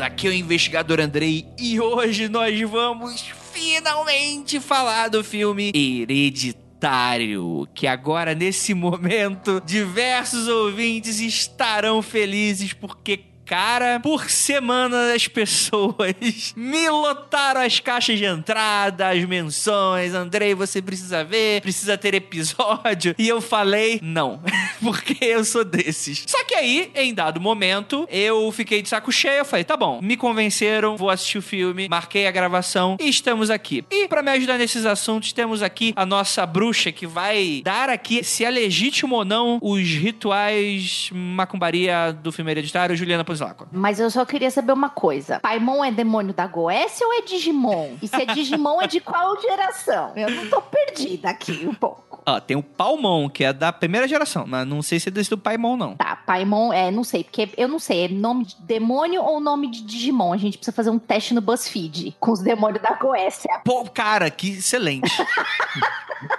[0.00, 7.68] Aqui é o investigador Andrei e hoje nós vamos finalmente falar do filme Hereditário.
[7.74, 13.24] Que agora, nesse momento, diversos ouvintes estarão felizes porque.
[13.48, 15.94] Cara, por semana as pessoas
[16.54, 20.12] me lotaram as caixas de entrada, as menções.
[20.12, 23.14] Andrei, você precisa ver, precisa ter episódio.
[23.18, 24.38] E eu falei, não,
[24.82, 26.24] porque eu sou desses.
[26.26, 29.38] Só que aí, em dado momento, eu fiquei de saco cheio.
[29.38, 33.48] Eu falei, tá bom, me convenceram, vou assistir o filme, marquei a gravação e estamos
[33.48, 33.82] aqui.
[33.90, 38.22] E pra me ajudar nesses assuntos, temos aqui a nossa bruxa que vai dar aqui,
[38.22, 43.24] se é legítimo ou não, os rituais macumbaria do filme hereditário, Juliana
[43.72, 45.40] Mas eu só queria saber uma coisa.
[45.40, 47.96] Paimon é demônio da Goécia ou é Digimon?
[48.02, 50.12] E se é Digimon, é de qual geração?
[50.16, 52.22] Eu não tô perdida aqui um pouco.
[52.26, 55.30] Ó, tem o Palmon, que é da primeira geração, mas não sei se é desse
[55.30, 55.96] do Paimon, não.
[55.96, 59.70] Tá, Paimon, é, não sei, porque eu não sei, é nome de demônio ou nome
[59.70, 60.32] de Digimon?
[60.32, 63.60] A gente precisa fazer um teste no BuzzFeed com os demônios da Goécia.
[63.64, 65.10] Pô, cara, que excelente.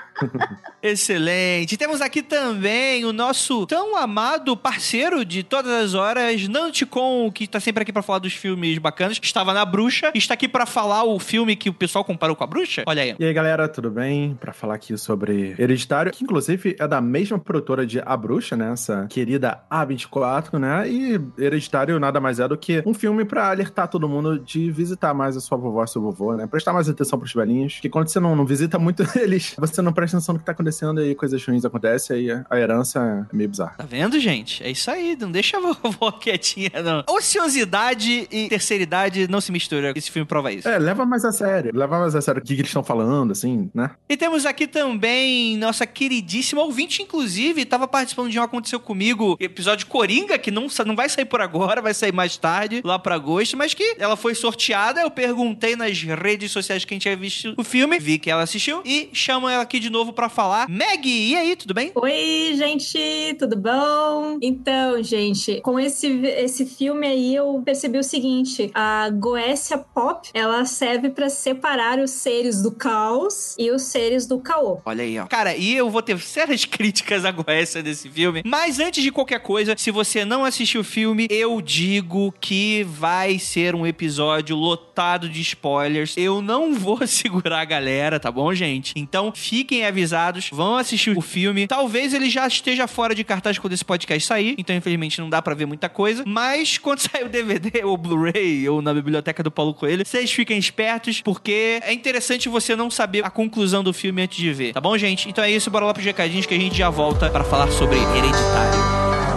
[0.82, 1.78] Excelente.
[1.78, 7.60] Temos aqui também o nosso tão amado parceiro de todas as horas, Nanticon, que tá
[7.60, 9.20] sempre aqui pra falar dos filmes bacanas.
[9.22, 12.48] Estava na Bruxa, está aqui pra falar o filme que o pessoal comparou com a
[12.48, 12.84] Bruxa.
[12.86, 13.16] Olha aí.
[13.20, 14.38] E aí, galera, tudo bem?
[14.40, 18.72] Pra falar aqui sobre Hereditário, que inclusive é da mesma produtora de A Bruxa, né?
[18.72, 20.90] Essa querida A24, né?
[20.90, 25.14] E Hereditário nada mais é do que um filme pra alertar todo mundo de visitar
[25.14, 26.48] mais a sua vovó e seu vovô, né?
[26.48, 29.94] Prestar mais atenção pros velhinhos, que quando você não, não visita muito eles, você não
[29.94, 33.50] presta atenção no que tá acontecendo e coisas ruins acontecem, aí a herança é meio
[33.50, 33.76] bizarra.
[33.78, 34.64] Tá vendo, gente?
[34.64, 35.18] É isso aí.
[35.20, 37.04] Não deixa a vovó quietinha, não.
[37.08, 39.92] Ociosidade e terceira idade não se misturam.
[39.96, 40.68] Esse filme prova isso.
[40.68, 41.72] É, leva mais a sério.
[41.74, 43.92] Leva mais a sério o que, que eles estão falando, assim, né?
[44.08, 49.88] E temos aqui também nossa queridíssima ouvinte, inclusive, estava participando de um Aconteceu Comigo, episódio
[49.88, 53.58] Coringa, que não, não vai sair por agora, vai sair mais tarde, lá pra agosto,
[53.58, 55.02] mas que ela foi sorteada.
[55.02, 59.10] Eu perguntei nas redes sociais quem tinha visto o filme, vi que ela assistiu e
[59.14, 60.70] chamo ela aqui de novo pra falar.
[60.70, 61.92] Meg, e aí, tudo bem?
[61.96, 64.38] Oi, gente, tudo bom?
[64.42, 70.66] Então, gente, com esse, esse filme aí eu percebi o seguinte: a Goécia Pop ela
[70.66, 74.80] serve pra separar os seres do caos e os seres do caô.
[74.86, 75.26] Olha aí, ó.
[75.28, 78.42] Cara, e eu vou ter sérias críticas à Goécia desse filme.
[78.46, 83.40] Mas antes de qualquer coisa, se você não assistiu o filme, eu digo que vai
[83.40, 86.16] ser um episódio lotado de spoilers.
[86.18, 88.94] Eu não vou segurar a galera, tá bom, gente?
[88.96, 91.68] Então fiquem avisados, vão assistir o filme.
[91.68, 95.42] Talvez ele já esteja fora de cartaz quando esse podcast sair, então infelizmente não dá
[95.42, 96.24] pra ver muita coisa.
[96.26, 100.58] Mas quando sair o DVD ou Blu-ray ou na biblioteca do Paulo Coelho, vocês fiquem
[100.58, 104.82] espertos, porque é interessante você não saber a conclusão do filme antes de ver, tá
[104.82, 105.30] bom, gente?
[105.30, 107.98] Então é isso, bora lá pros recadinhos que a gente já volta pra falar sobre
[107.98, 109.29] Hereditário.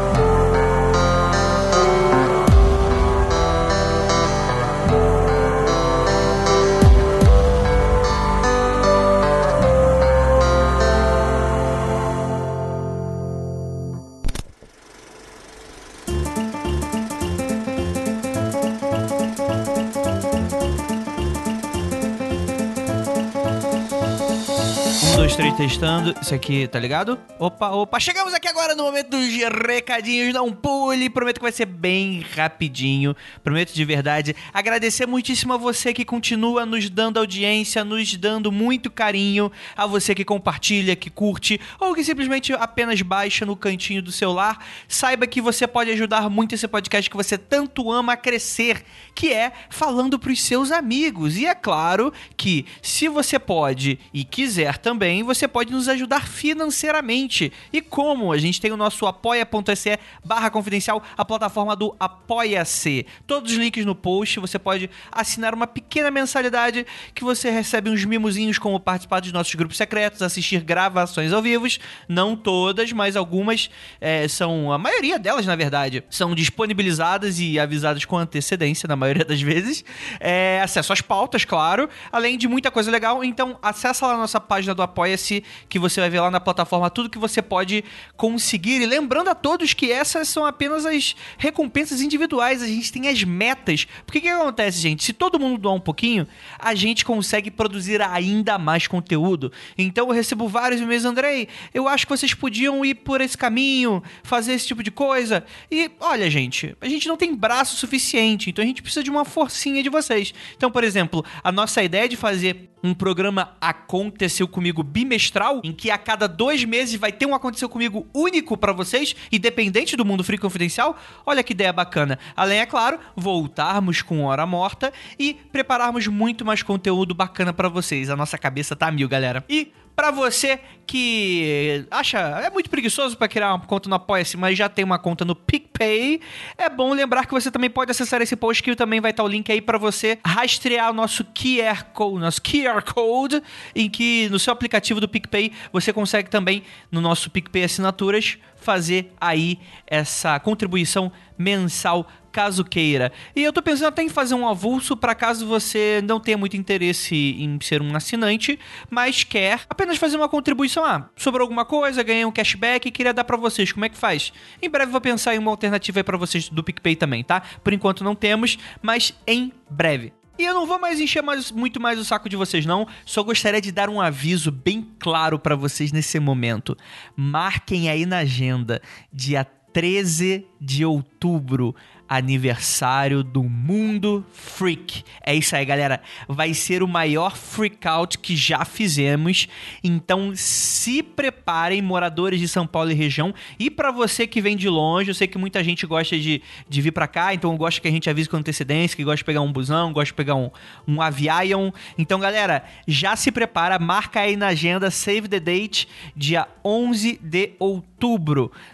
[25.63, 26.13] Testando.
[26.21, 27.17] Isso aqui, tá ligado?
[27.39, 28.01] Opa, opa.
[28.01, 29.29] Chegamos aqui agora no momento dos
[29.65, 30.35] recadinhos.
[30.35, 31.09] Não pule.
[31.09, 33.15] Prometo que vai ser bem rapidinho.
[33.45, 34.35] Prometo de verdade.
[34.53, 39.53] Agradecer muitíssimo a você que continua nos dando audiência, nos dando muito carinho.
[39.77, 44.67] A você que compartilha, que curte, ou que simplesmente apenas baixa no cantinho do celular.
[44.89, 48.85] Saiba que você pode ajudar muito esse podcast que você tanto ama a crescer,
[49.15, 51.37] que é falando pros seus amigos.
[51.37, 57.53] E é claro que, se você pode e quiser também você pode nos ajudar financeiramente.
[57.73, 58.33] E como?
[58.33, 63.07] A gente tem o nosso apoia.se barra confidencial, a plataforma do Apoia-se.
[63.27, 68.05] Todos os links no post, você pode assinar uma pequena mensalidade que você recebe uns
[68.05, 71.63] mimozinhos como participar dos nossos grupos secretos, assistir gravações ao vivo.
[72.09, 73.71] Não todas, mas algumas
[74.01, 79.25] é, são, a maioria delas, na verdade, são disponibilizadas e avisadas com antecedência, na maioria
[79.25, 79.85] das vezes.
[80.19, 83.23] É, acesso às pautas, claro, além de muita coisa legal.
[83.23, 85.32] Então, acessa lá a nossa página do Apoia-se,
[85.69, 87.85] que você vai ver lá na plataforma tudo que você pode
[88.17, 88.83] conseguir.
[88.83, 93.23] E lembrando a todos que essas são apenas as recompensas individuais, a gente tem as
[93.25, 93.87] metas.
[94.05, 95.05] Porque o que acontece, gente?
[95.05, 96.27] Se todo mundo doar um pouquinho,
[96.59, 99.53] a gente consegue produzir ainda mais conteúdo.
[99.79, 104.03] Então eu recebo vários e-mails, Andrei, eu acho que vocês podiam ir por esse caminho,
[104.23, 105.45] fazer esse tipo de coisa.
[105.71, 109.25] E olha, gente, a gente não tem braço suficiente, então a gente precisa de uma
[109.25, 110.35] forcinha de vocês.
[110.57, 115.22] Então, por exemplo, a nossa ideia de fazer um programa Aconteceu Comigo bimestral,
[115.63, 119.97] em que a cada dois meses vai ter um Aconteceu Comigo único para vocês, independente
[119.97, 120.97] do Mundo Free Confidencial.
[121.25, 122.19] Olha que ideia bacana.
[122.37, 128.11] Além, é claro, voltarmos com Hora Morta e prepararmos muito mais conteúdo bacana para vocês.
[128.11, 129.45] A nossa cabeça tá mil, galera.
[129.49, 134.57] E Pra você que acha é muito preguiçoso para criar uma conta no Apoia-se, mas
[134.57, 136.21] já tem uma conta no PicPay,
[136.59, 139.29] é bom lembrar que você também pode acessar esse post que também vai estar o
[139.29, 143.43] link aí para você rastrear o nosso QR Code, nosso QR Code,
[143.75, 149.13] em que no seu aplicativo do PicPay você consegue também no nosso PicPay Assinaturas fazer
[149.21, 153.13] aí essa contribuição mensal caso queira.
[153.37, 156.57] E eu tô pensando até em fazer um avulso para caso você não tenha muito
[156.57, 158.59] interesse em ser um assinante,
[158.91, 160.85] mas quer apenas fazer uma contribuição.
[160.85, 163.71] Ah, sobrou alguma coisa, ganhei um cashback e queria dar para vocês.
[163.71, 164.33] Como é que faz?
[164.61, 167.43] Em breve vou pensar em uma alternativa aí para vocês do PicPay também, tá?
[167.63, 170.13] Por enquanto não temos, mas em breve.
[170.39, 172.87] E eu não vou mais encher mais, muito mais o saco de vocês, não.
[173.05, 176.77] Só gostaria de dar um aviso bem claro para vocês nesse momento.
[177.15, 178.81] Marquem aí na agenda,
[179.13, 181.75] dia 13 de outubro,
[182.17, 185.03] aniversário do Mundo Freak.
[185.25, 186.03] É isso aí, galera.
[186.29, 189.49] Vai ser o maior freak out que já fizemos.
[189.83, 193.35] Então se preparem, moradores de São Paulo e região.
[193.59, 196.83] E para você que vem de longe, eu sei que muita gente gosta de, de
[196.83, 199.41] vir para cá, então gosta que a gente avise com antecedência, que gosta de pegar
[199.41, 200.51] um busão, gosta de pegar um,
[200.87, 201.73] um avião.
[201.97, 207.53] Então, galera, já se prepara, marca aí na agenda, save the date, dia 11 de
[207.59, 207.92] outubro.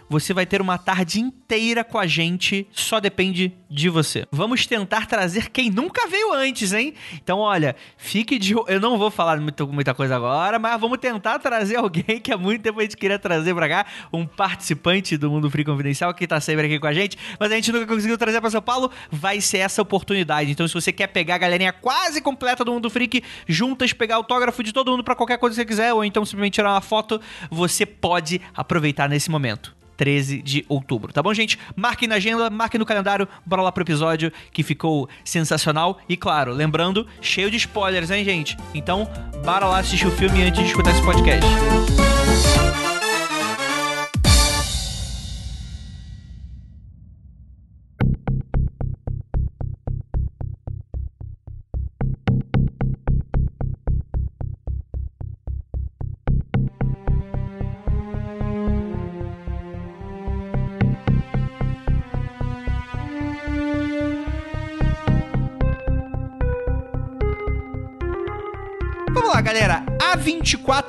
[0.09, 4.25] Você vai ter uma tarde inteira com a gente, só depende depende de você.
[4.31, 6.93] Vamos tentar trazer quem nunca veio antes, hein?
[7.13, 8.53] Então, olha, fique de.
[8.53, 12.37] Eu não vou falar muito, muita coisa agora, mas vamos tentar trazer alguém que há
[12.37, 16.25] muito tempo a gente queria trazer pra cá, um participante do Mundo Free Confidencial que
[16.25, 18.89] tá sempre aqui com a gente, mas a gente nunca conseguiu trazer pra São Paulo.
[19.11, 20.51] Vai ser essa oportunidade.
[20.51, 24.63] Então, se você quer pegar a galerinha quase completa do Mundo Freak, juntas, pegar autógrafo
[24.63, 27.19] de todo mundo para qualquer coisa que você quiser, ou então simplesmente tirar uma foto,
[27.51, 29.75] você pode aproveitar nesse momento.
[29.97, 31.59] 13 de outubro, tá bom, gente?
[31.75, 35.99] Marquem na agenda, marquem no calendário, bora lá pro episódio que ficou sensacional.
[36.07, 38.55] E claro, lembrando, cheio de spoilers, hein, gente?
[38.73, 39.09] Então,
[39.43, 41.45] bora lá assistir o filme antes de escutar esse podcast.
[41.45, 42.68] Música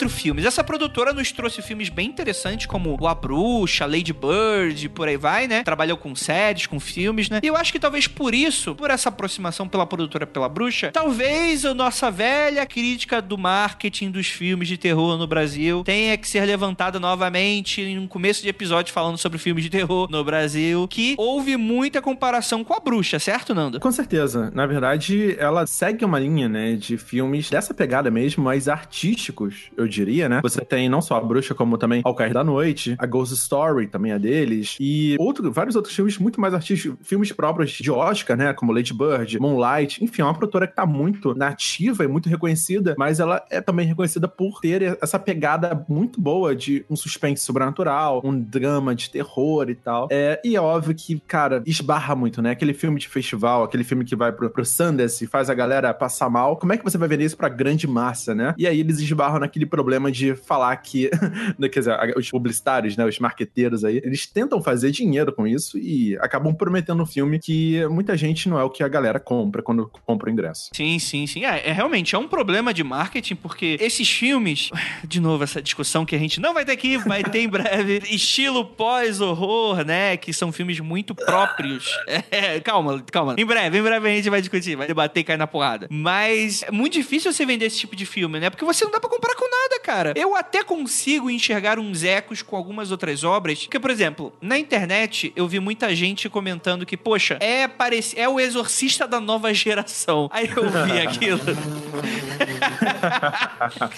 [0.00, 0.44] 24 filmes.
[0.44, 5.16] Essa produtora nos trouxe filmes bem interessantes, como O A Bruxa, Lady Bird, por aí
[5.16, 5.62] vai, né?
[5.62, 7.40] Trabalhou com séries, com filmes, né?
[7.42, 11.64] E eu acho que talvez por isso, por essa aproximação pela produtora pela bruxa, talvez
[11.64, 16.44] a nossa velha crítica do marketing dos filmes de terror no Brasil tenha que ser
[16.44, 21.14] levantada novamente em um começo de episódio falando sobre filmes de terror no Brasil, que
[21.18, 23.80] houve muita comparação com a bruxa, certo, Nando?
[23.80, 24.50] Com certeza.
[24.54, 29.89] Na verdade, ela segue uma linha, né, de filmes dessa pegada mesmo, mais artísticos, eu
[29.90, 30.40] diria, né?
[30.42, 33.86] Você tem não só a Bruxa, como também Ao Cair da Noite, a Ghost Story
[33.86, 38.36] também é deles, e outro, vários outros filmes muito mais artísticos, filmes próprios de Oscar,
[38.36, 38.52] né?
[38.52, 42.94] Como Lady Bird, Moonlight, enfim, é uma produtora que tá muito nativa e muito reconhecida,
[42.98, 48.20] mas ela é também reconhecida por ter essa pegada muito boa de um suspense sobrenatural,
[48.24, 50.08] um drama de terror e tal.
[50.10, 52.50] É, e é óbvio que, cara, esbarra muito, né?
[52.50, 55.92] Aquele filme de festival, aquele filme que vai pro, pro Sundance e faz a galera
[55.94, 56.56] passar mal.
[56.56, 57.86] Como é que você vai vender isso pra grande
[58.20, 58.54] farsa, né?
[58.58, 61.10] E aí eles esbarram naquele problema de falar que,
[61.58, 65.78] né, quer dizer, os publicitários, né, os marqueteiros aí, eles tentam fazer dinheiro com isso
[65.78, 69.62] e acabam prometendo um filme que muita gente não é o que a galera compra
[69.62, 70.68] quando compra o ingresso.
[70.74, 71.44] Sim, sim, sim.
[71.46, 74.70] É, é realmente é um problema de marketing, porque esses filmes,
[75.06, 78.02] de novo, essa discussão que a gente não vai ter aqui, vai ter em breve,
[78.10, 80.16] estilo pós-horror, né?
[80.18, 81.90] Que são filmes muito próprios.
[82.30, 83.34] É, calma, calma.
[83.36, 85.88] Em breve, em breve a gente vai discutir, vai debater e cair na porrada.
[85.90, 88.50] Mas é muito difícil você vender esse tipo de filme, né?
[88.50, 90.12] Porque você não dá pra comparar com nada, cara.
[90.16, 93.60] Eu até consigo enxergar uns ecos com algumas outras obras.
[93.60, 98.14] Porque, por exemplo, na internet eu vi muita gente comentando que, poxa, é, parec...
[98.16, 100.28] é o exorcista da nova geração.
[100.32, 101.40] Aí eu vi aquilo.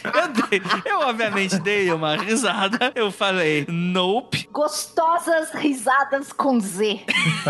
[0.05, 2.93] eu, dei, eu, obviamente, dei uma risada.
[2.95, 4.49] Eu falei, nope.
[4.51, 7.01] Gostosas risadas com Z.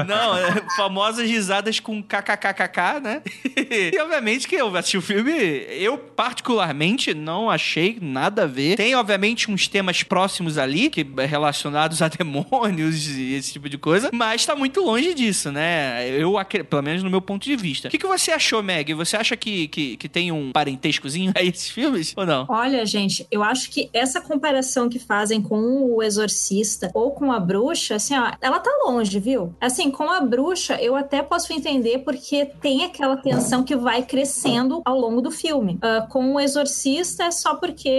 [0.07, 3.23] Não, é, famosas risadas com kkkk, né?
[3.93, 8.77] e obviamente que eu assisti o filme, eu particularmente não achei nada a ver.
[8.77, 14.11] Tem, obviamente, uns temas próximos ali, que relacionados a demônios e esse tipo de coisa,
[14.13, 16.09] mas tá muito longe disso, né?
[16.11, 16.35] Eu,
[16.69, 17.89] pelo menos no meu ponto de vista.
[17.89, 18.93] O que, que você achou, Meg?
[18.95, 22.47] Você acha que, que, que tem um parentescozinho a esses filmes ou não?
[22.49, 27.39] Olha, gente, eu acho que essa comparação que fazem com o Exorcista ou com a
[27.39, 29.55] Bruxa, assim, ó, ela tá longe, viu?
[29.61, 34.83] Assim, com a Bruxa, eu até posso entender porque tem aquela tensão que vai crescendo
[34.85, 35.75] ao longo do filme.
[35.75, 37.92] Uh, com o Exorcista é só porque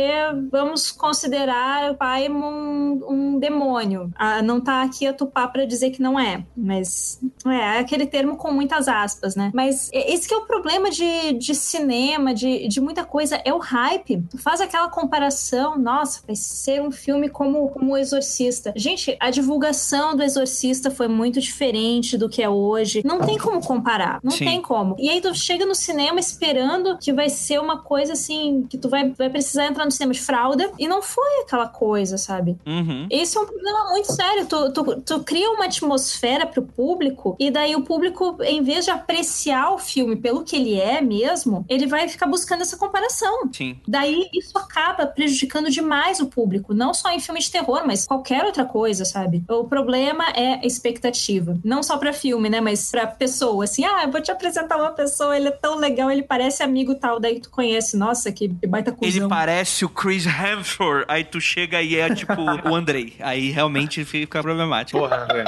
[0.52, 4.12] vamos considerar o pai um, um demônio.
[4.20, 8.06] Uh, não tá aqui a tupar para dizer que não é, mas é, é aquele
[8.06, 9.52] termo com muitas aspas, né?
[9.54, 13.58] Mas esse que é o problema de, de cinema, de, de muita coisa, é o
[13.58, 14.24] hype.
[14.30, 18.74] Tu faz aquela comparação, nossa, vai ser um filme como, como o Exorcista.
[18.76, 23.02] Gente, a divulgação do Exorcista foi muito diferente do que é hoje.
[23.06, 24.20] Não tem como comparar.
[24.24, 24.46] Não Sim.
[24.46, 24.96] tem como.
[25.00, 28.90] E aí tu chega no cinema esperando que vai ser uma coisa assim, que tu
[28.90, 30.72] vai, vai precisar entrar no cinema de fralda.
[30.78, 32.58] E não foi aquela coisa, sabe?
[32.66, 33.08] Uhum.
[33.10, 34.46] Esse é um problema muito sério.
[34.46, 38.92] Tu, tu, tu cria uma atmosfera pro público, e daí o público, em vez de
[38.92, 43.50] apreciar o filme pelo que ele é mesmo, ele vai ficar buscando essa comparação.
[43.52, 43.78] Sim.
[43.88, 48.46] Daí isso acaba prejudicando demais o público, não só em filme de terror, mas qualquer
[48.46, 49.44] outra coisa, sabe?
[49.50, 51.58] O problema é a expectativa.
[51.64, 52.62] Não só para filme, né?
[52.62, 53.64] Mas pra pessoa.
[53.64, 56.96] Assim, ah, eu vou te apresentar uma pessoa, ele é tão legal, ele parece amigo
[56.96, 57.98] tal, daí tu conhece.
[57.98, 59.18] Nossa, que baita coisa.
[59.18, 62.34] Ele parece o Chris Hemsworth, aí tu chega e é tipo
[62.70, 63.14] o Andrei.
[63.20, 65.00] Aí realmente fica problemático.
[65.00, 65.46] Porra, André.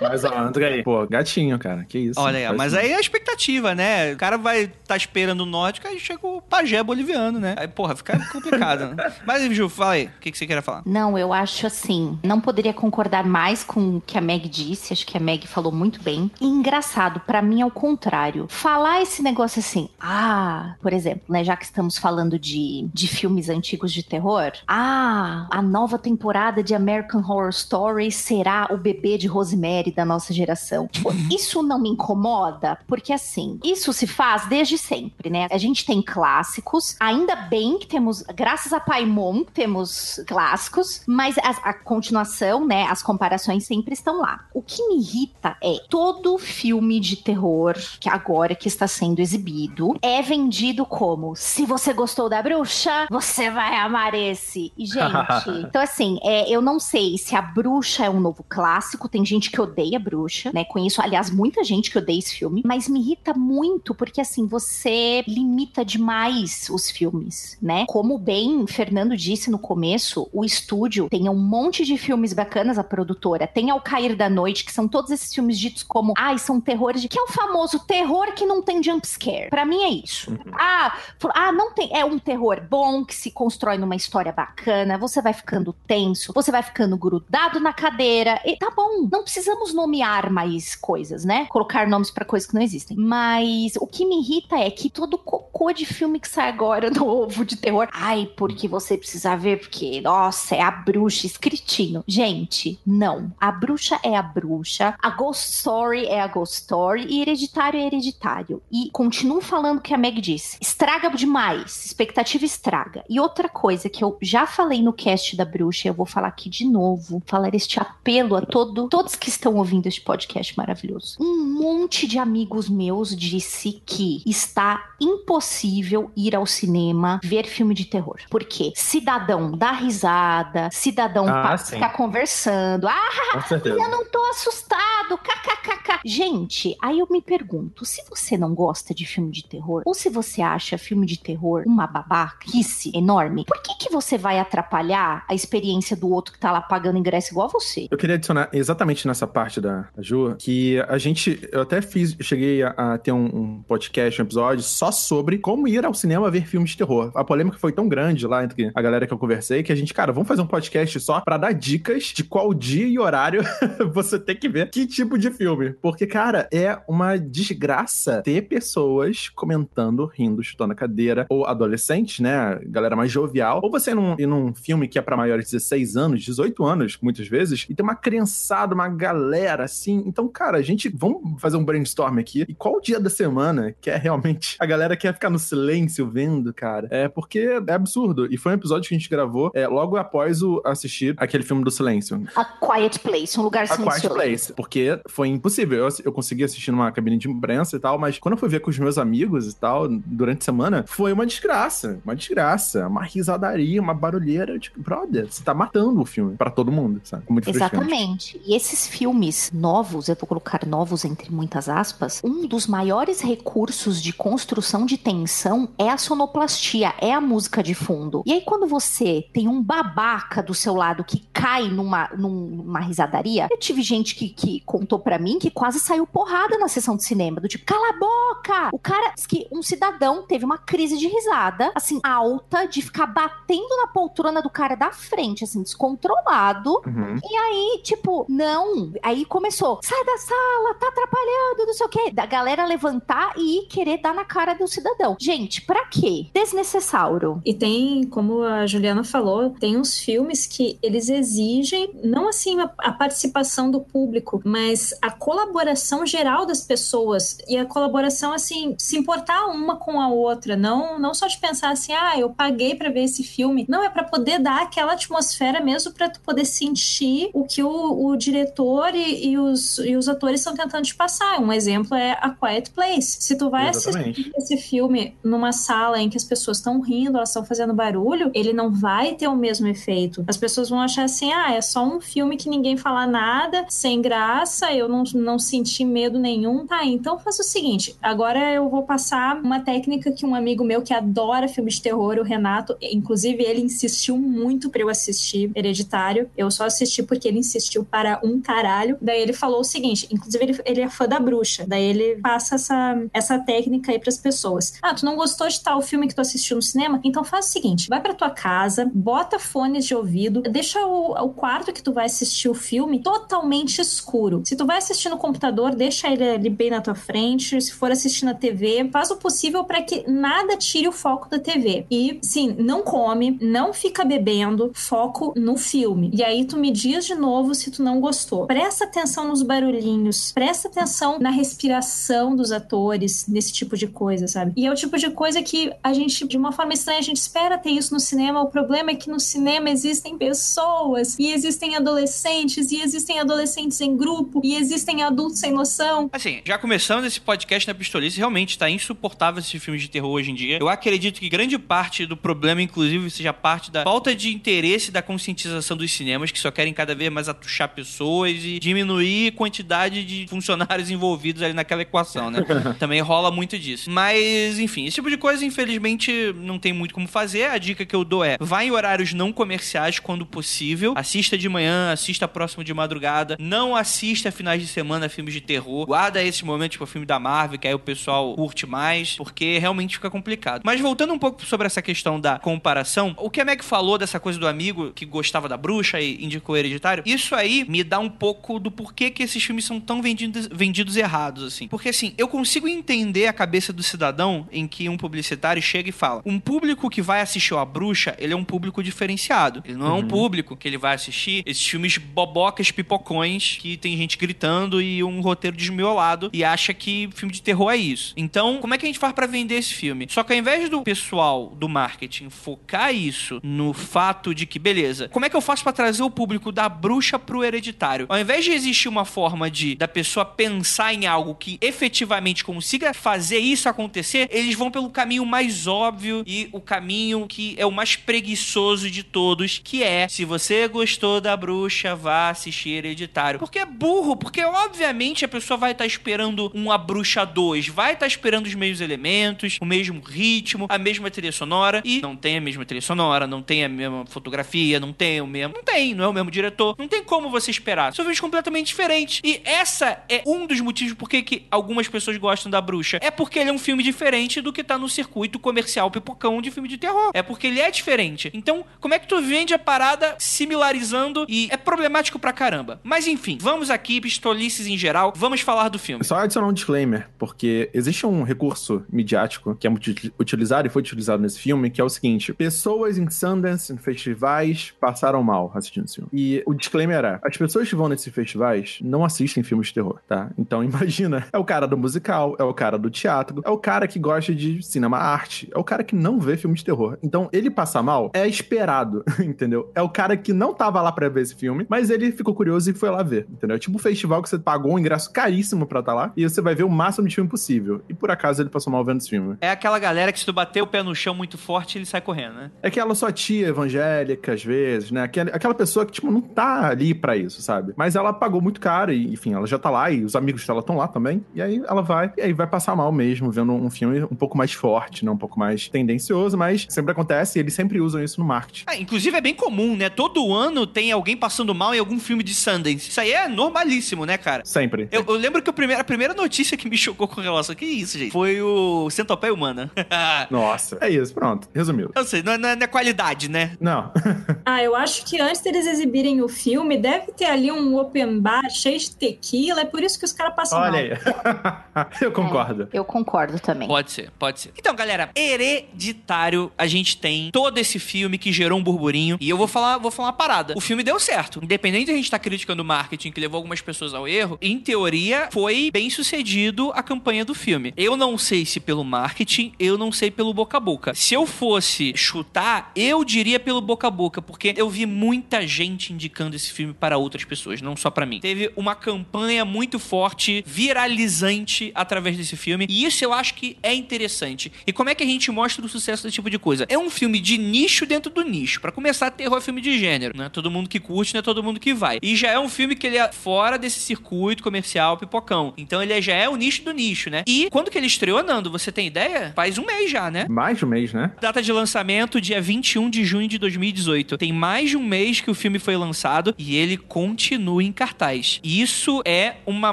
[0.00, 1.84] Mas ó, Andrei, pô, gatinho, cara.
[1.84, 2.20] Que isso.
[2.20, 4.12] Olha aí, mas aí é a expectativa, né?
[4.12, 7.54] O cara vai estar tá esperando o nórdico, aí chega o pajé boliviano, né?
[7.58, 8.94] Aí, porra, fica complicado.
[8.94, 9.12] né?
[9.26, 10.06] Mas, Ju, fala aí.
[10.06, 10.82] O que, que você queria falar?
[10.84, 12.18] Não, eu acho assim.
[12.22, 14.92] Não poderia concordar mais com o que a Meg disse.
[14.92, 16.30] Acho que a Meg falou muito bem.
[16.40, 18.46] E engraçado, para mim é o contrário.
[18.48, 21.44] Falar esse negócio assim, ah, por exemplo, né?
[21.44, 26.74] Já que estamos falando de, de filmes antigos de terror, ah, a nova temporada de
[26.74, 30.88] American Horror Story será o bebê de Rosemary da nossa geração.
[30.88, 35.46] Tipo, isso não me incomoda, porque assim, isso se faz desde sempre, né?
[35.50, 41.50] A gente tem clássicos, ainda bem que temos, graças a Paimon, temos clássicos, mas a,
[41.70, 42.84] a continuação, né?
[42.84, 44.44] As comparações sempre estão lá.
[44.52, 49.94] O que me irrita é todo filme de terror que agora que está sendo exibido
[50.02, 54.72] é vendido como se você gostou da bruxa, você vai amar esse.
[54.76, 59.08] E, gente, então assim, é, eu não sei se a bruxa é um novo clássico,
[59.08, 60.64] tem gente que odeia a bruxa, né?
[60.64, 65.22] Conheço, aliás, muita gente que odeia esse filme, mas me irrita muito porque assim, você
[65.26, 67.84] limita demais os filmes, né?
[67.88, 72.84] Como bem Fernando disse no começo, o estúdio tem um monte de filmes bacanas, a
[72.84, 73.46] produtora.
[73.46, 77.02] Tem Ao Cair da Noite, que são todos esses filmes ditos como, ai, são terrores,
[77.02, 77.08] de...
[77.08, 79.50] que é o famoso terror que não tem jump scare.
[79.50, 80.30] Pra mim é isso.
[80.30, 80.52] Uhum.
[80.52, 80.98] Ah,
[81.34, 85.32] ah, não tem, é um terror bom que se constrói numa história bacana, você vai
[85.32, 90.74] ficando tenso, você vai ficando grudado na cadeira, e tá bom, não precisamos nomear mais
[90.74, 91.46] coisas, né?
[91.46, 92.96] Colocar nomes para coisas que não existem.
[92.96, 97.44] Mas o que me irrita é que todo cocô de filme que sai agora novo
[97.44, 102.04] de terror, ai, porque você precisa ver, porque, nossa, é a bruxa escritinho.
[102.06, 103.32] Gente, não.
[103.40, 107.86] A bruxa é a bruxa, a Ghost Story é a Ghost Story e Hereditário é
[107.86, 108.62] Hereditário.
[108.70, 110.58] E continuo falando o que a Meg disse.
[110.60, 113.04] Estraga demais, expectativa estraga.
[113.08, 116.48] E outra coisa que eu já falei no cast da bruxa, eu vou falar aqui
[116.48, 121.16] de novo, falar este apelo a todo, todos que estão ouvindo este podcast maravilhoso.
[121.20, 127.84] Um monte de amigos meus disse que está impossível ir ao cinema ver filme de
[127.84, 128.20] terror.
[128.30, 132.88] Porque cidadão dá risada, cidadão ah, fica conversando.
[132.88, 136.00] Ah, eu não tô assustado kkkk.
[136.04, 140.08] Gente, aí eu me pergunto, se você não gosta de filme de terror, ou se
[140.08, 145.34] você acha filme de terror uma babaquice enorme, por que que você vai atrapalhar a
[145.34, 147.88] experiência do outro que tá lá pagando ingresso igual a você?
[147.90, 152.62] Eu queria adicionar exatamente nessa parte da Ju, que a gente, eu até fiz, cheguei
[152.62, 156.46] a, a ter um, um, podcast, um episódio só sobre como ir ao cinema ver
[156.46, 157.10] filmes de terror.
[157.14, 159.94] A polêmica foi tão grande lá entre a galera que eu conversei que a gente,
[159.94, 163.42] cara, vamos fazer um podcast só para dar dicas de qual dia e horário
[163.92, 165.74] você tem que ver que tipo de filme.
[165.80, 172.58] Porque, cara, é uma desgraça ter pessoas comentando, rindo, chutando a cadeira, ou adolescentes, né?
[172.66, 173.60] Galera mais jovial.
[173.62, 176.64] Ou você ir num, ir num filme que é para maiores de 16 anos, 18
[176.64, 180.02] anos, muitas vezes, e tem uma criançada, uma galera assim.
[180.06, 182.44] Então, cara, a gente, vamos fazer um brainstorm aqui.
[182.48, 186.52] E qual dia da semana que é realmente a galera quer ficar no silêncio vendo,
[186.52, 186.88] cara?
[186.90, 188.26] É porque é absurdo.
[188.32, 191.62] E foi um episódio que a gente gravou é, logo após o assistir aquele filme
[191.64, 192.22] do silêncio.
[192.34, 193.96] A Quiet Place, um lugar silencioso.
[193.96, 195.86] A Quiet Place, porque foi impossível.
[195.86, 198.60] Eu, eu consegui assistir numa cabine de imprensa e tal, mas quando eu fui ver
[198.60, 202.00] com os meus amigos e tal, durante a semana, foi uma desgraça.
[202.04, 202.86] Uma desgraça.
[202.86, 204.58] Uma risadaria, uma barulheira.
[204.58, 207.24] Tipo, brother, você tá matando o filme para todo mundo, sabe?
[207.28, 208.40] Muito Exatamente.
[208.44, 214.02] E esses filmes novos, eu vou colocar novos entre muitas aspas, um dos maiores recursos
[214.02, 218.22] de construção de tensão é a sonoplastia, é a música de fundo.
[218.26, 223.48] E aí, quando você tem um babaca do seu lado que cai numa, numa risadaria,
[223.50, 227.04] eu tive gente que, que contou para mim que quase saiu porrada na sessão de
[227.04, 228.70] cinema, do tipo, cala a boca!
[228.72, 233.76] O cara, que um cidadão teve uma crise de risada, assim, alta, de ficar batendo
[233.76, 236.82] na poltrona do cara da frente, assim, descontrolado.
[236.86, 237.18] Uhum.
[237.22, 238.92] E aí, tipo, não.
[239.06, 242.10] Aí começou, sai da sala, tá atrapalhando, não sei o quê.
[242.10, 245.16] Da galera levantar e querer dar na cara do cidadão.
[245.20, 246.26] Gente, pra quê?
[246.34, 247.40] Desnecessário.
[247.44, 252.68] E tem, como a Juliana falou, tem uns filmes que eles exigem, não assim a,
[252.78, 257.38] a participação do público, mas a colaboração geral das pessoas.
[257.46, 260.56] E a colaboração, assim, se importar uma com a outra.
[260.56, 263.66] Não, não só de pensar assim, ah, eu paguei para ver esse filme.
[263.68, 268.06] Não, é para poder dar aquela atmosfera mesmo para tu poder sentir o que o,
[268.08, 271.40] o diretor e, e, os, e os atores estão tentando te passar.
[271.40, 273.18] Um exemplo é A Quiet Place.
[273.20, 274.20] Se tu vai Exatamente.
[274.20, 278.30] assistir esse filme numa sala em que as pessoas estão rindo, elas estão fazendo barulho,
[278.34, 280.24] ele não vai ter o mesmo efeito.
[280.26, 284.00] As pessoas vão achar assim, ah, é só um filme que ninguém fala nada, sem
[284.00, 286.66] graça, eu não, não senti medo nenhum.
[286.66, 290.82] Tá, então faça o seguinte, agora eu vou passar uma técnica que um amigo meu
[290.82, 296.30] que adora filmes de terror, o Renato, inclusive ele insistiu muito para eu assistir Hereditário.
[296.36, 298.85] Eu só assisti porque ele insistiu para um caralho.
[299.00, 301.64] Daí ele falou o seguinte, inclusive ele, ele é fã da bruxa.
[301.66, 304.74] Daí ele passa essa, essa técnica aí pras pessoas.
[304.82, 307.00] Ah, tu não gostou de tal filme que tu assistiu no cinema?
[307.04, 311.28] Então faz o seguinte, vai pra tua casa, bota fones de ouvido, deixa o, o
[311.30, 314.42] quarto que tu vai assistir o filme totalmente escuro.
[314.44, 317.60] Se tu vai assistir no computador, deixa ele ali bem na tua frente.
[317.60, 321.38] Se for assistir na TV, faz o possível para que nada tire o foco da
[321.38, 321.86] TV.
[321.90, 326.10] E, sim, não come, não fica bebendo, foco no filme.
[326.12, 328.46] E aí tu me diz de novo se tu não gostou.
[328.46, 334.52] Presta atenção nos barulhinhos, presta atenção na respiração dos atores, nesse tipo de coisa, sabe?
[334.56, 337.16] E é o tipo de coisa que a gente, de uma forma estranha, a gente
[337.16, 338.42] espera ter isso no cinema.
[338.42, 343.96] O problema é que no cinema existem pessoas, e existem adolescentes, e existem adolescentes em
[343.96, 346.08] grupo, e existem adultos sem noção.
[346.12, 350.30] Assim, já começando esse podcast na Pistolice, realmente tá insuportável esse filme de terror hoje
[350.30, 350.58] em dia.
[350.60, 355.02] Eu acredito que grande parte do problema, inclusive, seja parte da falta de interesse da
[355.02, 360.04] conscientização dos cinemas, que só querem cada vez mais atuchar pessoas e diminuir a quantidade
[360.04, 362.40] de funcionários envolvidos ali naquela equação, né?
[362.78, 363.90] Também rola muito disso.
[363.90, 367.44] Mas, enfim, esse tipo de coisa, infelizmente, não tem muito como fazer.
[367.44, 370.94] A dica que eu dou é: vá em horários não comerciais quando possível.
[370.96, 373.36] Assista de manhã, assista próximo de madrugada.
[373.38, 375.86] Não assista finais de semana filmes de terror.
[375.86, 379.96] Guarda esse momento, tipo, filme da Marvel, que aí o pessoal curte mais, porque realmente
[379.96, 380.62] fica complicado.
[380.64, 384.18] Mas voltando um pouco sobre essa questão da comparação, o que a Meg falou dessa
[384.18, 387.98] coisa do amigo que gostava da bruxa e indicou o hereditário, isso aí me dá
[387.98, 391.68] um pouco do porquê que esses filmes são tão vendidos, vendidos errados, assim.
[391.68, 395.92] Porque, assim, eu consigo entender a cabeça do cidadão em que um publicitário chega e
[395.92, 399.62] fala: um público que vai assistir a bruxa, ele é um público diferenciado.
[399.64, 399.92] Ele não uhum.
[399.92, 400.08] é um uhum.
[400.08, 405.20] público que ele vai assistir esses filmes bobocas, pipocões, que tem gente gritando e um
[405.20, 408.14] roteiro desmiolado e acha que filme de terror é isso.
[408.16, 410.06] Então, como é que a gente faz para vender esse filme?
[410.10, 415.08] Só que ao invés do pessoal do marketing focar isso no fato de que, beleza,
[415.08, 418.06] como é que eu faço para trazer o público da bruxa pro hereditário?
[418.08, 422.94] Ao invés de existir uma forma de da pessoa pensar em algo que efetivamente consiga
[422.94, 427.72] fazer isso acontecer, eles vão pelo caminho mais óbvio e o caminho que é o
[427.72, 433.38] mais preguiçoso de todos, que é se você gostou da bruxa, vá assistir Hereditário.
[433.38, 437.68] Porque é burro porque obviamente a pessoa vai estar tá esperando um A Bruxa 2,
[437.68, 442.00] vai estar tá esperando os mesmos elementos, o mesmo ritmo, a mesma trilha sonora, e
[442.00, 445.54] não tem a mesma trilha sonora, não tem a mesma fotografia, não tem o mesmo.
[445.54, 446.76] Não tem, não é o mesmo diretor.
[446.78, 447.94] Não tem como você esperar.
[447.94, 449.20] São filmes completamente diferentes.
[449.24, 452.98] E essa é um dos motivos por que, algumas pessoas gostam da bruxa.
[453.00, 456.50] É porque ele é um filme diferente do que tá no circuito comercial pipocão de
[456.50, 457.10] filme de terror.
[457.14, 458.30] É porque ele é diferente.
[458.34, 462.80] Então, como é que tu vende a parada similarizando e é problemático pra caramba.
[462.82, 466.04] Mas enfim, vamos aqui, pistolices em geral, vamos falar do filme.
[466.04, 470.82] Só adicionar um disclaimer, porque existe um recurso midiático que é muito utilizado e foi
[470.82, 475.86] utilizado nesse filme, que é o seguinte: pessoas em Sundance, em festivais, passaram mal assistindo
[475.86, 476.10] esse filme.
[476.12, 480.00] E o disclaimer é: as pessoas que vão nesses festivais não assistem filmes de terror,
[480.08, 480.30] tá?
[480.36, 483.86] Então imagina, é o cara do musical, é o cara do teatro, é o cara
[483.86, 486.98] que gosta de cinema arte, é o cara que não vê filme de terror.
[487.02, 489.70] Então ele passar mal é esperado, entendeu?
[489.74, 492.70] É o cara que não tava lá pra ver esse filme, mas ele ficou curioso
[492.70, 493.56] e foi lá ver, entendeu?
[493.56, 496.28] É tipo um festival que você pagou um ingresso caríssimo pra estar tá lá e
[496.28, 497.82] você vai ver o máximo de filme possível.
[497.88, 499.36] E por acaso ele passou mal vendo esse filme.
[499.40, 502.00] É aquela galera que se tu bater o pé no chão muito forte, ele sai
[502.00, 502.50] correndo, né?
[502.62, 505.02] É aquela sua tia evangélica, às vezes, né?
[505.02, 507.72] Aquela, aquela pessoa que, tipo, não tá ali pra isso, sabe?
[507.76, 510.60] Mas ela pagou muito caro e, enfim, ela já tá lá e os amigos dela
[510.60, 511.24] estão lá também.
[511.34, 514.36] E aí ela vai, e aí vai passar mal mesmo, vendo um filme um pouco
[514.36, 515.10] mais forte, né?
[515.10, 518.64] Um pouco mais tendencioso, mas sempre acontece e eles sempre usam isso no marketing.
[518.66, 519.88] Ah, inclusive é bem comum, né?
[519.88, 522.88] Todo ano tem alguém passando mal em algum filme de Sundance.
[522.90, 524.44] Isso aí é normalíssimo, né, cara?
[524.44, 524.88] Sempre.
[524.90, 527.54] Eu, eu lembro que a primeira, a primeira notícia que me chocou com relação.
[527.54, 528.12] Que isso, gente?
[528.12, 529.70] Foi o Centopeia Humana.
[530.30, 530.78] Nossa.
[530.80, 531.48] É isso, pronto.
[531.54, 531.90] Resumiu.
[531.94, 533.56] Eu sei, não é, não é qualidade, né?
[533.60, 533.92] Não.
[534.44, 538.48] ah, eu acho que antes deles exibirem o filme, deve ter ali um open bar
[538.50, 539.62] cheio de tequila.
[539.62, 541.84] É por isso que os caras passam Olha mal.
[541.84, 541.86] aí.
[542.00, 542.68] eu concordo.
[542.72, 543.66] É, eu concordo também.
[543.66, 544.52] Pode ser, pode ser.
[544.56, 549.16] Então, galera, hereditário, a gente tem todo esse filme que gerou um burburinho.
[549.20, 550.54] E eu vou falar, vou falar uma parada.
[550.56, 551.40] O filme deu certo.
[551.42, 554.38] Independente de a gente estar tá criticando o marketing que levou algumas pessoas ao erro,
[554.40, 557.72] em teoria, foi bem sucedido a campanha do filme.
[557.76, 560.94] Eu não sei se pelo marketing, eu não sei pelo boca a boca.
[560.94, 565.92] Se eu fosse chutar, eu diria pelo boca a boca, porque eu vi muita gente
[565.92, 568.20] indicando esse filme para outras pessoas, não só para mim.
[568.20, 573.74] Teve uma campanha muito forte, viralizante através desse filme, e isso eu acho que é
[573.74, 574.52] interessante.
[574.66, 576.66] E como é que a gente mostra o sucesso desse tipo de coisa?
[576.68, 578.60] É um filme de nicho dentro do nicho.
[578.60, 581.22] Para começar, terror é filme de gênero, não é todo mundo que curte, não é
[581.22, 581.98] todo mundo que vai.
[582.02, 585.54] E já é um filme que ele é fora desse circuito comercial pipocão.
[585.56, 587.22] Então ele já é o nicho do nicho, né?
[587.26, 589.32] E quando que ele estreou, Nando, você tem ideia?
[589.34, 590.26] Faz um mês já, né?
[590.28, 591.12] Mais de um mês, né?
[591.20, 594.18] Data de lançamento, dia 21 de junho de 2018.
[594.18, 598.40] Tem mais de um mês que o filme foi lançado e ele continua em cartaz.
[598.42, 599.72] Isso é uma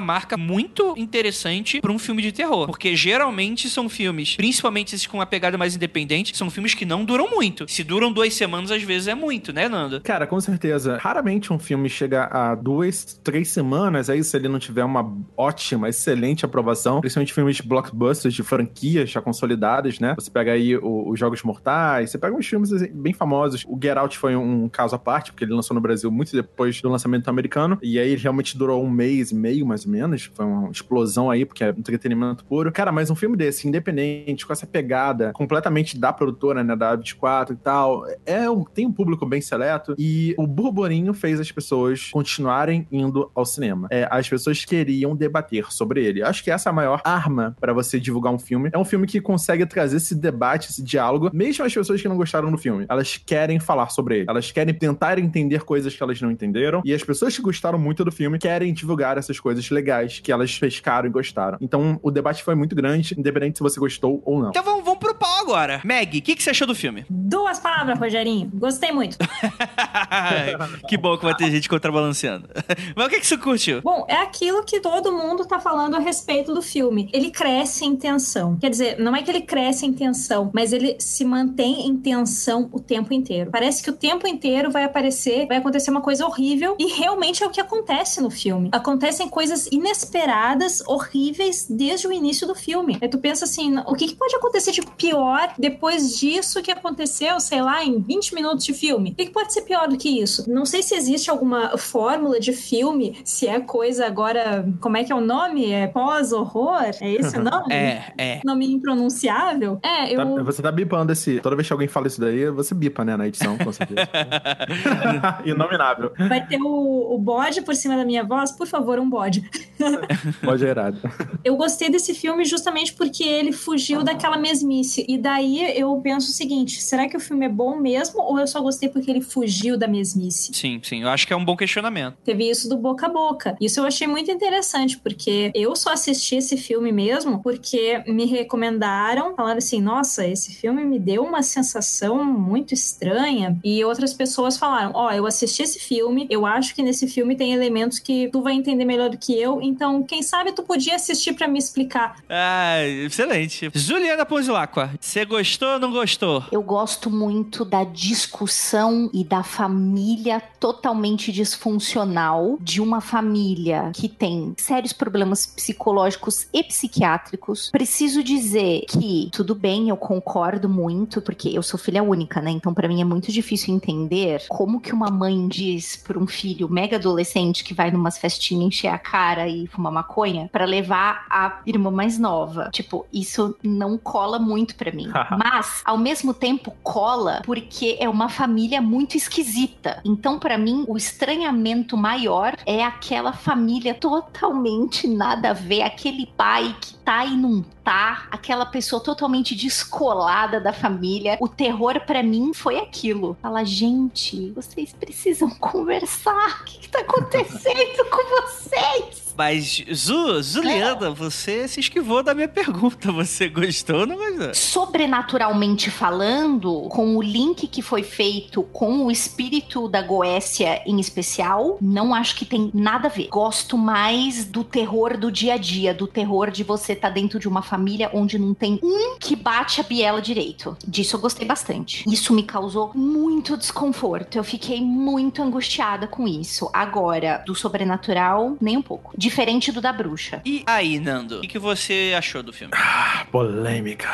[0.00, 5.18] marca muito interessante para um filme de terror, porque geralmente são filmes, principalmente esses com
[5.18, 7.66] uma pegada mais independente, são filmes que não duram muito.
[7.68, 10.00] Se duram duas semanas, às vezes é muito, né, Nando?
[10.00, 10.98] Cara, com certeza.
[11.00, 15.88] Raramente um filme chega a duas, três semanas aí se ele não tiver uma ótima,
[15.88, 20.14] excelente aprovação, principalmente filmes blockbusters de franquias já consolidadas, né?
[20.16, 23.64] Você pega aí os Jogos Mortais, você pega uns filmes assim, bem famosos.
[23.66, 26.32] O Get Out foi um, um caso à parte, porque ele lançou no Brasil muito
[26.32, 29.92] depois do lançamento americano, e aí ele realmente durou um mês e meio, mais ou
[29.92, 30.30] menos.
[30.34, 32.70] Foi uma explosão aí, porque é entretenimento puro.
[32.72, 37.54] Cara, mas um filme desse, independente, com essa pegada completamente da produtora, né, da 24
[37.54, 42.10] e tal, é um, tem um público bem seleto, e o burburinho fez as pessoas
[42.10, 43.88] continuarem indo ao cinema.
[43.90, 46.22] É, as pessoas queriam debater sobre ele.
[46.22, 48.70] Acho que essa é a maior arma para você divulgar um filme.
[48.72, 52.16] É um filme que consegue trazer esse debate, esse diálogo, mesmo as pessoas que não
[52.16, 52.86] gostaram do filme.
[52.88, 54.26] Elas querem falar sobre ele.
[54.28, 56.82] Elas querem tentar entender coisas que elas não entenderam.
[56.84, 60.58] E as pessoas que gostaram muito do filme querem divulgar essas coisas legais que elas
[60.58, 61.58] pescaram e gostaram.
[61.60, 64.48] Então, o debate foi muito grande, independente se você gostou ou não.
[64.48, 65.80] Então vamos, vamos pro pau agora.
[65.84, 67.04] Meg, o que, que você achou do filme?
[67.08, 68.50] Duas palavras, Rogerinho.
[68.54, 69.18] Gostei muito.
[70.88, 72.48] que bom que vai ter gente contrabalanceando.
[72.96, 73.82] Mas o que, que você curtiu?
[73.82, 77.10] Bom, é aquilo que todo mundo tá falando a respeito do filme.
[77.12, 78.56] Ele cresce em tensão.
[78.56, 82.68] Quer dizer, não é que ele cresce em tensão, mas ele se mantém em tensão
[82.72, 83.50] o tempo inteiro.
[83.50, 87.46] Parece que o tempo inteiro vai aparecer, vai acontecer uma coisa horrível e realmente é
[87.46, 87.73] o que acontece
[88.20, 88.68] no filme.
[88.72, 92.98] Acontecem coisas inesperadas, horríveis desde o início do filme.
[93.00, 97.38] Aí tu pensa assim, o que, que pode acontecer de pior depois disso que aconteceu,
[97.40, 99.10] sei lá, em 20 minutos de filme?
[99.10, 100.50] O que, que pode ser pior do que isso?
[100.50, 105.12] Não sei se existe alguma fórmula de filme, se é coisa agora, como é que
[105.12, 105.70] é o nome?
[105.70, 106.90] É pós-horror?
[107.00, 107.72] É esse o nome?
[107.72, 108.40] é, é.
[108.44, 109.78] Nome impronunciável?
[109.82, 110.36] É, eu...
[110.36, 111.40] Tá, você tá bipando esse...
[111.40, 114.08] Toda vez que alguém fala isso daí, você bipa, né, na edição, com certeza.
[115.44, 116.12] Inominável.
[116.28, 118.52] Vai ter o, o bode por cima da minha voz?
[118.52, 119.48] Por favor, um bode.
[120.42, 120.98] bode irado.
[121.44, 125.04] Eu gostei desse filme justamente porque ele fugiu daquela mesmice.
[125.08, 128.46] E daí eu penso o seguinte: será que o filme é bom mesmo ou eu
[128.46, 130.52] só gostei porque ele fugiu da mesmice?
[130.54, 131.02] Sim, sim.
[131.02, 132.16] Eu acho que é um bom questionamento.
[132.24, 133.56] Teve isso do boca a boca.
[133.60, 139.34] Isso eu achei muito interessante, porque eu só assisti esse filme mesmo porque me recomendaram,
[139.34, 143.58] falando assim: nossa, esse filme me deu uma sensação muito estranha.
[143.62, 147.36] E outras pessoas falaram: ó, oh, eu assisti esse filme, eu acho que nesse filme
[147.36, 150.96] tem elementos que tu vai entender melhor do que eu, então quem sabe tu podia
[150.96, 152.16] assistir para me explicar.
[152.28, 153.70] Ah, excelente.
[153.74, 156.44] Juliana Ponzilacqua, você gostou ou não gostou?
[156.50, 164.54] Eu gosto muito da discussão e da família totalmente disfuncional de uma família que tem
[164.56, 167.70] sérios problemas psicológicos e psiquiátricos.
[167.70, 172.50] Preciso dizer que tudo bem, eu concordo muito, porque eu sou filha única, né?
[172.50, 176.68] Então para mim é muito difícil entender como que uma mãe diz para um filho
[176.68, 177.33] mega adolescente
[177.64, 182.18] que vai numas festinhas encher a cara e fumar maconha para levar a irmã mais
[182.18, 182.70] nova.
[182.72, 185.10] Tipo, isso não cola muito para mim.
[185.36, 190.00] Mas, ao mesmo tempo, cola porque é uma família muito esquisita.
[190.04, 196.74] Então, para mim, o estranhamento maior é aquela família totalmente nada a ver, aquele pai
[196.80, 201.36] que tá e não tá, aquela pessoa totalmente descolada da família.
[201.40, 203.36] O terror para mim foi aquilo.
[203.42, 206.62] Fala, gente, vocês precisam conversar.
[206.62, 209.23] O que, que tá acontecendo com vocês?
[209.36, 211.10] Mas, Zu, Juliana, é.
[211.10, 213.12] você se esquivou da minha pergunta.
[213.12, 214.54] Você gostou ou não gostou?
[214.54, 221.78] Sobrenaturalmente falando, com o link que foi feito com o espírito da Goécia em especial,
[221.80, 223.28] não acho que tem nada a ver.
[223.28, 227.38] Gosto mais do terror do dia a dia, do terror de você estar tá dentro
[227.38, 230.76] de uma família onde não tem um que bate a biela direito.
[230.86, 232.04] Disso eu gostei bastante.
[232.08, 234.36] Isso me causou muito desconforto.
[234.36, 236.68] Eu fiquei muito angustiada com isso.
[236.72, 240.42] Agora, do sobrenatural, nem um pouco diferente do da bruxa.
[240.44, 242.72] E aí, Nando, o que, que você achou do filme?
[242.76, 244.08] Ah, polêmica.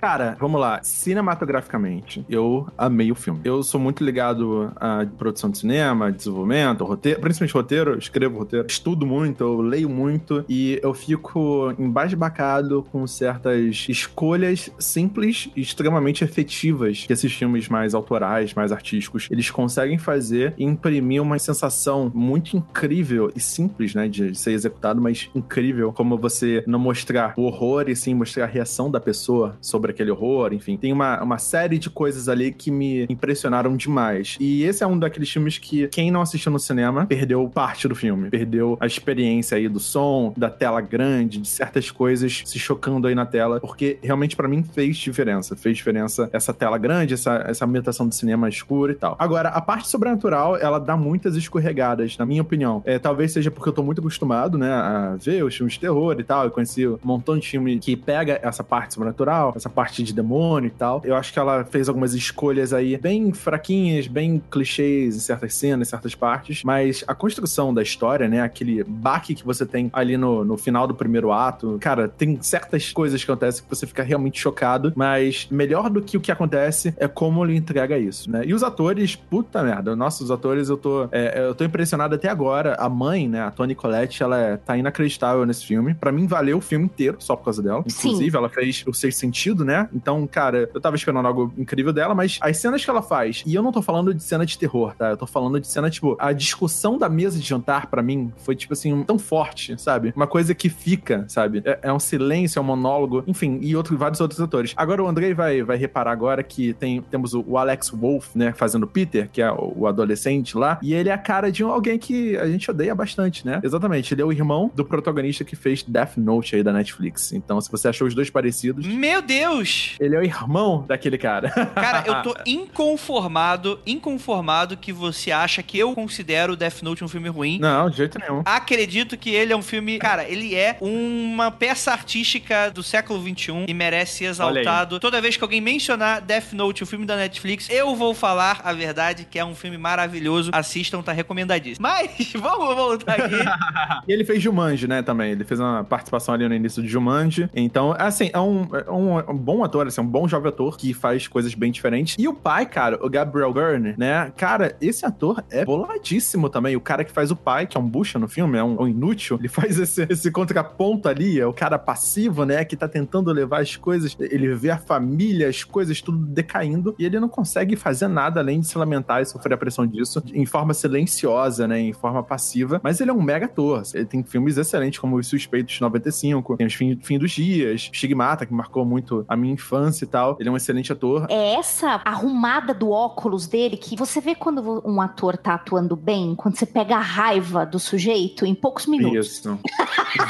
[0.00, 0.80] Cara, vamos lá.
[0.82, 3.40] Cinematograficamente, eu amei o filme.
[3.44, 9.06] Eu sou muito ligado à produção de cinema, desenvolvimento, roteiro, principalmente roteiro, escrevo roteiro, estudo
[9.06, 17.04] muito, eu leio muito e eu fico embasbacado com certas escolhas simples e extremamente efetivas
[17.06, 22.56] que esses filmes mais autorais, mais artísticos, eles conseguem fazer e imprimir uma sensação muito
[22.56, 27.88] incrível e simples, né, de ser executado, mas incrível como você não mostrar o horror
[27.88, 30.76] e sim mostrar a reação da pessoa sobre aquele horror, enfim.
[30.76, 34.36] Tem uma, uma série de coisas ali que me impressionaram demais.
[34.40, 37.94] E esse é um daqueles filmes que quem não assistiu no cinema perdeu parte do
[37.94, 43.06] filme, perdeu a experiência aí do som, da tela grande, de certas coisas se chocando
[43.06, 45.56] aí na tela, porque realmente para mim fez diferença.
[45.56, 49.16] Fez diferença essa tela grande, essa, essa ambientação do cinema escuro e tal.
[49.18, 52.82] Agora, a parte sobrenatural, ela dá muitas escorregadas, na minha opinião.
[52.84, 56.16] É, talvez seja porque eu tô muito acostumado né, a ver os filmes de terror
[56.18, 56.44] e tal.
[56.44, 60.68] Eu conheci um montão de filme que pega essa parte sobrenatural, essa parte de demônio
[60.68, 61.00] e tal.
[61.04, 65.88] Eu acho que ela fez algumas escolhas aí bem fraquinhas, bem clichês em certas cenas,
[65.88, 70.16] em certas partes, mas a construção da história, né, aquele baque que você tem ali
[70.16, 74.02] no, no final do primeiro ato, cara, tem certas coisas que acontecem que você fica
[74.02, 78.42] realmente chocado, mas melhor do que o que acontece é como ele entrega isso, né?
[78.44, 82.74] E os atores, puta merda, nossos atores, eu tô, é, eu tô impressionado até agora.
[82.74, 85.94] A mãe, né, a Toni Collette, ela é, tá inacreditável nesse filme.
[85.94, 87.84] Para mim, valeu o filme inteiro só por causa dela.
[87.86, 88.36] Inclusive, Sim.
[88.36, 89.88] ela fez o sexto sentido, né?
[89.92, 93.54] Então, cara, eu tava esperando algo incrível dela, mas as cenas que ela faz, e
[93.54, 95.10] eu não tô falando de cena de terror, tá?
[95.10, 98.54] Eu tô falando de cena, tipo, a discussão da mesa de jantar, para mim, foi,
[98.54, 100.12] tipo assim, tão forte, sabe?
[100.14, 101.62] Uma coisa que fica, sabe?
[101.64, 104.72] É, é um silêncio, é um monólogo, enfim, e outro, vários outros atores.
[104.76, 108.52] Agora, o Andrei vai, vai reparar agora que tem, temos o, o Alex Wolff, né,
[108.52, 111.70] fazendo Peter, que é o, o adolescente lá, e ele é a cara de um,
[111.70, 113.60] alguém que a gente odeia bastante, né?
[113.62, 117.32] Exatamente ele é o irmão do protagonista que fez Death Note aí da Netflix.
[117.32, 118.86] Então, se você achou os dois parecidos.
[118.86, 119.94] Meu Deus!
[120.00, 121.50] Ele é o irmão daquele cara.
[121.74, 127.28] Cara, eu tô inconformado, inconformado que você acha que eu considero Death Note um filme
[127.28, 127.58] ruim.
[127.58, 128.42] Não, de jeito nenhum.
[128.44, 129.98] Acredito que ele é um filme.
[129.98, 134.98] Cara, ele é uma peça artística do século XXI e merece ser exaltado.
[134.98, 138.72] Toda vez que alguém mencionar Death Note, o filme da Netflix, eu vou falar a
[138.72, 140.50] verdade que é um filme maravilhoso.
[140.52, 141.86] Assistam, tá recomendadíssimo.
[141.86, 143.36] Mas vamos voltar aqui.
[144.16, 145.32] ele fez Jumanji, né, também.
[145.32, 147.48] Ele fez uma participação ali no início de Jumanji.
[147.54, 150.76] Então, assim, é um, é um, é um bom ator, assim, um bom jovem ator
[150.76, 152.16] que faz coisas bem diferentes.
[152.18, 156.76] E o pai, cara, o Gabriel Byrne, né, cara, esse ator é boladíssimo também.
[156.76, 158.88] O cara que faz o pai, que é um bucha no filme, é um, um
[158.88, 163.30] inútil, ele faz esse, esse contraponto ali, é o cara passivo, né, moleque tá tentando
[163.32, 167.76] levar as coisas, ele vê a família, as coisas tudo decaindo, e ele não consegue
[167.76, 171.78] fazer nada além de se lamentar e sofrer a pressão disso em forma silenciosa, né?
[171.78, 172.80] Em forma passiva.
[172.82, 173.82] Mas ele é um mega ator.
[173.96, 177.90] Ele tem filmes excelentes, como Os Suspeitos de 95, tem Os Fim, Fim dos Dias,
[177.92, 180.36] Stigmata, que marcou muito a minha infância e tal.
[180.38, 181.26] Ele é um excelente ator.
[181.28, 186.34] É essa arrumada do óculos dele que você vê quando um ator tá atuando bem,
[186.34, 189.26] quando você pega a raiva do sujeito em poucos minutos.
[189.26, 189.58] Isso.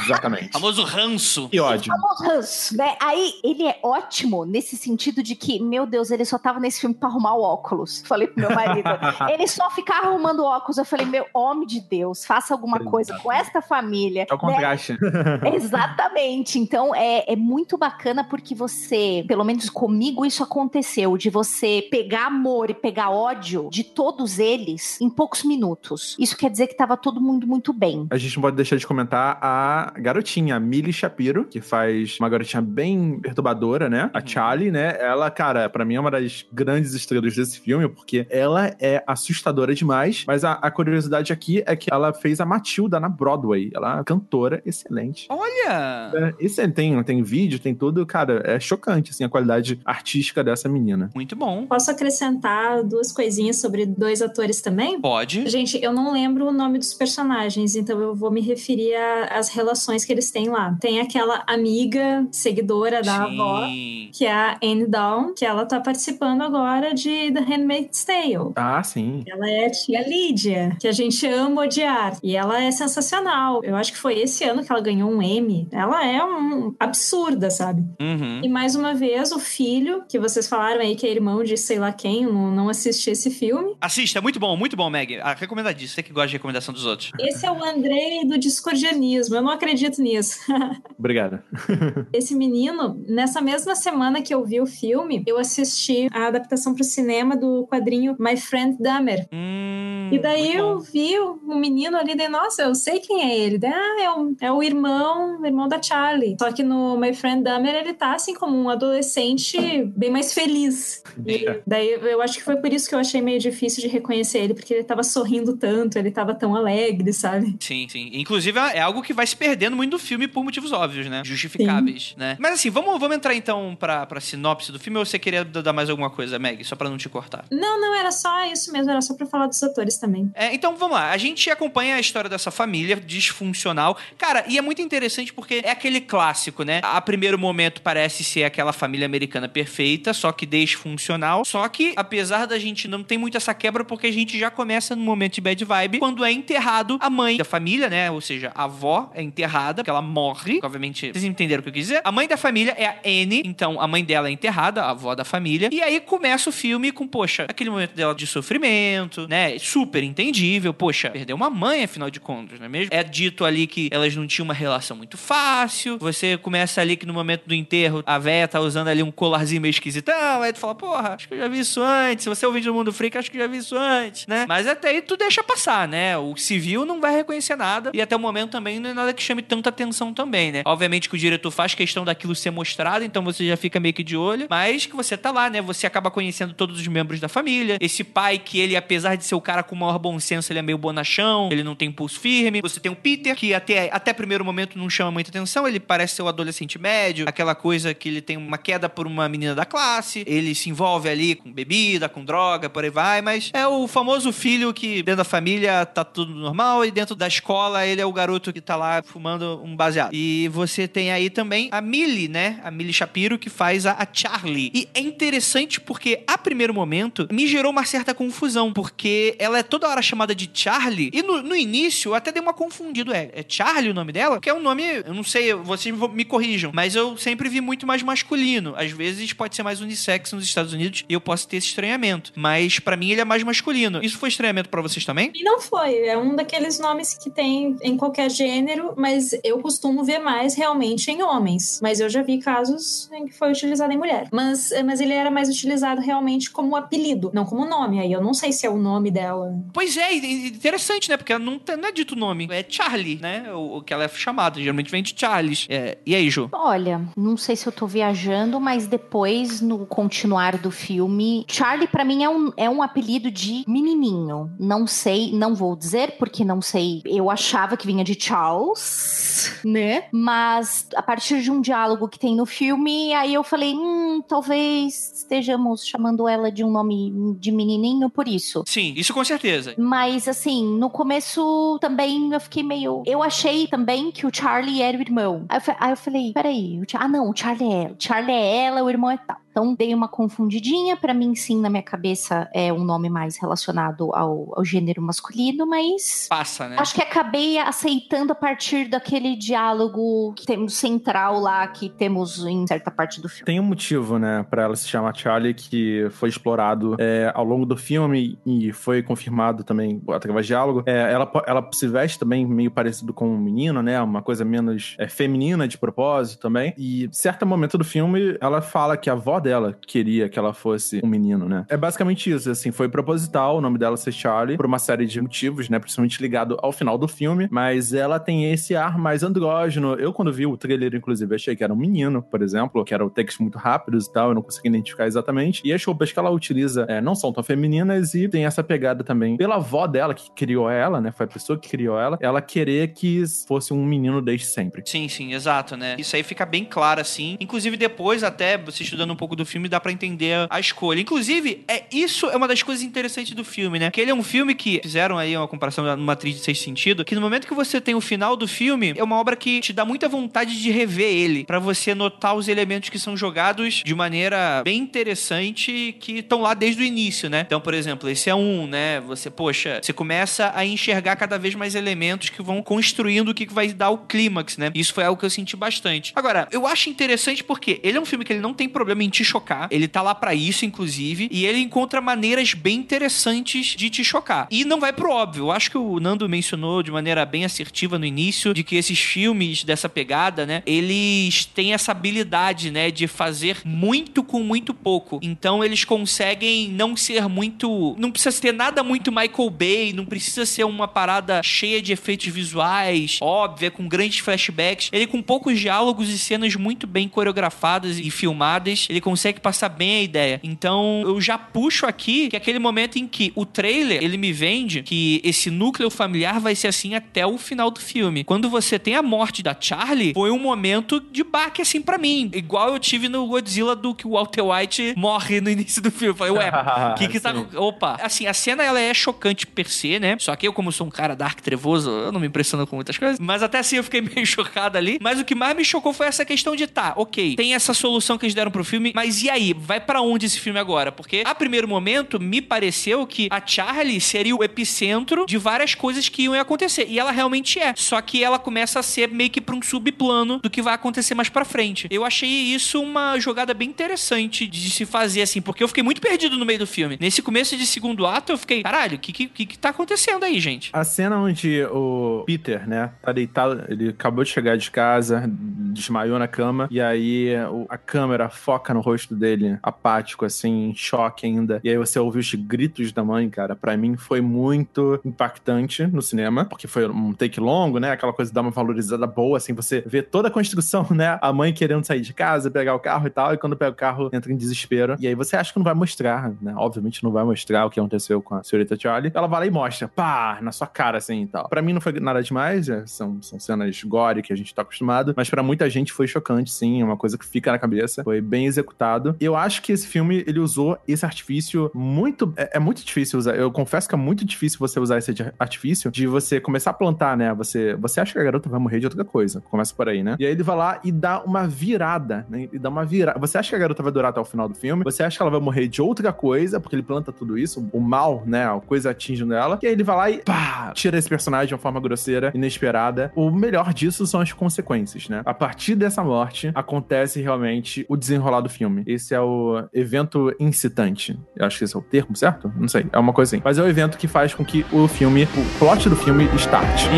[0.04, 0.52] Exatamente.
[0.52, 1.48] Famoso ranço.
[1.52, 1.92] E ódio.
[1.92, 2.96] Famoso, né?
[3.00, 6.94] Aí ele é ótimo nesse sentido de que, meu Deus, ele só tava nesse filme
[6.94, 8.02] pra arrumar o óculos.
[8.06, 8.88] Falei pro meu marido.
[9.32, 10.78] ele só ficava arrumando o óculos.
[10.78, 14.26] Eu falei, meu homem de Deus, faça alguma coisa com esta família.
[14.28, 14.40] É o né?
[14.40, 14.98] contraste.
[15.54, 16.58] Exatamente.
[16.58, 22.26] Então é, é muito bacana porque você, pelo menos comigo, isso aconteceu, de você pegar
[22.26, 26.16] amor e pegar ódio de todos eles em poucos minutos.
[26.18, 28.06] Isso quer dizer que tava todo mundo muito bem.
[28.10, 32.28] A gente não pode deixar de comentar a garotinha, a Millie Shapiro, que faz uma
[32.28, 34.10] garotinha bem perturbadora, né?
[34.12, 34.26] A Uhum.
[34.26, 34.96] Charlie, né?
[35.00, 39.74] Ela, cara, pra mim é uma das grandes estrelas desse filme, porque ela é assustadora
[39.74, 40.24] demais.
[40.26, 43.45] Mas a, a curiosidade aqui é que ela fez a Matilda na Broadway.
[43.54, 45.26] Ela é uma cantora excelente.
[45.30, 46.12] Olha!
[46.14, 50.68] É, Isso tem, tem vídeo, tem tudo, cara, é chocante, assim, a qualidade artística dessa
[50.68, 51.10] menina.
[51.14, 51.66] Muito bom.
[51.66, 55.00] Posso acrescentar duas coisinhas sobre dois atores também?
[55.00, 55.48] Pode.
[55.48, 58.94] Gente, eu não lembro o nome dos personagens, então eu vou me referir
[59.30, 60.76] às relações que eles têm lá.
[60.80, 64.10] Tem aquela amiga, seguidora da avó, Sim.
[64.12, 68.52] que é a Anne Down, que ela tá participando agora de The Handmaid's Tale.
[68.56, 69.24] Ah, sim.
[69.26, 72.18] Ela é a tia Lídia, que a gente ama odiar.
[72.22, 73.35] E ela é sensacional.
[73.62, 75.68] Eu acho que foi esse ano que ela ganhou um Emmy.
[75.72, 77.82] Ela é um absurda, sabe?
[78.00, 78.40] Uhum.
[78.42, 81.78] E mais uma vez, o filho, que vocês falaram aí que é irmão de sei
[81.78, 83.76] lá quem, eu não, não assisti esse filme.
[83.80, 85.18] Assista, é muito bom, muito bom, Meg.
[85.20, 85.94] Ah, recomendadíssimo.
[85.96, 87.10] Você que gosta de recomendação dos outros.
[87.20, 89.36] Esse é o Andrei do discordianismo.
[89.36, 90.38] Eu não acredito nisso.
[90.98, 91.40] Obrigado.
[92.12, 96.82] Esse menino, nessa mesma semana que eu vi o filme, eu assisti a adaptação para
[96.82, 99.26] o cinema do quadrinho My Friend Dahmer.
[99.32, 103.58] Hum, E daí eu vi o menino ali, daí, nossa, eu sei quem é ele.
[103.58, 106.36] Daí, ah, é o, é o irmão, irmão da Charlie.
[106.38, 109.58] Só que no My Friend Dahmer ele tá assim como um adolescente
[109.96, 111.02] bem mais feliz.
[111.26, 111.60] E É.
[111.66, 114.54] daí eu acho que foi por isso que eu achei meio difícil de reconhecer ele,
[114.54, 117.56] porque ele tava sorrindo tanto, ele tava tão alegre, sabe?
[117.60, 118.10] Sim, sim.
[118.14, 121.22] Inclusive, é algo que vai se perdendo muito do filme por motivos óbvios, né?
[121.24, 122.36] Justificáveis, né?
[122.38, 125.72] Mas assim, vamos, vamos entrar então pra, pra sinopse do filme ou você queria dar
[125.72, 126.62] mais alguma coisa, Meg?
[126.64, 127.44] Só pra não te cortar.
[127.50, 130.30] Não, não, era só isso mesmo, era só pra falar dos atores também.
[130.34, 133.96] É, então vamos lá, a gente acompanha a história dessa família disfuncional.
[134.18, 136.80] Cara, e é muito interessante porque é aquele clássico, né?
[136.82, 141.44] A primeiro momento parece ser aquela família americana perfeita, só que disfuncional.
[141.44, 144.94] Só que, apesar da gente não ter muito essa quebra, porque a gente já começa
[144.94, 148.10] no momento de bad vibe, quando é enterrado a mãe da família, né?
[148.10, 150.60] Ou seja, a avó é enterrada, porque ela morre.
[150.62, 152.00] Obviamente, vocês entenderam o que eu quis dizer?
[152.04, 155.14] A mãe da família é a Anne, então a mãe dela é enterrada, a avó
[155.14, 155.68] da família.
[155.72, 159.58] E aí começa o filme com, poxa, aquele momento dela de sofrimento, né?
[159.58, 160.74] Super entendível.
[160.74, 162.88] Poxa, perdeu uma mãe, afinal de contas, não é mesmo?
[162.92, 165.98] É dito ali que elas não tinham uma relação muito fácil.
[165.98, 169.60] Você começa ali que no momento do enterro, a véia tá usando ali um colarzinho
[169.60, 170.42] meio esquisitão.
[170.42, 172.24] Aí tu fala, porra, acho que eu já vi isso antes.
[172.24, 174.44] Se você é ouvinte do Mundo Freak, acho que eu já vi isso antes, né?
[174.48, 176.16] Mas até aí tu deixa passar, né?
[176.18, 177.90] O civil não vai reconhecer nada.
[177.94, 180.62] E até o momento também não é nada que chame tanta atenção também, né?
[180.64, 184.02] Obviamente que o diretor faz questão daquilo ser mostrado, então você já fica meio que
[184.02, 184.46] de olho.
[184.50, 185.60] Mas que você tá lá, né?
[185.62, 187.78] Você acaba conhecendo todos os membros da família.
[187.80, 190.58] Esse pai que ele, apesar de ser o cara com o maior bom senso, ele
[190.58, 192.60] é meio bonachão, ele não tem pulso firme.
[192.62, 196.16] Você tem o Peter, que até, até primeiro momento não chama muita atenção, ele parece
[196.16, 199.64] ser o adolescente médio, aquela coisa que ele tem uma queda por uma menina da
[199.64, 203.86] classe, ele se envolve ali com bebida, com droga, por aí vai, mas é o
[203.86, 208.06] famoso filho que dentro da família tá tudo normal e dentro da escola ele é
[208.06, 210.12] o garoto que tá lá fumando um baseado.
[210.12, 212.60] E você tem aí também a Millie, né?
[212.64, 214.70] A Millie Shapiro que faz a, a Charlie.
[214.74, 219.62] E é interessante porque a primeiro momento me gerou uma certa confusão, porque ela é
[219.62, 223.30] toda hora chamada de Charlie e no, no início eu até dei uma confundido, é,
[223.32, 224.40] é Charlie o nome dela?
[224.40, 227.86] Que é um nome, eu não sei, vocês me corrijam, mas eu sempre vi muito
[227.86, 228.74] mais masculino.
[228.76, 232.32] Às vezes pode ser mais unissex nos Estados Unidos e eu posso ter esse estranhamento,
[232.36, 234.02] mas pra mim ele é mais masculino.
[234.02, 235.30] Isso foi estranhamento pra vocês também?
[235.34, 240.04] E não foi, é um daqueles nomes que tem em qualquer gênero, mas eu costumo
[240.04, 241.80] ver mais realmente em homens.
[241.82, 244.28] Mas eu já vi casos em que foi utilizado em mulher.
[244.32, 248.00] Mas, mas ele era mais utilizado realmente como apelido, não como nome.
[248.00, 249.52] Aí eu não sei se é o nome dela.
[249.72, 251.16] Pois é, interessante, né?
[251.16, 253.52] Porque não, tem- não é dito nome, é Charlie, né?
[253.52, 255.66] O, o que ela é chamada, geralmente vem de Charles.
[255.68, 256.48] É, e aí, Ju?
[256.52, 262.04] Olha, não sei se eu tô viajando, mas depois, no continuar do filme, Charlie pra
[262.04, 264.50] mim é um, é um apelido de menininho.
[264.58, 267.02] Não sei, não vou dizer, porque não sei.
[267.04, 270.04] Eu achava que vinha de Charles, né?
[270.12, 275.12] Mas a- partir de um diálogo que tem no filme, aí eu falei, hum, talvez
[275.18, 278.62] estejamos chamando ela de um nome de menininho por isso.
[278.66, 279.74] Sim, isso com certeza.
[279.78, 283.02] Mas, assim, no começo também eu fiquei meio.
[283.06, 285.44] Eu achei também que o Charlie era o irmão.
[285.48, 287.92] Aí eu, aí eu falei, peraí, o ah, não, o Charlie é ela.
[287.92, 289.38] O Charlie é ela, o irmão é tal.
[289.56, 290.98] Então dei uma confundidinha.
[290.98, 295.66] Pra mim, sim, na minha cabeça é um nome mais relacionado ao, ao gênero masculino,
[295.66, 296.26] mas.
[296.28, 296.76] Passa, né?
[296.78, 302.66] Acho que acabei aceitando a partir daquele diálogo que temos central lá, que temos em
[302.66, 303.46] certa parte do filme.
[303.46, 307.64] Tem um motivo, né, pra ela se chamar Charlie que foi explorado é, ao longo
[307.64, 310.82] do filme e foi confirmado também através de diálogo.
[310.84, 313.98] É, ela, ela se veste também meio parecido com um menino, né?
[314.02, 316.74] Uma coisa menos é, feminina de propósito também.
[316.76, 321.00] E certo momento do filme, ela fala que a avó dela queria que ela fosse
[321.04, 321.64] um menino, né?
[321.68, 325.20] É basicamente isso, assim, foi proposital o nome dela ser Charlie por uma série de
[325.20, 325.78] motivos, né?
[325.78, 329.94] Principalmente ligado ao final do filme, mas ela tem esse ar mais andrógeno.
[329.94, 333.08] Eu, quando vi o trailer, inclusive, achei que era um menino, por exemplo, que eram
[333.08, 335.62] textos muito rápidos e tal, eu não consegui identificar exatamente.
[335.64, 339.04] E as roupas que ela utiliza é, não são tão femininas e tem essa pegada
[339.04, 341.12] também pela avó dela, que criou ela, né?
[341.12, 344.82] Foi a pessoa que criou ela, ela querer que fosse um menino desde sempre.
[344.84, 345.94] Sim, sim, exato, né?
[345.98, 347.36] Isso aí fica bem claro, assim.
[347.38, 351.00] Inclusive, depois, até você estudando um pouco do filme, dá pra entender a escolha.
[351.00, 353.90] Inclusive, é isso é uma das coisas interessantes do filme, né?
[353.90, 357.04] Que ele é um filme que fizeram aí uma comparação numa atriz de sexto sentido,
[357.04, 359.72] que no momento que você tem o final do filme, é uma obra que te
[359.72, 363.94] dá muita vontade de rever ele, pra você notar os elementos que são jogados de
[363.94, 367.42] maneira bem interessante, que estão lá desde o início, né?
[367.46, 369.00] Então, por exemplo, esse é um, né?
[369.00, 373.46] Você, poxa, você começa a enxergar cada vez mais elementos que vão construindo o que
[373.52, 374.70] vai dar o clímax, né?
[374.74, 376.12] Isso foi algo que eu senti bastante.
[376.14, 379.08] Agora, eu acho interessante porque ele é um filme que ele não tem problema em
[379.08, 383.90] te chocar, ele tá lá pra isso, inclusive, e ele encontra maneiras bem interessantes de
[383.90, 384.46] te chocar.
[384.50, 385.44] E não vai pro óbvio.
[385.44, 388.98] Eu acho que o Nando mencionou de maneira bem assertiva no início de que esses
[388.98, 395.18] filmes dessa pegada, né, eles têm essa habilidade, né, de fazer muito com muito pouco.
[395.22, 400.46] Então eles conseguem não ser muito, não precisa ter nada muito Michael Bay, não precisa
[400.46, 404.88] ser uma parada cheia de efeitos visuais, óbvia, com grandes flashbacks.
[404.92, 409.98] Ele com poucos diálogos e cenas muito bem coreografadas e filmadas, ele consegue passar bem
[409.98, 410.40] a ideia.
[410.42, 414.32] Então eu já puxo aqui que é aquele momento em que o trailer, ele me
[414.32, 418.24] vende que esse núcleo familiar vai ser assim até o final do filme.
[418.24, 422.32] Quando você tem a morte da Charlie, foi um momento de baque assim pra mim.
[422.34, 426.08] Igual eu tive no Godzilla do que o Walter White morre no início do filme.
[426.08, 426.50] Eu falei, ué,
[426.90, 427.32] o que que tá...
[427.54, 428.00] Opa.
[428.02, 430.16] Assim, a cena ela é chocante per se, né?
[430.18, 432.98] Só que eu, como sou um cara dark trevoso, eu não me impressiono com muitas
[432.98, 433.20] coisas.
[433.20, 434.98] Mas até assim eu fiquei meio chocado ali.
[435.00, 438.18] Mas o que mais me chocou foi essa questão de, tá, ok, tem essa solução
[438.18, 439.52] que eles deram pro filme, mas e aí?
[439.52, 440.90] Vai pra onde esse filme agora?
[440.90, 446.08] Porque a primeiro momento me pareceu que a Charlie seria o epicentro de várias coisas
[446.08, 446.86] que iam acontecer.
[446.88, 447.74] E ela realmente é.
[447.76, 451.14] Só que ela começa a ser meio que pra um subplano do que vai acontecer
[451.14, 451.86] mais pra frente.
[451.90, 456.00] Eu achei isso uma jogada bem interessante de se fazer assim, porque eu fiquei muito
[456.00, 456.96] perdido no meio do filme.
[456.98, 460.40] Nesse começo de segundo ato, eu fiquei, caralho, o que, que, que tá acontecendo aí,
[460.40, 460.70] gente?
[460.72, 466.18] A cena onde o Peter, né, tá deitado, ele acabou de chegar de casa, desmaiou
[466.18, 467.34] na cama, e aí
[467.68, 471.60] a câmera foca no rosto dele, apático, assim, em choque ainda.
[471.64, 473.56] E aí você ouviu os gritos da mãe, cara.
[473.56, 477.90] Pra mim foi muito impactante no cinema, porque foi um take longo, né?
[477.90, 481.18] Aquela coisa de dar uma valorizada boa, assim, você vê toda a construção, né?
[481.20, 483.74] A mãe querendo sair de casa, pegar o carro e tal, e quando pega o
[483.74, 484.96] carro, entra em desespero.
[485.00, 486.54] E aí você acha que não vai mostrar, né?
[486.56, 489.10] Obviamente não vai mostrar o que aconteceu com a senhorita Charlie.
[489.14, 491.48] Ela vai lá e mostra, pá, na sua cara, assim e tal.
[491.48, 494.62] Pra mim não foi nada demais, é, são, são cenas gore que a gente tá
[494.62, 498.04] acostumado, mas pra muita gente foi chocante, sim, é uma coisa que fica na cabeça.
[498.04, 498.75] Foi bem executado.
[499.20, 502.32] Eu acho que esse filme, ele usou esse artifício muito.
[502.36, 503.34] É, é muito difícil usar.
[503.36, 507.16] Eu confesso que é muito difícil você usar esse artifício de você começar a plantar,
[507.16, 507.34] né?
[507.34, 509.40] Você, você acha que a garota vai morrer de outra coisa.
[509.50, 510.16] Começa por aí, né?
[510.18, 512.48] E aí ele vai lá e dá uma virada, né?
[512.52, 513.18] E dá uma virada.
[513.18, 514.84] Você acha que a garota vai durar até o final do filme?
[514.84, 517.80] Você acha que ela vai morrer de outra coisa, porque ele planta tudo isso, o
[517.80, 518.46] mal, né?
[518.46, 519.58] A coisa atingindo ela.
[519.62, 523.12] E aí ele vai lá e pá, tira esse personagem de uma forma grosseira, inesperada.
[523.14, 525.22] O melhor disso são as consequências, né?
[525.24, 528.65] A partir dessa morte, acontece realmente o desenrolar do filme.
[528.86, 531.18] Esse é o evento incitante.
[531.36, 532.52] Eu acho que esse é o termo, certo?
[532.56, 532.86] Não sei.
[532.92, 533.42] É uma coisa assim.
[533.44, 536.88] Mas é o evento que faz com que o filme, o plot do filme, starte.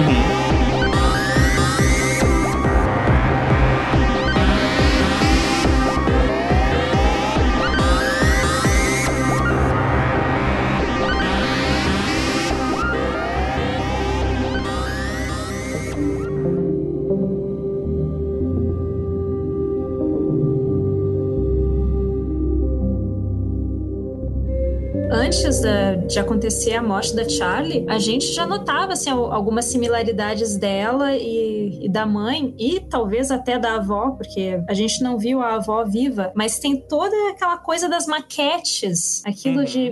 [25.28, 30.56] Antes da, de acontecer a morte da Charlie, a gente já notava assim, algumas similaridades
[30.56, 35.42] dela e, e, da mãe, e talvez até da avó, porque a gente não viu
[35.42, 39.64] a avó viva, mas tem toda aquela coisa das maquetes, aquilo uhum.
[39.64, 39.90] de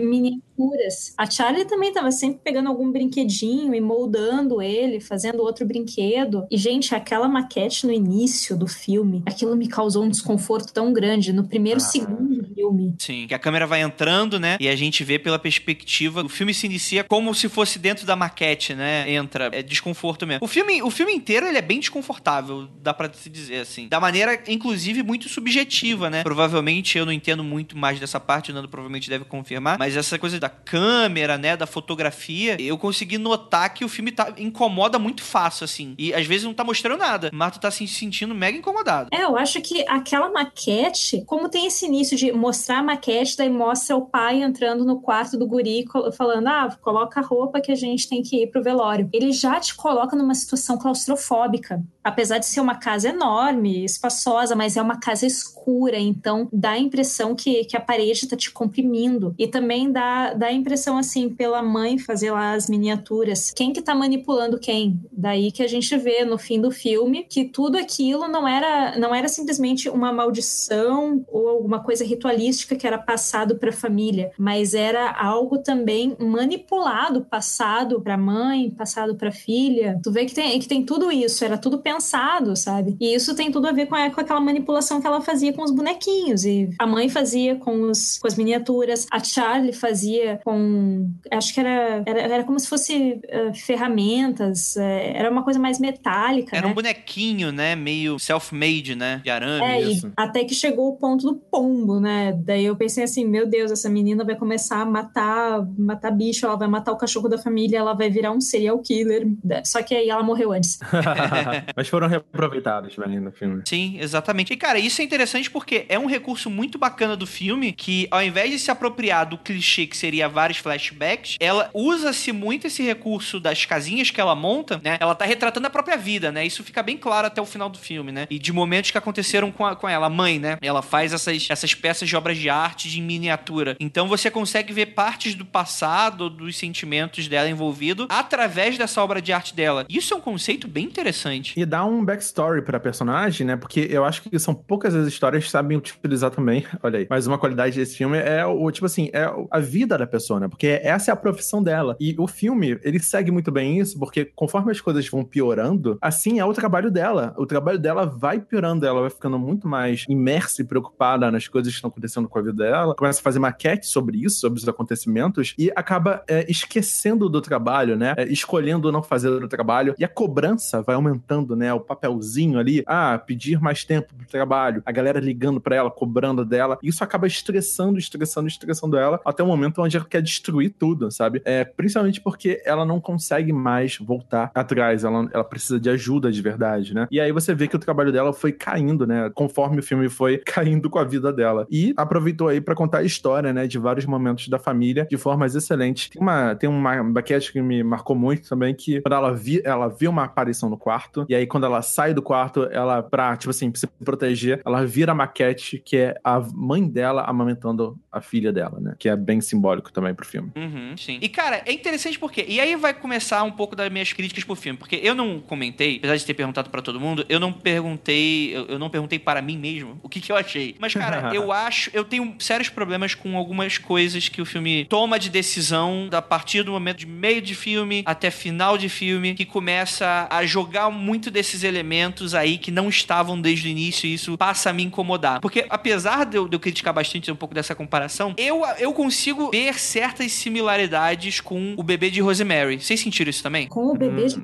[1.17, 6.47] A Charlie também estava sempre pegando algum brinquedinho e moldando ele, fazendo outro brinquedo.
[6.51, 11.33] E, gente, aquela maquete no início do filme, aquilo me causou um desconforto tão grande.
[11.33, 11.85] No primeiro ah.
[11.85, 12.95] segundo do filme.
[12.99, 14.57] Sim, que a câmera vai entrando, né?
[14.61, 16.23] E a gente vê pela perspectiva.
[16.23, 19.11] O filme se inicia como se fosse dentro da maquete, né?
[19.11, 19.51] Entra.
[19.53, 20.45] É desconforto mesmo.
[20.45, 23.89] O filme, o filme inteiro ele é bem desconfortável, dá pra se dizer assim.
[23.89, 26.23] Da maneira, inclusive, muito subjetiva, né?
[26.23, 30.19] Provavelmente eu não entendo muito mais dessa parte, o Nando provavelmente deve confirmar, mas essa
[30.19, 31.57] coisa da câmera, né?
[31.57, 35.95] Da fotografia, eu consegui notar que o filme tá, incomoda muito fácil, assim.
[35.99, 37.31] E às vezes não tá mostrando nada.
[37.33, 39.09] Mas tu tá se sentindo mega incomodado.
[39.13, 43.51] É, eu acho que aquela maquete, como tem esse início de mostrar a maquete, daí
[43.51, 45.85] mostra o pai entrando no quarto do guri
[46.17, 49.09] falando: ah, coloca a roupa que a gente tem que ir pro velório.
[49.13, 51.83] Ele já te coloca numa situação claustrofóbica.
[52.05, 56.79] Apesar de ser uma casa enorme, espaçosa, mas é uma casa escura, então dá a
[56.79, 59.35] impressão que, que a parede tá te comprimindo.
[59.37, 63.51] E também dá, dá a impressão, assim, pela mãe fazer lá as miniaturas.
[63.51, 65.01] Quem que tá manipulando quem?
[65.12, 69.14] Daí que a gente vê no fim do filme que tudo aquilo não era, não
[69.14, 74.74] era simplesmente uma maldição ou alguma coisa ritualística que era passado para a família, mas
[74.74, 79.99] era algo também manipulado, passado para mãe, passado para filha.
[80.03, 82.97] Tu vê que tem, que tem tudo isso, era tudo pensado, sabe?
[83.01, 85.62] E isso tem tudo a ver com, a, com aquela manipulação que ela fazia com
[85.62, 86.45] os bonequinhos.
[86.45, 91.11] E a mãe fazia com, os, com as miniaturas, a Charlie fazia com.
[91.31, 95.79] Acho que era, era, era como se fosse uh, ferramentas, uh, era uma coisa mais
[95.79, 96.57] metálica.
[96.57, 96.72] Era né?
[96.72, 97.77] um bonequinho, né?
[97.77, 99.20] Meio self-made, né?
[99.22, 99.64] De arame.
[99.64, 100.12] É, isso.
[100.16, 102.33] até que chegou o ponto do pombo, né?
[102.45, 106.57] Daí eu pensei assim, meu Deus, essa menina vai começar a matar, matar bicho, ela
[106.57, 109.27] vai matar o cachorro da família, ela vai virar um serial killer.
[109.64, 110.79] Só que aí ela morreu antes.
[111.77, 113.62] Mas foram reaproveitados também no filme.
[113.66, 114.53] Sim, exatamente.
[114.53, 118.22] E, cara, isso é interessante porque é um recurso muito bacana do filme que, ao
[118.22, 123.39] invés de se apropriar do clichê que seria vários flashbacks, ela usa-se muito esse recurso
[123.39, 124.97] das casinhas que ela monta, né?
[125.01, 126.47] Ela tá retratando a própria vida, né?
[126.47, 128.27] Isso fica bem claro até o final do filme, né?
[128.31, 130.59] E de momentos que aconteceram com, a, com ela, a mãe, né?
[130.61, 133.77] Ela faz essas, essas peças de obras de arte de miniatura.
[133.81, 139.33] Então você consegue ver partes do passado, dos sentimentos dela envolvido através dessa obra de
[139.33, 139.85] arte dela.
[139.89, 141.55] Isso é um conceito bem interessante.
[141.57, 143.57] E dá um backstory pra personagem, né?
[143.57, 146.67] Porque eu acho que são poucas as histórias que sabem utilizar também.
[146.83, 147.07] Olha aí.
[147.09, 150.49] Mas uma qualidade desse filme é o, tipo assim, é a vida da pessoa, né?
[150.49, 151.97] Porque essa é a profissão dela.
[152.01, 156.39] E o filme, ele segue muito bem isso, porque conforme as coisas vão piorando, assim
[156.39, 157.35] é o trabalho dela.
[157.37, 161.73] O trabalho dela vai piorando, ela vai ficando muito mais imersa e preocupada nas coisas
[161.73, 164.69] que estão acontecendo com a vida dela, começa a fazer maquete sobre isso, sobre os
[164.69, 168.15] acontecimentos, e acaba é, esquecendo do trabalho, né?
[168.17, 169.95] É, escolhendo não fazer o trabalho.
[169.99, 171.73] E a cobrança vai aumentando, né?
[171.73, 176.45] O papelzinho ali, ah, pedir mais tempo pro trabalho, a galera ligando para ela, cobrando
[176.45, 176.79] dela.
[176.83, 181.43] Isso acaba estressando, estressando, estressando ela, até o momento onde ela quer destruir tudo, sabe?
[181.45, 186.43] É, principalmente porque ela não consegue mais voltar atrás, ela, ela precisa de ajuda de
[186.43, 187.07] verdade, né?
[187.11, 189.31] E aí você vê que o trabalho dela foi caindo, né?
[189.35, 191.67] Conforme o filme foi caindo com a vida dela.
[191.71, 193.67] E aproveitou aí para contar a história, né?
[193.67, 196.09] De vários momentos da família de formas excelentes.
[196.09, 199.89] Tem uma, tem uma baquete que me marcou muito também, que quando ela, vi, ela
[199.89, 203.51] viu uma aparição no quarto, e aí quando ela sai do quarto, ela, pra, tipo
[203.51, 208.53] assim, se proteger, ela vira a maquete, que é a mãe dela amamentando a filha
[208.53, 208.95] dela, né?
[208.99, 210.51] Que é bem simbólico também pro filme.
[210.57, 211.19] Uhum, sim.
[211.21, 212.45] E, cara, é interessante porque.
[212.49, 214.79] E aí vai começar um pouco das minhas críticas pro filme.
[214.79, 218.57] Porque eu não comentei, apesar de ter perguntado para todo mundo, eu não perguntei.
[218.57, 220.75] Eu, eu, não perguntei para mim mesmo o que, que eu achei.
[220.79, 221.91] Mas, cara, eu acho.
[221.93, 226.62] Eu tenho sérios problemas com algumas coisas que o filme toma de decisão a partir
[226.62, 231.31] do momento de meio de filme até final de filme, que começa a jogar muito
[231.31, 235.41] desses elementos aí que não estavam desde o início, e isso passa a me incomodar.
[235.41, 238.06] Porque apesar de eu, de eu criticar bastante um pouco dessa comparação,
[238.37, 242.81] eu, eu consigo ver certas similaridades com o bebê de Rosemary.
[242.81, 243.69] Vocês sentiram isso também?
[243.69, 244.27] Com o bebê hum.
[244.27, 244.43] de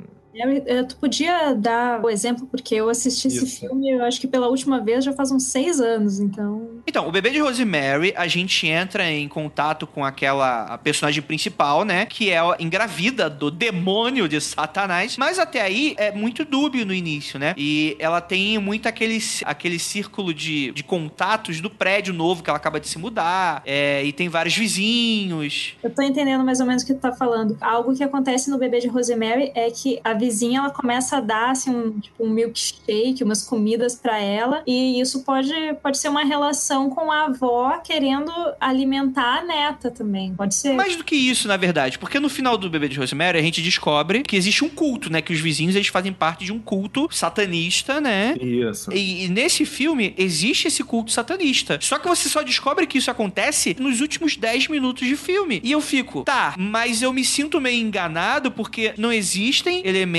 [0.67, 3.45] eu, tu podia dar o exemplo, porque eu assisti Isso.
[3.45, 6.69] esse filme, eu acho que pela última vez já faz uns seis anos, então.
[6.87, 12.07] Então, o bebê de Rosemary, a gente entra em contato com aquela personagem principal, né?
[12.07, 15.17] Que é engravida do demônio de Satanás.
[15.17, 17.55] Mas até aí é muito dúbio no início, né?
[17.57, 22.57] E ela tem muito aquele, aquele círculo de, de contatos do prédio novo que ela
[22.57, 23.63] acaba de se mudar.
[23.67, 25.75] É, e tem vários vizinhos.
[25.83, 27.57] Eu tô entendendo mais ou menos o que tu tá falando.
[27.61, 31.51] Algo que acontece no bebê de Rosemary é que a vizinha ela começa a dar
[31.51, 35.53] assim, um, tipo, um milkshake, umas comidas para ela, e isso pode,
[35.83, 40.33] pode ser uma relação com a avó querendo alimentar a neta também.
[40.35, 40.75] Pode ser.
[40.75, 43.61] Mais do que isso, na verdade, porque no final do Bebê de Rosemary a gente
[43.61, 45.21] descobre que existe um culto, né?
[45.21, 48.37] Que os vizinhos eles fazem parte de um culto satanista, né?
[48.41, 48.93] Isso.
[48.93, 51.79] E, e nesse filme existe esse culto satanista.
[51.81, 55.61] Só que você só descobre que isso acontece nos últimos 10 minutos de filme.
[55.65, 60.12] E eu fico, tá, mas eu me sinto meio enganado porque não existem elementos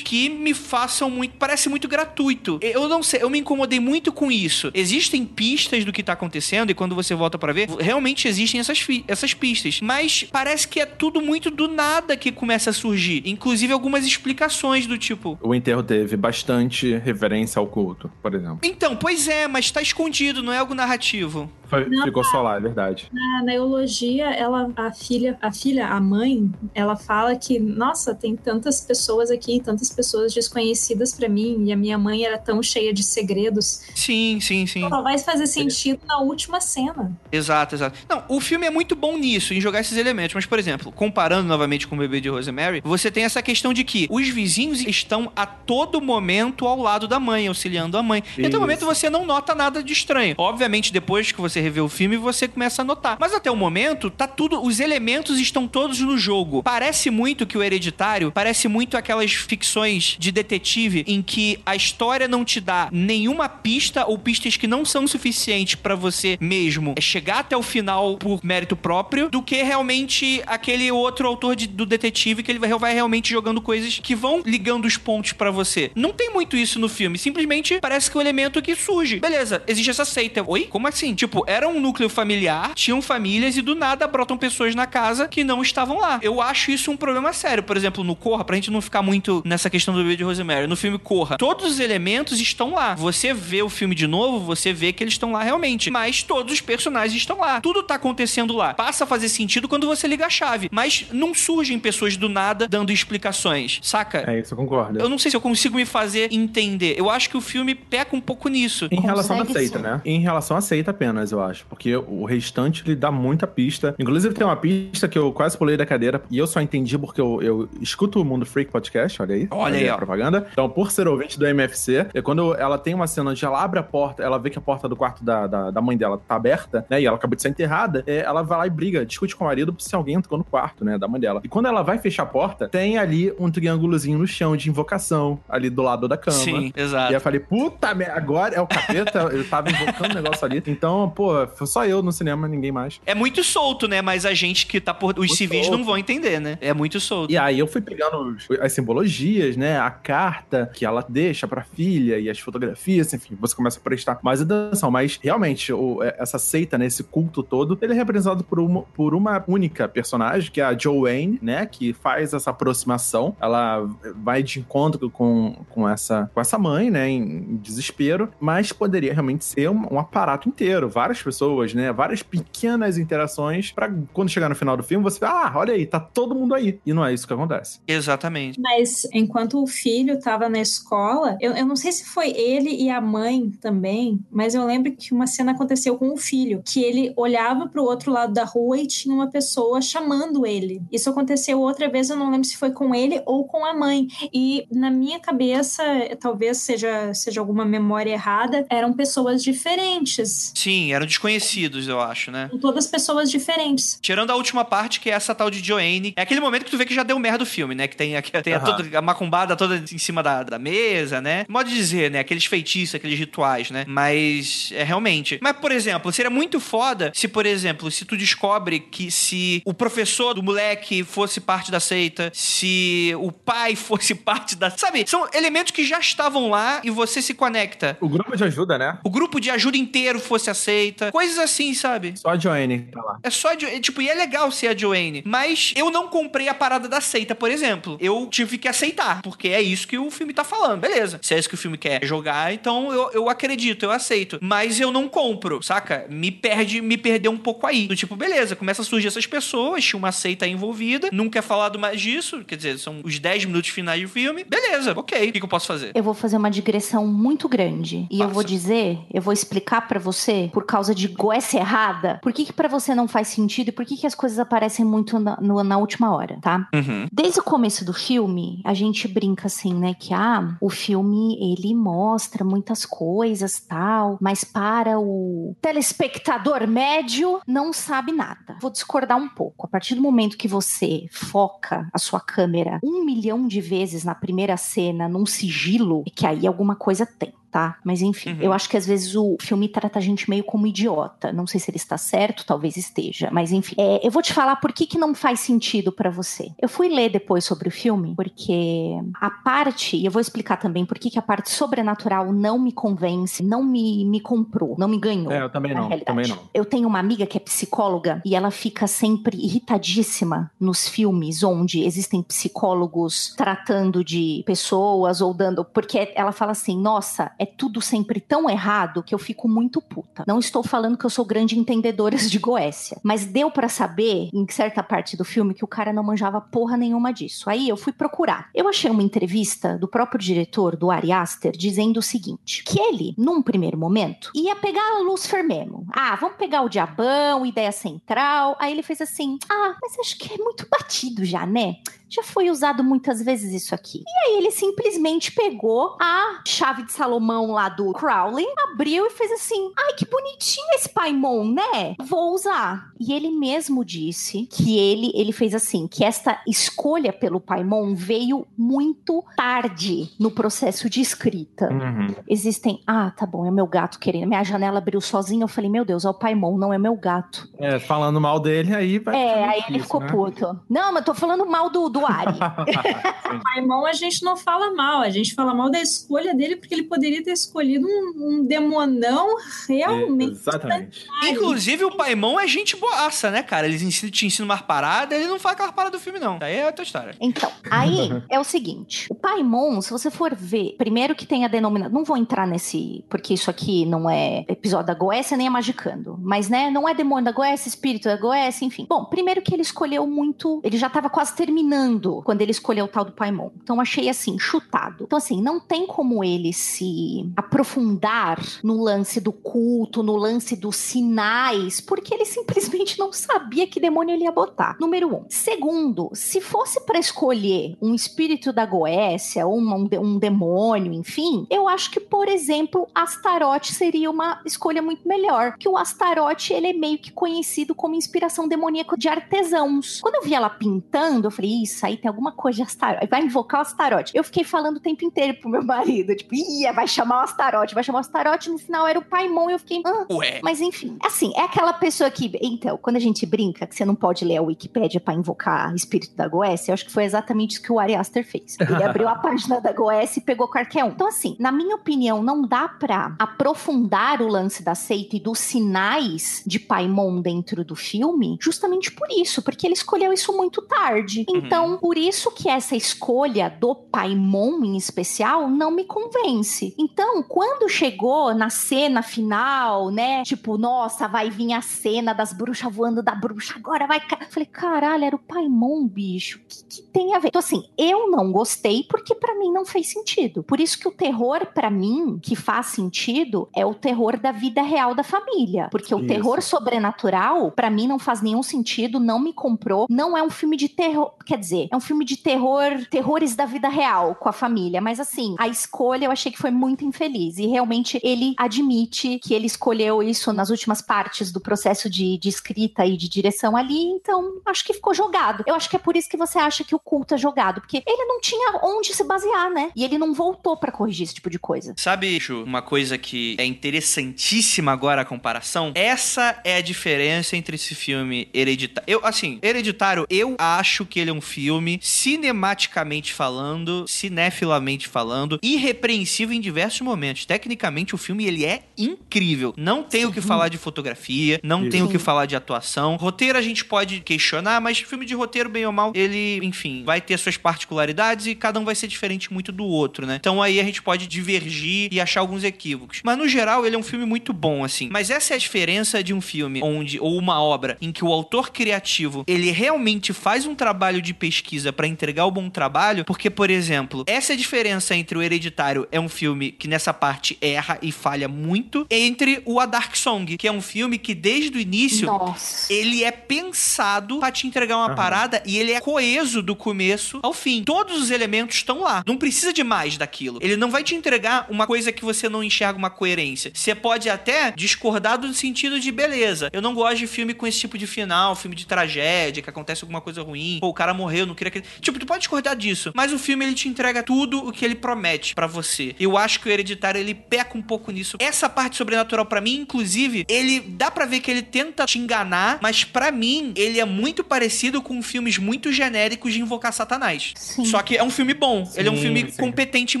[0.04, 1.34] que me façam muito.
[1.38, 2.58] Parece muito gratuito.
[2.60, 4.70] Eu não sei, eu me incomodei muito com isso.
[4.74, 8.86] Existem pistas do que tá acontecendo e quando você volta para ver, realmente existem essas,
[9.06, 9.80] essas pistas.
[9.80, 13.22] Mas parece que é tudo muito do nada que começa a surgir.
[13.24, 15.38] Inclusive algumas explicações do tipo.
[15.42, 18.58] O enterro teve bastante reverência ao culto, por exemplo.
[18.62, 21.50] Então, pois é, mas tá escondido, não é algo narrativo.
[21.70, 23.08] Foi- ficou só lá, é verdade.
[23.12, 28.34] Na, na eologia, ela, a filha, a filha, a mãe, ela fala que, nossa, tem
[28.36, 32.92] tantas pessoas aqui, tantas pessoas desconhecidas pra mim, e a minha mãe era tão cheia
[32.92, 33.82] de segredos.
[33.94, 34.88] Sim, sim, sim.
[34.88, 37.16] Só vai fazer sentido na última cena.
[37.30, 37.98] Exato, exato.
[38.08, 40.34] Não, o filme é muito bom nisso, em jogar esses elementos.
[40.34, 43.84] Mas, por exemplo, comparando novamente com o bebê de Rosemary, você tem essa questão de
[43.84, 48.24] que os vizinhos estão a todo momento ao lado da mãe, auxiliando a mãe.
[48.36, 48.60] E até o Isso.
[48.60, 50.34] momento você não nota nada de estranho.
[50.36, 53.16] Obviamente, depois que você revê o filme, você começa a notar.
[53.20, 54.62] Mas até o momento, tá tudo.
[54.62, 56.62] Os elementos estão todos no jogo.
[56.62, 62.26] Parece muito que o hereditário parece muito aquelas ficções de detetive em que a história
[62.28, 67.40] não te dá nenhuma pista ou pistas que não são suficientes pra você mesmo chegar
[67.40, 72.42] até o final por mérito próprio, do que realmente aquele outro autor de- do detetive
[72.42, 75.90] que ele vai, vai realmente jogando coisas que vão ligando os pontos pra você.
[75.94, 77.18] Não tem muito isso no filme.
[77.18, 79.18] Simplesmente parece que o elemento que surge.
[79.20, 80.44] Beleza, existe essa seita.
[80.46, 80.66] Oi?
[80.70, 81.14] Como assim?
[81.14, 85.42] Tipo, era um núcleo familiar, tinham famílias e do nada brotam pessoas na casa que
[85.42, 86.20] não estavam lá.
[86.22, 87.64] Eu acho isso um problema sério.
[87.64, 90.68] Por exemplo, no Corra, pra gente não ficar muito nessa questão do bebê de Rosemary,
[90.68, 92.94] no filme Corra, todos os elementos estão lá.
[92.94, 95.90] Você vê o filme de novo, você vê que eles estão lá realmente.
[95.90, 97.60] Mas todos os personagens estão lá.
[97.60, 98.72] Tudo tá acontecendo lá.
[98.72, 100.68] Passa a fazer sentido quando você liga a chave.
[100.70, 104.24] Mas não surgem pessoas do nada dando explicações, saca?
[104.30, 105.00] É isso, eu concordo.
[105.00, 106.94] Eu não sei se eu consigo me fazer entender.
[106.96, 108.86] Eu acho que o filme peca um pouco nisso.
[108.90, 109.84] Em relação à Consegue seita, sim.
[109.84, 110.00] né?
[110.04, 111.66] Em relação à seita apenas, eu acho.
[111.66, 113.94] Porque o restante ele dá muita pista.
[113.98, 117.20] Inclusive, tem uma pista que eu quase pulei da cadeira e eu só entendi porque
[117.20, 119.48] eu, eu escuto o Mundo Freak Podcast, olha aí.
[119.50, 119.96] Olha aí, a ó.
[119.96, 120.46] propaganda.
[120.52, 123.78] Então, por ser ouvinte do MFC, é quando ela tem uma cena onde ela abre
[123.78, 126.36] a porta, ela vê que a porta do quarto da, da, da mãe dela tá
[126.36, 127.00] aberta, né?
[127.00, 129.46] E ela acabou de ser enterrada, é, ela vai lá e briga, discute com o
[129.46, 130.98] marido se alguém entrou no quarto, né?
[130.98, 131.40] Da mãe dela.
[131.44, 135.38] E quando ela vai fechar a porta, tem ali um triângulozinho no chão de invocação,
[135.48, 136.36] ali do lado da cama.
[136.36, 137.12] Sim, E exato.
[137.12, 140.62] eu falei, puta merda, agora é o capeta, eu tava invocando o negócio ali.
[140.66, 143.00] Então, pô, foi só eu no cinema, ninguém mais.
[143.06, 144.00] É muito solto, né?
[144.02, 145.10] Mas a gente que tá por.
[145.10, 145.78] Os Muito civis solto.
[145.78, 146.56] não vão entender, né?
[146.60, 147.30] É muito solto.
[147.32, 149.78] E aí eu fui pegando as simbologias, né?
[149.78, 154.18] A carta que ela deixa pra filha e as fotografias, enfim, você começa a prestar
[154.22, 154.90] mais atenção.
[154.90, 156.86] Mas realmente, o- é- essa seita, né?
[156.86, 160.76] Esse culto todo, ele é representado por uma, por uma única personagem, que é a
[160.76, 161.66] Joanne, né?
[161.66, 163.36] Que faz essa aproximação.
[163.40, 167.08] Ela vai de encontro com, com, essa, com essa mãe, né?
[167.08, 170.88] Em, em desespero, mas poderia realmente ser um, um aparato inteiro.
[171.10, 171.92] Várias pessoas, né?
[171.92, 175.98] Várias pequenas interações pra quando chegar no final do filme, você ah, olha aí, tá
[175.98, 176.78] todo mundo aí.
[176.86, 177.80] E não é isso que acontece.
[177.86, 178.60] Exatamente.
[178.60, 182.88] Mas enquanto o filho tava na escola, eu, eu não sei se foi ele e
[182.88, 187.12] a mãe também, mas eu lembro que uma cena aconteceu com o filho, que ele
[187.16, 190.80] olhava pro outro lado da rua e tinha uma pessoa chamando ele.
[190.92, 194.06] Isso aconteceu outra vez, eu não lembro se foi com ele ou com a mãe.
[194.32, 195.82] E na minha cabeça,
[196.20, 200.52] talvez seja, seja alguma memória errada, eram pessoas diferentes.
[200.54, 202.48] Sim, eram desconhecidos, eu acho, né?
[202.50, 203.98] São Todas pessoas diferentes.
[204.00, 206.12] Tirando a última parte, que é essa tal de Joanne.
[206.16, 207.88] É aquele momento que tu vê que já deu merda o filme, né?
[207.88, 211.44] Que tem, a, tem a, toda, a macumbada toda em cima da, da mesa, né?
[211.48, 212.20] Modo de dizer, né?
[212.20, 213.84] Aqueles feitiços, aqueles rituais, né?
[213.88, 215.38] Mas é realmente.
[215.42, 219.72] Mas, por exemplo, seria muito foda se, por exemplo, se tu descobre que se o
[219.72, 224.70] professor do moleque fosse parte da seita, se o pai fosse parte da.
[224.70, 225.04] Sabe?
[225.06, 227.96] São elementos que já estavam lá e você se conecta.
[228.00, 228.98] O grupo de ajuda, né?
[229.02, 230.50] O grupo de ajuda inteiro fosse
[230.90, 231.12] aceita.
[231.12, 232.14] Coisas assim, sabe?
[232.16, 233.18] Só a Joanne tá lá.
[233.22, 236.08] É só, a Jo- é, tipo, e é legal ser a Joanne, mas eu não
[236.08, 237.96] comprei a parada da seita, por exemplo.
[238.00, 241.18] Eu tive que aceitar, porque é isso que o filme tá falando, beleza.
[241.22, 244.38] Se é isso que o filme quer jogar, então eu, eu acredito, eu aceito.
[244.40, 246.06] Mas eu não compro, saca?
[246.10, 247.86] Me perde, me perdeu um pouco aí.
[247.86, 251.78] Do tipo, beleza, começa a surgir essas pessoas, tinha uma seita envolvida, nunca é falado
[251.78, 254.44] mais disso, quer dizer, são os 10 minutos finais do filme.
[254.44, 255.28] Beleza, ok.
[255.28, 255.92] O que, que eu posso fazer?
[255.94, 258.06] Eu vou fazer uma digressão muito grande.
[258.10, 258.34] E eu Faça.
[258.34, 262.18] vou dizer, eu vou explicar pra você por causa causa de goessa errada?
[262.22, 264.82] Por que que pra você não faz sentido e por que que as coisas aparecem
[264.84, 266.66] muito na, no- na última hora, tá?
[266.74, 267.06] Uhum.
[267.12, 271.74] Desde o começo do filme, a gente brinca assim, né, que ah, o filme ele
[271.74, 278.56] mostra muitas coisas, tal, mas para o telespectador médio não sabe nada.
[278.60, 279.66] Vou discordar um pouco.
[279.66, 284.14] A partir do momento que você foca a sua câmera um milhão de vezes na
[284.14, 287.32] primeira cena num sigilo, é que aí alguma coisa tem.
[287.50, 287.78] Tá?
[287.84, 288.42] Mas enfim, Uhum.
[288.42, 291.32] eu acho que às vezes o filme trata a gente meio como idiota.
[291.32, 293.28] Não sei se ele está certo, talvez esteja.
[293.32, 296.52] Mas enfim, É, eu vou te falar por que, que não faz sentido pra você.
[296.60, 300.84] Eu fui ler depois sobre o filme, porque a parte, e eu vou explicar também
[300.86, 304.98] por que, que a parte sobrenatural não me convence, não me, me comprou, não me
[304.98, 305.32] ganhou.
[305.32, 306.04] É, eu também não, realidade.
[306.04, 306.38] também não.
[306.54, 311.82] Eu tenho uma amiga que é psicóloga e ela fica sempre irritadíssima nos filmes onde
[311.84, 315.64] existem psicólogos tratando de pessoas ou dando.
[315.64, 320.24] Porque ela fala assim: nossa, é tudo sempre tão errado que eu fico muito puta.
[320.26, 324.46] Não estou falando que eu sou grande entendedora de Goécia, mas deu pra saber, em
[324.50, 327.48] certa parte do filme, que o cara não manjava porra nenhuma disso.
[327.48, 328.50] Aí eu fui procurar.
[328.54, 333.14] Eu achei uma entrevista do próprio diretor, do Ari Aster, dizendo o seguinte: que ele,
[333.16, 335.86] num primeiro momento, ia pegar o Lucifer mesmo.
[335.92, 338.54] Ah, vamos pegar o diabão, ideia central.
[338.60, 341.76] Aí ele fez assim: ah, mas acho que é muito batido já, né?
[342.10, 344.02] Já foi usado muitas vezes isso aqui.
[344.06, 349.30] E aí ele simplesmente pegou a chave de Salomão lá do Crowley, abriu e fez
[349.30, 351.94] assim: ai, que bonitinho esse Paimon, né?
[352.00, 352.90] Vou usar.
[352.98, 358.46] E ele mesmo disse que ele, ele fez assim: que esta escolha pelo Paimon veio
[358.58, 361.70] muito tarde no processo de escrita.
[361.70, 362.14] Uhum.
[362.28, 362.82] Existem.
[362.86, 364.28] Ah, tá bom, é meu gato querendo.
[364.28, 365.44] Minha janela abriu sozinha.
[365.44, 367.48] Eu falei, meu Deus, é o Paimon, não é meu gato.
[367.56, 369.14] É, falando mal dele, aí vai.
[369.14, 370.08] É, aí ele difícil, ficou né?
[370.08, 370.60] puto.
[370.68, 372.34] Não, mas tô falando mal do, do Ari.
[373.30, 373.40] Sim.
[373.42, 376.84] Paimon a gente não fala mal, a gente fala mal da escolha dele porque ele
[376.84, 379.36] poderia ter escolhido um, um demonão
[379.68, 380.32] realmente.
[380.32, 381.06] Exatamente.
[381.24, 383.66] Inclusive, o Paimon é gente boaça, né, cara?
[383.66, 386.38] Eles ensinam, te ensinam umas paradas, ele não faz aquela parada do filme, não.
[386.38, 387.14] Daí é outra história.
[387.20, 391.48] Então, aí é o seguinte: o Paimon, se você for ver, primeiro que tem a
[391.48, 391.92] denominação.
[391.92, 396.18] Não vou entrar nesse, porque isso aqui não é episódio da Goécia nem é Magicando.
[396.20, 398.86] Mas, né, não é demônio da Goécia, espírito da Goécia, enfim.
[398.88, 400.60] Bom, primeiro que ele escolheu muito.
[400.62, 403.50] Ele já tava quase terminando quando ele escolheu o tal do Paimon.
[403.62, 405.04] Então, achei assim, chutado.
[405.04, 410.76] Então, assim, não tem como ele se aprofundar no lance do culto, no lance dos
[410.76, 414.76] sinais, porque ele simplesmente não sabia que demônio ele ia botar.
[414.80, 415.24] Número um.
[415.28, 421.68] Segundo, se fosse pra escolher um espírito da Goécia ou um, um demônio, enfim, eu
[421.68, 425.56] acho que, por exemplo, Astaroth seria uma escolha muito melhor.
[425.58, 430.00] Que o Astaroth, ele é meio que conhecido como inspiração demoníaca de artesãos.
[430.00, 433.08] Quando eu vi ela pintando, eu falei, isso aí tem alguma coisa de Astaroth.
[433.08, 434.10] Vai invocar o Astaroth.
[434.14, 437.72] Eu fiquei falando o tempo inteiro pro meu marido, tipo, ia, vai chamar o Astaroth,
[437.72, 438.46] vai chamar o Astaroth.
[438.46, 440.40] No final era o Paimon e eu fiquei, ah, Ué.
[440.42, 442.30] mas enfim, assim, é aquela pessoa que.
[442.40, 446.14] Então, quando a gente brinca que você não pode ler a Wikipédia pra invocar espírito
[446.14, 448.56] da Goécia, eu acho que foi exatamente isso que o Ari Aster fez.
[448.60, 450.88] Ele abriu a página da Goécia e pegou qualquer um.
[450.88, 455.38] Então, assim, na minha opinião, não dá pra aprofundar o lance da seita e dos
[455.38, 461.24] sinais de Paimon dentro do filme, justamente por isso, porque ele escolheu isso muito tarde.
[461.28, 466.74] Então, por isso que essa escolha do Paimon em especial não me convence.
[466.78, 470.22] Então, quando chegou na cena final, né?
[470.22, 474.00] Tipo, nossa, vai vir a cena das bruxas voando da bruxa, agora vai.
[474.00, 476.38] ca-" Falei, caralho, era o Paimon, bicho.
[476.38, 477.28] O que, que tem a ver?
[477.28, 480.42] Então, assim, eu não gostei porque pra mim não fez sentido.
[480.42, 484.62] Por isso que o terror, pra mim, que faz sentido, é o terror da vida
[484.62, 485.68] real da família.
[485.70, 486.08] Porque o Isso.
[486.08, 489.86] terror sobrenatural, pra mim, não faz nenhum sentido, não me comprou.
[489.88, 491.12] Não é um filme de terror.
[491.24, 494.80] Quer dizer, é um filme de terror, terrores da vida real com a família.
[494.80, 497.38] Mas assim, a escolha eu achei que foi muito infeliz.
[497.38, 502.28] E realmente ele admite que ele escolheu isso nas últimas partes do processo de, de
[502.28, 503.82] escrita e de direção ali.
[503.82, 505.42] Então, acho que ficou jogado.
[505.46, 507.60] Eu acho que é por isso que você acha que o culto é jogado.
[507.60, 509.70] Porque ele não tinha onde se basear, né?
[509.74, 511.74] E ele não voltou pra corrigir esse tipo de coisa.
[511.76, 515.72] Sabe, Chu, uma coisa que é interessantíssima agora a comparação?
[515.74, 518.84] Essa é a diferença entre esse filme hereditário.
[518.86, 521.39] Eu, assim, hereditário, eu acho que ele é um filme
[521.80, 527.24] cinematicamente falando, cinefilamente falando, irrepreensível em diversos momentos.
[527.24, 529.54] Tecnicamente, o filme ele é incrível.
[529.56, 532.96] Não tem o que falar de fotografia, não tem o que falar de atuação.
[532.96, 537.00] Roteiro a gente pode questionar, mas filme de roteiro, bem ou mal, ele, enfim, vai
[537.00, 540.16] ter suas particularidades e cada um vai ser diferente muito do outro, né?
[540.18, 543.00] Então aí a gente pode divergir e achar alguns equívocos.
[543.04, 544.88] Mas no geral, ele é um filme muito bom, assim.
[544.90, 548.12] Mas essa é a diferença de um filme onde, ou uma obra, em que o
[548.12, 553.04] autor criativo, ele realmente faz um trabalho de pesquisa pesquisa pra entregar o bom trabalho,
[553.04, 556.92] porque, por exemplo, essa é a diferença entre o Hereditário é um filme que nessa
[556.92, 561.14] parte erra e falha muito, entre o A Dark Song, que é um filme que
[561.14, 562.72] desde o início Nossa.
[562.72, 564.96] ele é pensado pra te entregar uma Aham.
[564.96, 567.62] parada e ele é coeso do começo ao fim.
[567.62, 569.04] Todos os elementos estão lá.
[569.06, 570.40] Não precisa de mais daquilo.
[570.42, 573.52] Ele não vai te entregar uma coisa que você não enxerga uma coerência.
[573.54, 576.50] Você pode até discordar do sentido de beleza.
[576.52, 579.84] Eu não gosto de filme com esse tipo de final, filme de tragédia, que acontece
[579.84, 580.58] alguma coisa ruim.
[580.60, 581.62] Pô, o cara morreu, não queria que.
[581.80, 582.92] Tipo, tu pode discordar disso.
[582.94, 585.94] Mas o filme ele te entrega tudo o que ele promete pra você.
[585.98, 588.16] Eu acho que o Hereditário ele peca um pouco nisso.
[588.20, 592.58] Essa parte sobrenatural pra mim, inclusive, ele dá pra ver que ele tenta te enganar,
[592.62, 597.32] mas pra mim ele é muito parecido com filmes muito genéricos de invocar Satanás.
[597.36, 597.64] Sim.
[597.64, 598.68] Só que é um filme bom.
[598.74, 599.36] ele é um Sim, filme sim.
[599.36, 600.00] competente em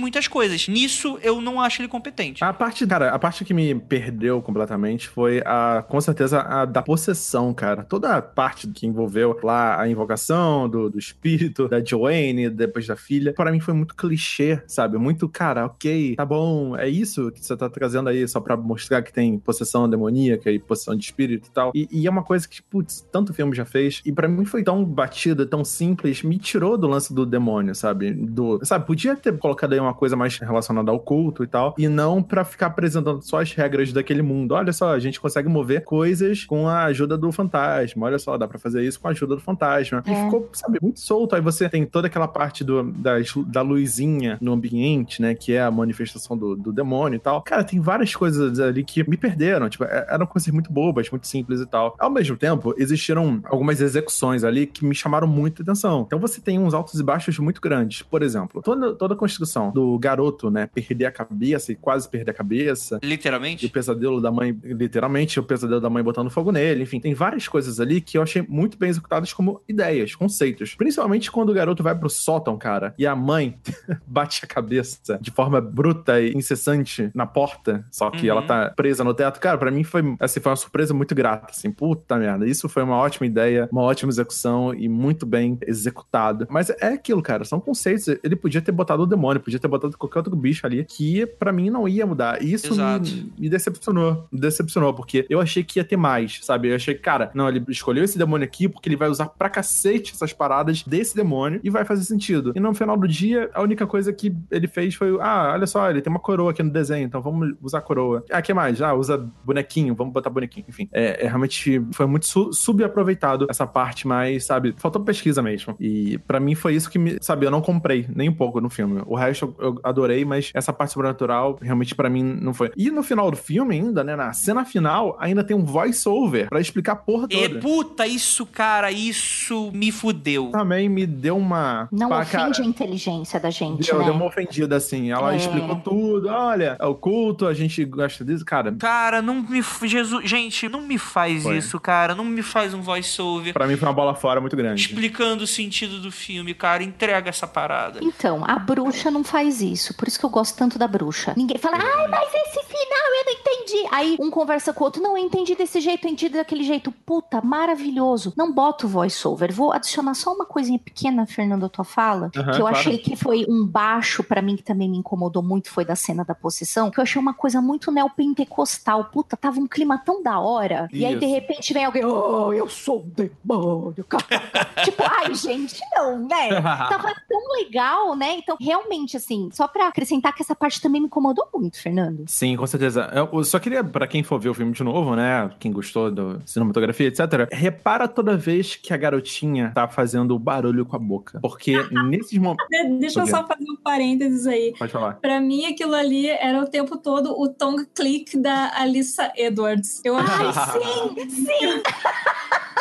[0.00, 0.68] muitas coisas.
[0.68, 2.42] Nisso eu não acho ele competente.
[2.44, 6.82] A parte, cara, a parte que me perdeu completamente foi a, com certeza, a da
[6.82, 7.82] possessão, cara.
[7.84, 12.96] Toda a parte que envolveu lá a invocação do, do espírito, da Joanne, depois da
[12.96, 14.96] filha, para mim foi muito clichê, sabe?
[14.98, 19.02] Muito, cara, ok, tá bom, é isso que você tá trazendo aí só pra mostrar
[19.02, 21.72] que tem possessão demoníaca e possessão de espírito e tal.
[21.74, 24.62] E, e é uma coisa que, putz, tanto filme já fez, e para mim foi
[24.62, 28.12] tão batida, tão simples, me tirou do lance do demônio, sabe?
[28.12, 31.88] Do, sabe, podia ter colocado aí uma coisa mais relacionada ao culto e tal, e
[31.88, 34.52] não pra ficar apresentando só as regras daquele mundo.
[34.52, 38.06] Olha só, a gente consegue mover coisas com a ajuda do fantasma.
[38.06, 40.02] Olha só, dá pra fazer isso com a ajuda do fantasma.
[40.06, 40.24] E É.
[40.24, 41.34] ficou, sabe, muito solto.
[41.34, 45.34] Aí você tem toda aquela parte do, das- da luzinha no ambiente, né?
[45.34, 47.42] Que é a manifestação do, do demônio e tal.
[47.42, 49.68] Cara, tem várias coisas ali que me perderam.
[49.68, 51.94] Tipo, é- eram coisas muito bobas, muito simples e tal.
[51.98, 56.04] Ao mesmo tempo, existiram algumas execuções ali que me chamaram muita atenção.
[56.06, 58.02] Então você tem uns altos e baixos muito grandes.
[58.02, 60.66] Por exemplo, toda, toda a construção do garoto, né?
[60.66, 62.98] Perder a cabeça e quase perder a cabeça.
[63.02, 63.68] E o Literalmente.
[63.68, 66.82] pesadelo da mãe, literalmente, o pesadelo da mãe botando fogo nele.
[66.82, 70.74] Enfim, tem várias coisas ali que eu achei muito bem executadas como ideias, conceitos.
[70.74, 70.89] Principalmente
[71.30, 73.58] quando o garoto vai pro sótão, cara, e a mãe
[74.06, 78.30] bate a cabeça de forma bruta e incessante na porta, só que Uhum.
[78.38, 79.40] ela tá presa no teto.
[79.40, 81.70] Cara, pra mim foi, assim, foi uma surpresa muito grata, assim.
[81.70, 86.46] Puta merda, isso foi uma ótima ideia, uma ótima execução e muito bem executado.
[86.50, 88.08] Mas é aquilo, cara, são conceitos.
[88.22, 91.52] Ele podia ter botado o demônio, podia ter botado qualquer outro bicho ali, que pra
[91.52, 92.42] mim não ia mudar.
[92.42, 94.26] E isso me, me decepcionou.
[94.30, 96.68] Me decepcionou, porque eu achei que ia ter mais, sabe?
[96.70, 99.48] Eu achei que, cara, não, ele escolheu esse demônio aqui porque ele vai usar pra
[99.48, 102.52] cacete essas paradas desse demônio e vai fazer sentido.
[102.54, 105.88] E no final do dia, a única coisa que ele fez foi, ah, olha só,
[105.90, 108.24] ele tem uma coroa aqui no desenho, então vamos usar a coroa.
[108.30, 108.80] Ah, que mais?
[108.82, 110.66] Ah, usa bonequinho, vamos botar bonequinho.
[110.68, 114.74] Enfim, é, é realmente foi muito su- subaproveitado essa parte mais, sabe?
[114.76, 115.74] Faltou pesquisa mesmo.
[115.80, 118.70] E pra mim foi isso que me, sabe, eu não comprei nem um pouco no
[118.70, 119.02] filme.
[119.06, 122.70] O resto eu, eu adorei, mas essa parte sobrenatural realmente pra mim não foi.
[122.76, 126.48] E no final do filme ainda, né, na cena final, ainda tem um voice over
[126.48, 127.60] pra explicar porra E toda.
[127.60, 130.50] puta, isso, cara, isso me fudeu.
[130.70, 134.04] Também me deu uma Não pá, ofende a inteligência da gente, Deu, né?
[134.04, 135.10] deu uma ofendida, assim.
[135.10, 135.36] Ela É.
[135.36, 136.28] explicou tudo.
[136.28, 138.44] Olha, é o culto, a gente gosta disso.
[138.44, 139.60] Cara, Cara, não me.
[139.82, 140.28] Jesus.
[140.30, 141.56] Gente, não me faz Foi.
[141.58, 142.14] isso, cara.
[142.14, 144.80] Não me faz um voice-over pra mim foi uma bola fora muito grande.
[144.86, 146.84] explicando o sentido do filme, cara.
[146.84, 147.98] Entrega essa parada.
[148.00, 149.92] Então, a bruxa não faz isso.
[149.96, 151.34] Por isso que eu gosto tanto da bruxa.
[151.36, 153.49] Ninguém fala, ai, mas esse final eu não entendi.
[153.90, 156.92] Aí um conversa com o outro, não, eu entendi desse jeito, eu entendi daquele jeito.
[157.04, 158.32] Puta, maravilhoso.
[158.36, 159.52] Não boto voice-over.
[159.52, 162.76] Vou adicionar só uma coisinha pequena, Fernando, à tua fala, Aham, que eu claro.
[162.76, 166.24] achei que foi um baixo pra mim, que também me incomodou muito, foi da cena
[166.24, 169.04] da possessão, que eu achei uma coisa muito neopentecostal.
[169.06, 170.88] Puta, tava um clima tão da hora.
[170.92, 171.34] E aí, de Isso.
[171.34, 174.04] repente, vem alguém, oh, eu sou um demônio.
[174.84, 176.48] tipo, ai, gente, não, né?
[176.88, 178.36] Tava tão legal, né?
[178.36, 182.24] Então, realmente, assim, só pra acrescentar que essa parte também me incomodou muito, Fernando.
[182.26, 183.10] Sim, com certeza.
[183.14, 185.50] Eu só queria, pra quem for ver o filme de novo, né?
[185.60, 190.96] Quem gostou da cinematografia, etc., repara toda vez que a garotinha tá fazendo barulho com
[190.96, 191.38] a boca.
[191.40, 191.72] Porque
[192.08, 192.66] nesses momentos.
[192.68, 194.74] De- Deixa eu só fazer um parênteses aí.
[194.78, 195.14] Pode falar.
[195.14, 200.00] Pra mim, aquilo ali era o tempo todo o tongue click da Alissa Edwards.
[200.04, 200.24] Eu Ai,
[201.24, 201.82] sim, sim.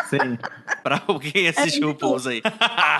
[0.09, 0.37] Sim.
[0.81, 2.41] pra alguém assistir o muito- pouso aí.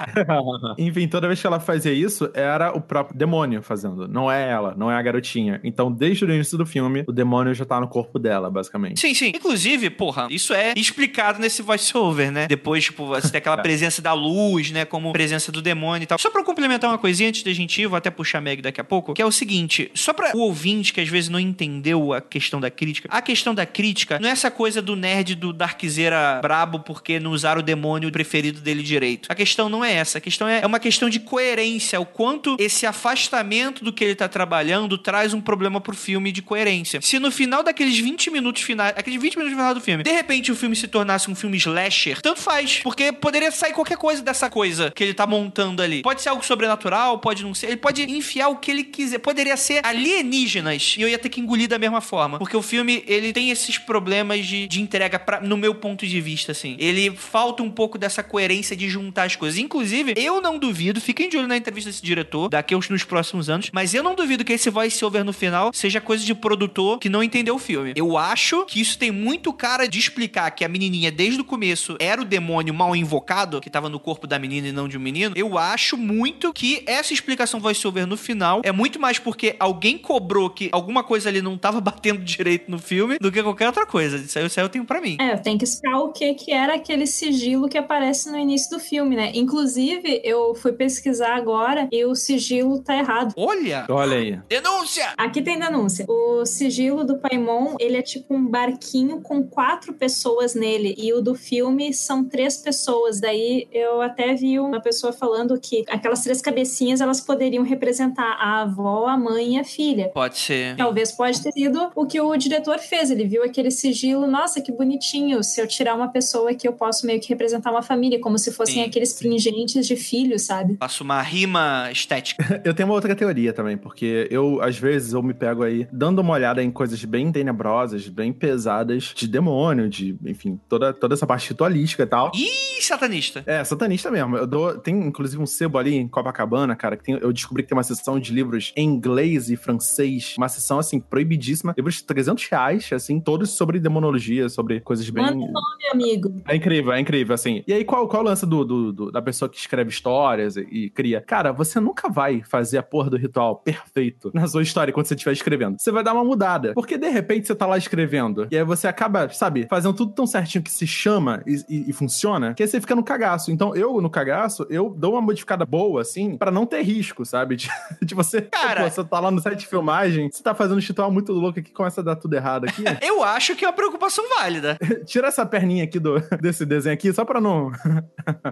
[0.77, 4.07] Enfim, toda vez que ela fazia isso, era o próprio demônio fazendo.
[4.07, 5.59] Não é ela, não é a garotinha.
[5.63, 8.99] Então, desde o início do filme, o demônio já tá no corpo dela, basicamente.
[8.99, 9.32] Sim, sim.
[9.36, 12.47] Inclusive, porra, isso é explicado nesse voice-over, né?
[12.47, 13.62] Depois, tipo, você tem aquela É.
[13.62, 14.86] presença da luz, né?
[14.86, 16.18] Como presença do demônio e tal.
[16.18, 18.62] Só pra eu complementar uma coisinha antes da gente ir, vou até puxar a Meg
[18.62, 21.39] daqui a pouco, que é o seguinte: só pra o ouvinte que às vezes não
[21.39, 25.36] entendeu a questão da crítica, a questão da crítica não é essa coisa do nerd
[25.36, 29.28] do Darkzeira brabo porque não usaram o demônio preferido dele direito.
[29.32, 30.18] A questão não é essa.
[30.20, 31.99] A questão é, é uma questão de coerência.
[31.99, 36.41] O quanto esse afastamento do que ele tá trabalhando traz um problema pro filme de
[36.41, 37.01] coerência.
[37.01, 40.52] Se no final daqueles 20 minutos finais, aqueles 20 minutos final do filme, de repente
[40.52, 42.80] o filme se tornasse um filme slasher, tanto faz.
[42.84, 46.02] Porque poderia sair qualquer coisa dessa coisa que ele tá montando ali.
[46.02, 47.68] Pode ser algo sobrenatural, pode não ser.
[47.68, 49.20] Ele pode enfiar o que ele quiser.
[49.20, 50.95] Poderia ser alienígenas.
[50.97, 52.38] E eu ia ter que engolir da mesma forma.
[52.38, 56.22] Porque o filme, ele tem esses problemas de, de entrega, pra, no meu ponto de
[56.22, 56.76] vista, assim.
[56.80, 59.60] Ele falta um pouco dessa coerência de juntar as coisas.
[59.60, 63.50] Inclusive, eu não duvido, fiquem de olho na entrevista desse diretor, daqui uns nos próximos
[63.50, 67.00] anos, mas eu não duvido que esse voice over no final seja coisa de produtor
[67.00, 67.93] que não entendeu o filme.
[67.95, 71.95] Eu acho que isso tem muito cara de explicar que a menininha, desde o começo,
[71.99, 74.99] era o demônio mal invocado, que tava no corpo da menina e não de um
[74.99, 75.33] menino.
[75.37, 79.97] Eu acho muito que essa explicação voice over no final é muito mais porque alguém
[79.97, 83.85] cobrou que alguma coisa ali não tava batendo direito no filme do que qualquer outra
[83.85, 84.17] coisa.
[84.17, 85.17] Isso aí, isso aí eu tenho pra mim.
[85.19, 88.69] É, eu tenho que explicar o que, que era aquele sigilo que aparece no início
[88.69, 89.31] do filme, né?
[89.33, 93.33] Inclusive, eu fui pesquisar agora e o sigilo tá errado.
[93.37, 93.85] Olha!
[93.89, 94.39] Olha aí.
[94.49, 95.13] Denúncia!
[95.17, 96.05] Aqui tem denúncia.
[96.09, 100.95] O sigilo do Paimon, ele é tipo um barquinho com quatro pessoas nele.
[100.97, 103.19] E o do filme são três pessoas.
[103.21, 108.61] Daí eu até vi uma pessoa falando que aquelas três cabecinhas, elas poderiam representar a
[108.61, 110.09] avó, a mãe e a filha.
[110.09, 110.75] Pode ser.
[110.75, 113.11] Talvez pode ter sido o que o diretor fez.
[113.11, 115.43] Ele viu aquele sigilo, nossa, que bonitinho.
[115.43, 118.51] Se eu tirar uma pessoa aqui, eu posso meio que representar uma família, como se
[118.51, 120.77] fossem Sim, aqueles pingentes de filhos, sabe?
[120.80, 122.61] Faço uma rima estética.
[122.63, 126.19] Eu tenho uma outra teoria também, porque eu, às vezes, eu me pego aí dando
[126.19, 131.28] uma olhada em coisas bem tenebrosas, bem pesadas, de demônio, de, enfim, toda, toda essa
[131.28, 132.32] parte ritualística e tal.
[132.36, 133.43] Ih, satanista.
[133.45, 134.38] É, satanista mesmo.
[134.38, 137.70] Eu dou, tem inclusive um sebo ali em Copacabana, cara, que tem, eu descobri que
[137.70, 141.74] tem uma sessão de livros em inglês e francês, uma sessão, assim, proibidíssima.
[141.78, 145.24] Livros de 300 reais, assim, todos sobre demonologia, sobre coisas bem...
[145.26, 145.53] Manda nome,
[145.91, 146.34] amigo.
[146.47, 147.63] É incrível, é incrível, assim.
[147.67, 150.55] E aí, qual, qual é o lance do, do- do- da pessoa que escreve histórias
[150.55, 151.22] e, e cria?
[151.22, 155.15] Cara, você nunca vai fazer a porra do ritual perfeito na sua história quando você
[155.15, 155.78] estiver escrevendo.
[155.80, 156.74] Você vai dar uma mudada.
[156.74, 160.26] Porque, de repente, você tá lá escrevendo e aí você acaba, sabe, fazendo tudo tão
[160.28, 163.51] certinho que se chama e, e- e funciona, que aí você fica no cagaço.
[163.51, 167.55] Então, eu, no cagaço, eu dou uma modificada boa, assim, pra não ter risco, sabe?
[167.60, 167.70] De,
[168.01, 168.84] de você, Cara.
[168.84, 171.60] pô, você tá lá no set de filmagem, você tá fazendo um ritual muito louco
[171.60, 172.84] aqui, começa a dar tudo errado aqui.
[173.01, 174.78] Eu acho que é uma preocupação válida.
[175.05, 177.72] Tira essa perninha aqui do, desse desenho aqui, só pra não.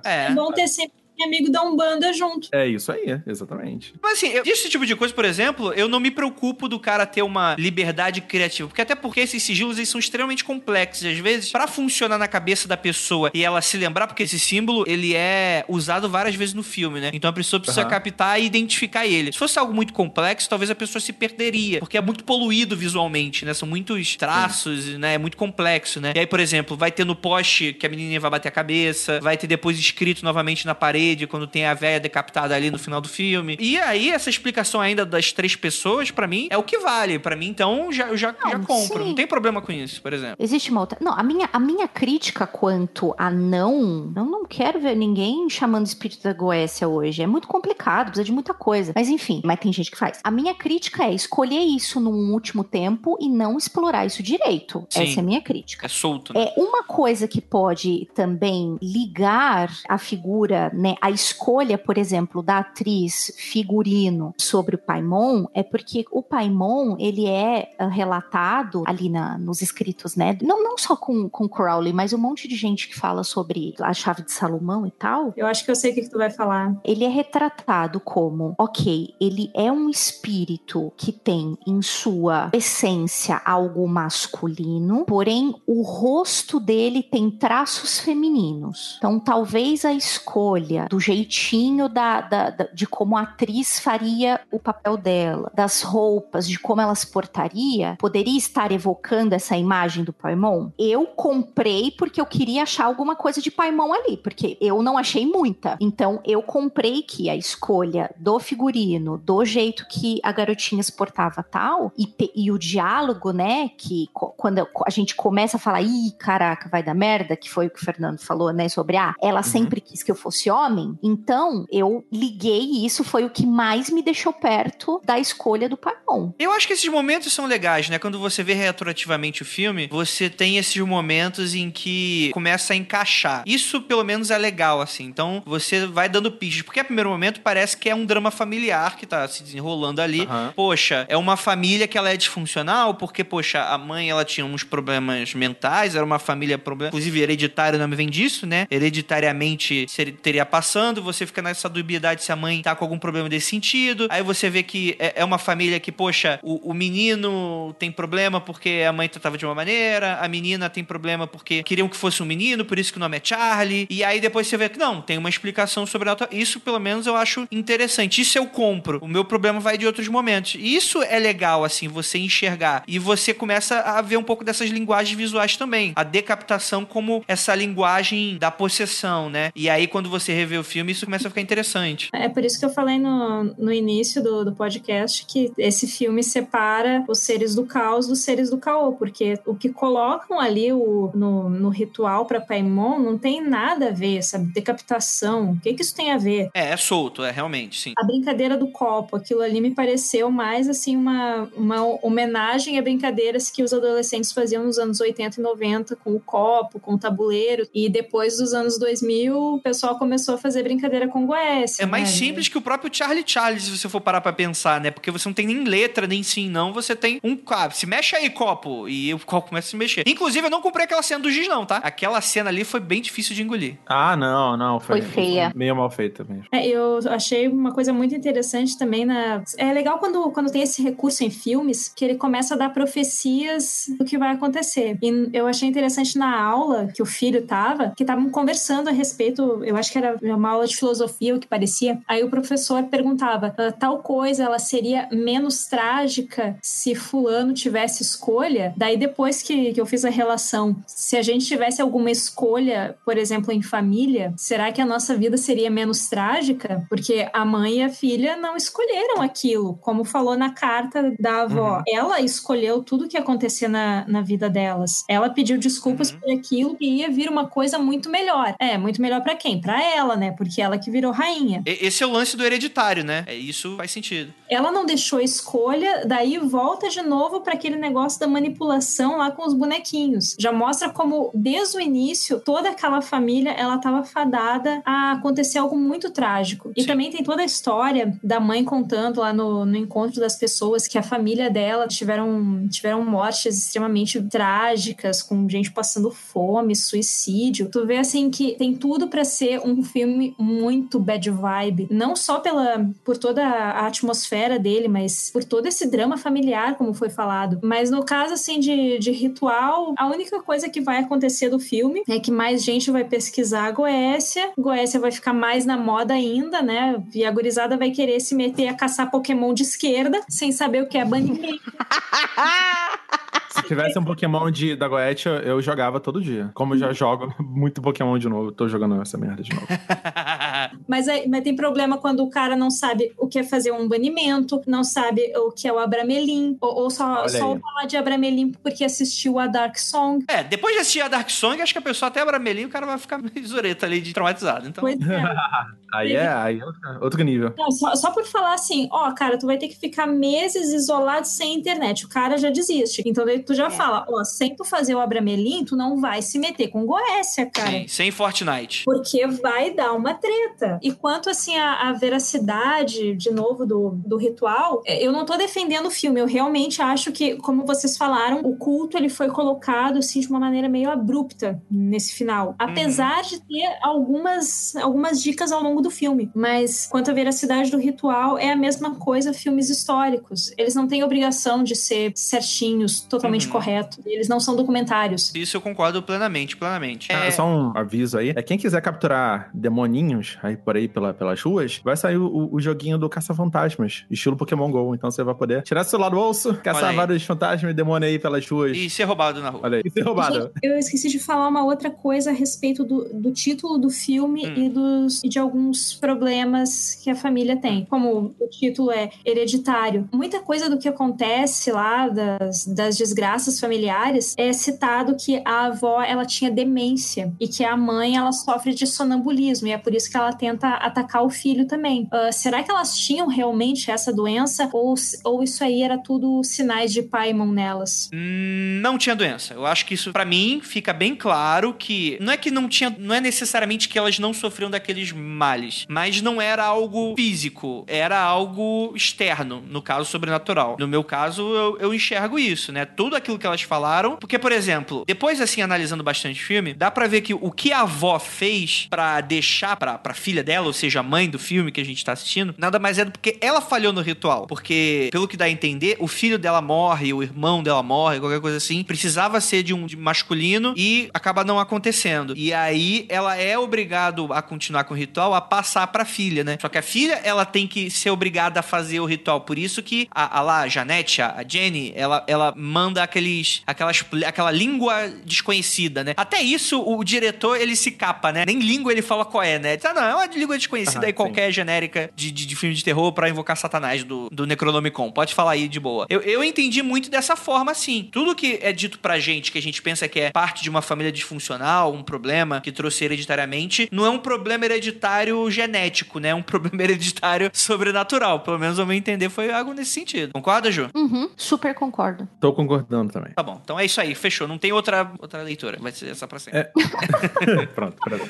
[0.04, 0.26] É.
[0.28, 0.94] É bom ter sempre
[1.24, 2.50] amigo da Umbanda junto.
[2.52, 3.94] É isso aí, exatamente.
[4.02, 7.06] Mas assim, eu, esse tipo de coisa, por exemplo, eu não me preocupo do cara
[7.06, 8.68] ter uma liberdade criativa.
[8.68, 11.04] Porque até porque esses sigilos eles são extremamente complexos.
[11.04, 14.40] E às vezes, pra funcionar na cabeça da pessoa e ela se lembrar, porque esse
[14.40, 17.12] símbolo ele é usado várias vezes no filme, né?
[17.14, 17.90] Então a pessoa precisa Aham.
[17.90, 19.32] captar e identificar ele.
[19.32, 21.80] Se fosse algo muito complexo, talvez a pessoa se perderia.
[21.80, 23.54] Porque é muito poluído visualmente, né?
[23.54, 25.16] São muitos traços, né?
[25.16, 26.14] É muito complexo, né?
[26.16, 29.20] E aí, por exemplo, vai ter no poste que a menininha vai bater a cabeça,
[29.22, 33.00] vai ter depois escrito novamente na parede quando tem a velha decapitada ali no final
[33.00, 33.56] do filme.
[33.60, 37.20] E aí, essa explicação ainda das três pessoas, pra mim, é o que vale.
[37.20, 39.00] Pra mim, então, já, eu já, Não, já compro.
[39.04, 39.10] sim.
[39.10, 40.36] Não tem problema com isso, por exemplo.
[40.40, 40.98] Existe uma outra.
[41.02, 44.12] Não, a minha, a minha crítica quanto a não.
[44.16, 47.22] Eu não quero ver ninguém chamando espírito da Goécia hoje.
[47.22, 48.92] É muito complicado, precisa de muita coisa.
[48.96, 50.20] Mas enfim, mas tem gente que faz.
[50.24, 54.86] A minha crítica é escolher isso num último tempo e não explorar isso direito.
[54.90, 55.04] Sim.
[55.04, 55.86] Essa é a minha crítica.
[55.86, 56.44] É solto, né?
[56.56, 62.60] É uma coisa que pode também ligar a figura, né, a escolha, por exemplo, da
[62.60, 69.38] atriz figurino sobre o Paimon, é porque o Paimon, ele é ah, relatado ali na,
[69.38, 72.96] nos escritos, né, não, não só com, com Crowley, mas um monte de gente que
[72.98, 76.02] fala sobre a chave de Salomão e tal, Eu acho que eu sei o que,
[76.02, 76.76] que tu vai falar.
[76.84, 83.88] ele é retratado como, ok, ele é um espírito que tem em sua essência algo
[83.88, 88.96] masculino, porém o rosto dele tem traços femininos.
[88.98, 94.60] Então talvez a escolha do jeitinho da, da- da- de como a atriz faria o
[94.60, 100.14] papel dela, das roupas, de como ela se portaria, poderia estar evocando essa imagem do
[100.14, 100.70] Paimon.
[100.78, 105.26] Eu comprei porque eu queria achar alguma coisa de Paimon ali, porque eu não achei
[105.26, 105.78] muita.
[105.80, 111.44] Então eu comprei que a escolha do figurino, do jeito que a garotinha se portava
[111.44, 116.70] tal, e, e o diálogo, né, que quando a gente começa a falar, ih, caraca,
[116.70, 119.82] vai dar merda, que foi o que o Fernando falou, né, sobre, ah, ela sempre
[119.82, 120.98] quis que eu fosse homem, homem.
[121.04, 125.78] Então, eu liguei e isso foi o que mais me deixou perto da escolha do
[125.78, 126.32] Paimon.
[126.40, 128.00] Eu acho que esses momentos são legais, né?
[128.00, 133.44] Quando você vê retroativamente o filme, você tem esses momentos em que começa a encaixar.
[133.46, 135.06] Isso, pelo menos, é legal, assim.
[135.06, 136.62] Então, você vai dando pistas.
[136.64, 140.22] Porque, a primeiro momento, parece que é um drama familiar que tá se desenrolando ali.
[140.22, 140.54] Aham.
[140.56, 144.64] Poxa, é uma família que ela é disfuncional, porque, poxa, a mãe, ela tinha uns
[144.64, 148.68] problemas mentais, era uma família, problema, inclusive hereditário, o nome vem disso, né?
[148.70, 153.30] Hereditariamente ser- teria passando, você fica nessa dubiedade se a mãe tá com algum problema
[153.30, 154.08] desse sentido.
[154.10, 158.42] Aí você vê que é, é uma família que, poxa, o, o menino tem problema
[158.42, 162.22] porque a mãe tratava de uma maneira, a menina tem problema porque queriam que fosse
[162.22, 163.88] um menino, por isso que o nome é Charlie.
[163.90, 167.08] E aí depois você vê que não, tem uma explicação sobre a Isso, pelo menos,
[167.08, 168.20] eu acho interessante.
[168.20, 169.00] Isso eu compro.
[169.02, 170.56] O meu problema vai de outros momentos.
[170.56, 172.84] E isso é legal, assim, você enxergar.
[172.86, 175.94] E você começa a ver um pouco dessas linguagens visuais também.
[175.96, 179.52] A decapitação como essa linguagem da possessão, né?
[179.56, 182.10] E aí, quando você revê o filme, isso começa a ficar interessante.
[182.14, 186.24] É por isso que eu falei no, no início do, do podcast que esse filme
[186.24, 191.12] separa os seres do caos dos seres do caô, porque o que colocam ali o,
[191.14, 194.52] no, no ritual para Paimon não tem nada a ver, sabe?
[194.54, 196.50] Decapitação, o que, que isso tem a ver?
[196.54, 197.94] É, é solto, é realmente, sim.
[197.98, 203.50] A brincadeira do copo, aquilo ali me pareceu mais assim uma, uma homenagem a brincadeiras
[203.50, 207.68] que os adolescentes faziam nos anos 80 e 90 com o copo, com o tabuleiro.
[207.74, 211.84] E depois dos anos 2000, o pessoal começou a fazer brincadeira com Goécia.
[211.84, 212.16] É mais né?
[212.16, 214.92] simples que o próprio Charlie Charlie, se você for parar pra pensar, né?
[214.92, 216.74] Porque você não tem nem letra, nem sim, não.
[216.74, 217.38] Você tem um.
[217.48, 218.88] Ah, se mexe aí, copo.
[218.88, 220.04] E o copo começa a se mexer.
[220.08, 221.78] Inclusive, eu não comprei aquela cena do giz, não, tá?
[221.78, 223.78] Aquela cena ali foi bem difícil de engolir.
[223.86, 224.80] Ah, não, não.
[224.80, 225.52] Foi, Foi feia.
[225.56, 226.46] Meio mal feita mesmo.
[226.52, 229.42] É, eu achei uma coisa muito interessante também na.
[229.58, 233.86] É legal quando, quando tem esse recurso em filmes que ele começa a dar profecias
[233.98, 234.98] do que vai acontecer.
[235.02, 239.64] E eu achei interessante na aula que o filho tava, que estavam conversando a respeito,
[239.64, 242.00] eu acho que era uma aula de filosofia, o que parecia.
[242.08, 248.74] Aí o professor perguntava: "Ah, tal coisa ela seria menos trágica se fulano tivesse escolha?
[248.76, 253.18] Daí depois que, que eu fiz a relação, se a gente tivesse alguma escolha, por
[253.18, 256.84] exemplo, em família, será que a nossa vida seria menos trágica?
[256.90, 261.82] Porque a mãe e a filha não escolheram aquilo, como falou na carta da avó.
[261.88, 265.04] Ela escolheu tudo que ia acontecer na, na vida delas.
[265.08, 266.20] Ela pediu desculpas Uhum.
[266.20, 268.56] por aquilo e ia vir uma coisa muito melhor.
[268.60, 269.62] É, muito melhor pra quem?
[269.62, 270.32] Pra ela, né?
[270.32, 271.62] Porque ela que virou rainha.
[271.66, 273.24] Esse é o lance do hereditário, né?
[273.28, 274.34] É, isso faz sentido.
[274.50, 279.46] Ela não deixou escolha, daí volta de novo para aquele negócio da manipulação lá com
[279.46, 280.36] os bonequinhos.
[280.40, 285.78] Já mostra como desde o início toda aquela família ela estava fadada a acontecer algo
[285.78, 286.72] muito trágico.
[286.76, 286.88] E Sim.
[286.88, 290.98] também tem toda a história da mãe contando lá no, no encontro das pessoas que
[290.98, 297.70] a família dela tiveram tiveram mortes extremamente trágicas, com gente passando fome, suicídio.
[297.70, 300.07] Tu vê assim que tem tudo para ser um filme
[300.38, 305.88] muito bad vibe, não só pela por toda a atmosfera dele, mas por todo esse
[305.90, 307.60] drama familiar, como foi falado.
[307.64, 312.04] Mas no caso assim de, de ritual, a única coisa que vai acontecer do filme
[312.08, 316.62] é que mais gente vai pesquisar a Goécia, Goécia vai ficar mais na moda ainda,
[316.62, 317.02] né?
[317.14, 320.88] E a gurizada vai querer se meter a caçar Pokémon de esquerda, sem saber o
[320.88, 321.62] que é banimento.
[323.58, 326.50] Se tivesse um Pokémon de, da Goethe, eu, eu jogava todo dia.
[326.54, 329.68] Como eu já jogo muito Pokémon de novo, eu tô jogando essa merda de novo.
[330.88, 333.88] Mas, aí- mas tem problema quando o cara não sabe o que é fazer um
[333.88, 337.60] banimento, não sabe o que é o Abramelin, ou, ou só, Olha só aí.
[337.60, 340.26] falar de Abramelin porque assistiu a Dark Song.
[340.28, 342.72] É, depois de assistir a Dark Song, acho que a pessoa até abra melinho, o
[342.72, 344.68] cara vai ficar meio zureta ali de traumatizado.
[344.68, 345.24] Então, Pois é.
[345.94, 346.66] Aí é, aí é
[347.02, 347.54] outro, nível.
[347.58, 351.26] Não, só, só por falar assim, ó, cara, tu vai ter que ficar meses isolado
[351.26, 352.06] sem internet.
[352.06, 353.02] O cara já desiste.
[353.06, 356.38] Então daí tu já fala, ó, sem tu fazer o Abramelin, tu não vai se
[356.38, 357.72] meter com Goécia, cara.
[357.72, 358.84] sim, sem Fortnite.
[358.84, 360.80] Porque vai dar uma treta.
[360.84, 365.38] E quanto, assim, a, a veracidade, de novo, do, do ritual, é, eu não tô
[365.38, 366.20] defendendo o filme.
[366.20, 370.40] Eu realmente acho que, como vocês falaram, o culto ele foi colocado, assim, de uma
[370.40, 372.54] maneira meio abrupta nesse final.
[372.60, 376.30] Apesar de ter algumas, algumas dicas ao longo do filme.
[376.36, 380.52] Mas, quanto à veracidade do ritual, é a mesma coisa filmes históricos.
[380.58, 383.52] Eles não têm obrigação de ser certinhos, totalmente Uhum.
[383.52, 384.00] corretos.
[384.06, 385.34] Eles não são documentários.
[385.36, 387.12] Isso eu concordo plenamente, plenamente.
[387.12, 388.34] Ah, É, Só um aviso aí.
[388.36, 392.60] É quem quiser capturar demoninhos aí por aí pela, pelas ruas, vai sair o, o
[392.60, 394.96] joguinho do Caça-Fantasmas, estilo Pokémon GO.
[394.96, 398.20] Então você vai poder tirar seu celular do bolso, caçar vários fantasmas e demônios aí
[398.20, 398.76] pelas ruas.
[398.78, 399.62] E ser roubado na rua.
[399.64, 400.36] Olha aí, e ser roubado.
[400.42, 404.38] Gente, eu esqueci de falar uma outra coisa a respeito do, do título do filme
[404.48, 404.54] Hum.
[404.56, 407.86] e, dos, e de alguns problemas que a família tem.
[407.86, 410.08] Como o título é hereditário.
[410.14, 413.17] Muita coisa do que acontece lá, das, das desgraças
[413.60, 418.74] familiares, é citado que a avó ela tinha demência e que a mãe ela sofre
[418.74, 422.04] de sonambulismo e é por isso que ela tenta tenta atacar o filho também.
[422.04, 426.92] Uh, será que elas tinham realmente essa doença ou, ou isso aí era tudo sinais
[426.92, 428.10] de Paimon nelas?
[428.14, 429.54] Hum, não tinha doença.
[429.54, 432.96] Eu acho que isso, para mim, fica bem claro que não é que não tinha,
[432.98, 438.20] não é necessariamente que elas não sofriam daqueles males, mas não era algo físico, era
[438.20, 440.78] algo externo, no caso sobrenatural.
[440.80, 442.86] No meu caso, eu, eu enxergo isso, né?
[443.08, 446.92] Tudo aquilo que elas falaram, porque por exemplo, depois assim analisando bastante o filme, dá
[446.92, 450.74] para ver que o que a avó fez para deixar pra, pra filha dela, ou
[450.74, 453.38] seja, a mãe do filme que a gente tá assistindo, nada mais é do que
[453.40, 454.46] ela falhou no ritual.
[454.46, 458.42] Porque, pelo que dá a entender, o filho dela morre, o irmão dela morre, qualquer
[458.42, 458.84] coisa assim.
[458.84, 462.34] Precisava ser de um de masculino e acaba não acontecendo.
[462.36, 466.58] E aí ela é obrigado a continuar com o ritual, a passar pra filha, né?
[466.60, 469.42] Só que a filha, ela tem que ser obrigada a fazer o ritual.
[469.42, 473.62] Por isso que a, a lá, a Janete, a, a Jenny, ela, ela manda aqueles,
[473.66, 476.14] aquelas, aquela língua desconhecida, né?
[476.18, 478.46] Até isso, o diretor, ele se capa, né?
[478.46, 479.78] Nem língua ele fala qual é, né?
[479.84, 482.84] Ah, não, é uma língua desconhecida ah, aí, qualquer genérica de, de, de, filme de
[482.84, 485.12] terror para invocar Satanás do, do Necronomicon.
[485.12, 486.06] Pode falar aí de boa.
[486.10, 488.10] Eu, eu entendi muito dessa forma, assim.
[488.12, 490.82] Tudo que é dito pra gente, que a gente pensa que é parte de uma
[490.82, 496.30] família disfuncional, um problema que trouxe hereditariamente, não é um problema hereditário genético, né?
[496.30, 498.42] É um problema hereditário sobrenatural.
[498.42, 500.34] Pelo menos ao meu entender foi algo nesse sentido.
[500.34, 500.90] Concorda, Ju?
[500.96, 502.28] Uhum, super concordo.
[502.40, 503.32] Tô concordando também.
[503.34, 504.48] Tá bom, então é isso aí, fechou.
[504.48, 505.78] Não tem outra, outra leitura.
[505.80, 506.60] Vai ser essa pra sempre.
[506.60, 507.66] É...
[507.74, 508.30] Pronto, pronto.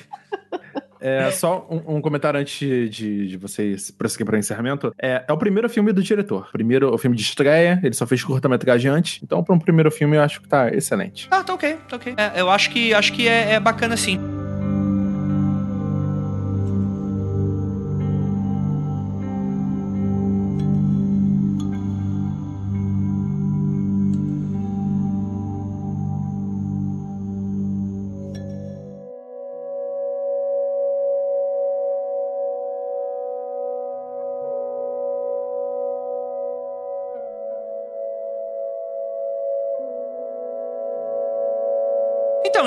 [1.00, 4.94] É, só um, um, comentário antes de, de vocês prosseguir para o encerramento.
[5.00, 6.50] É, é o primeiro filme do diretor.
[6.52, 9.22] Primeiro, o filme de estreia, ele só fez curta-metragem antes.
[9.24, 11.28] Então, para um primeiro filme, eu acho que tá excelente.
[11.32, 12.16] Ah, tá ok, tá ok.
[12.18, 14.37] É, eu acho que, acho que é, é bacana sim.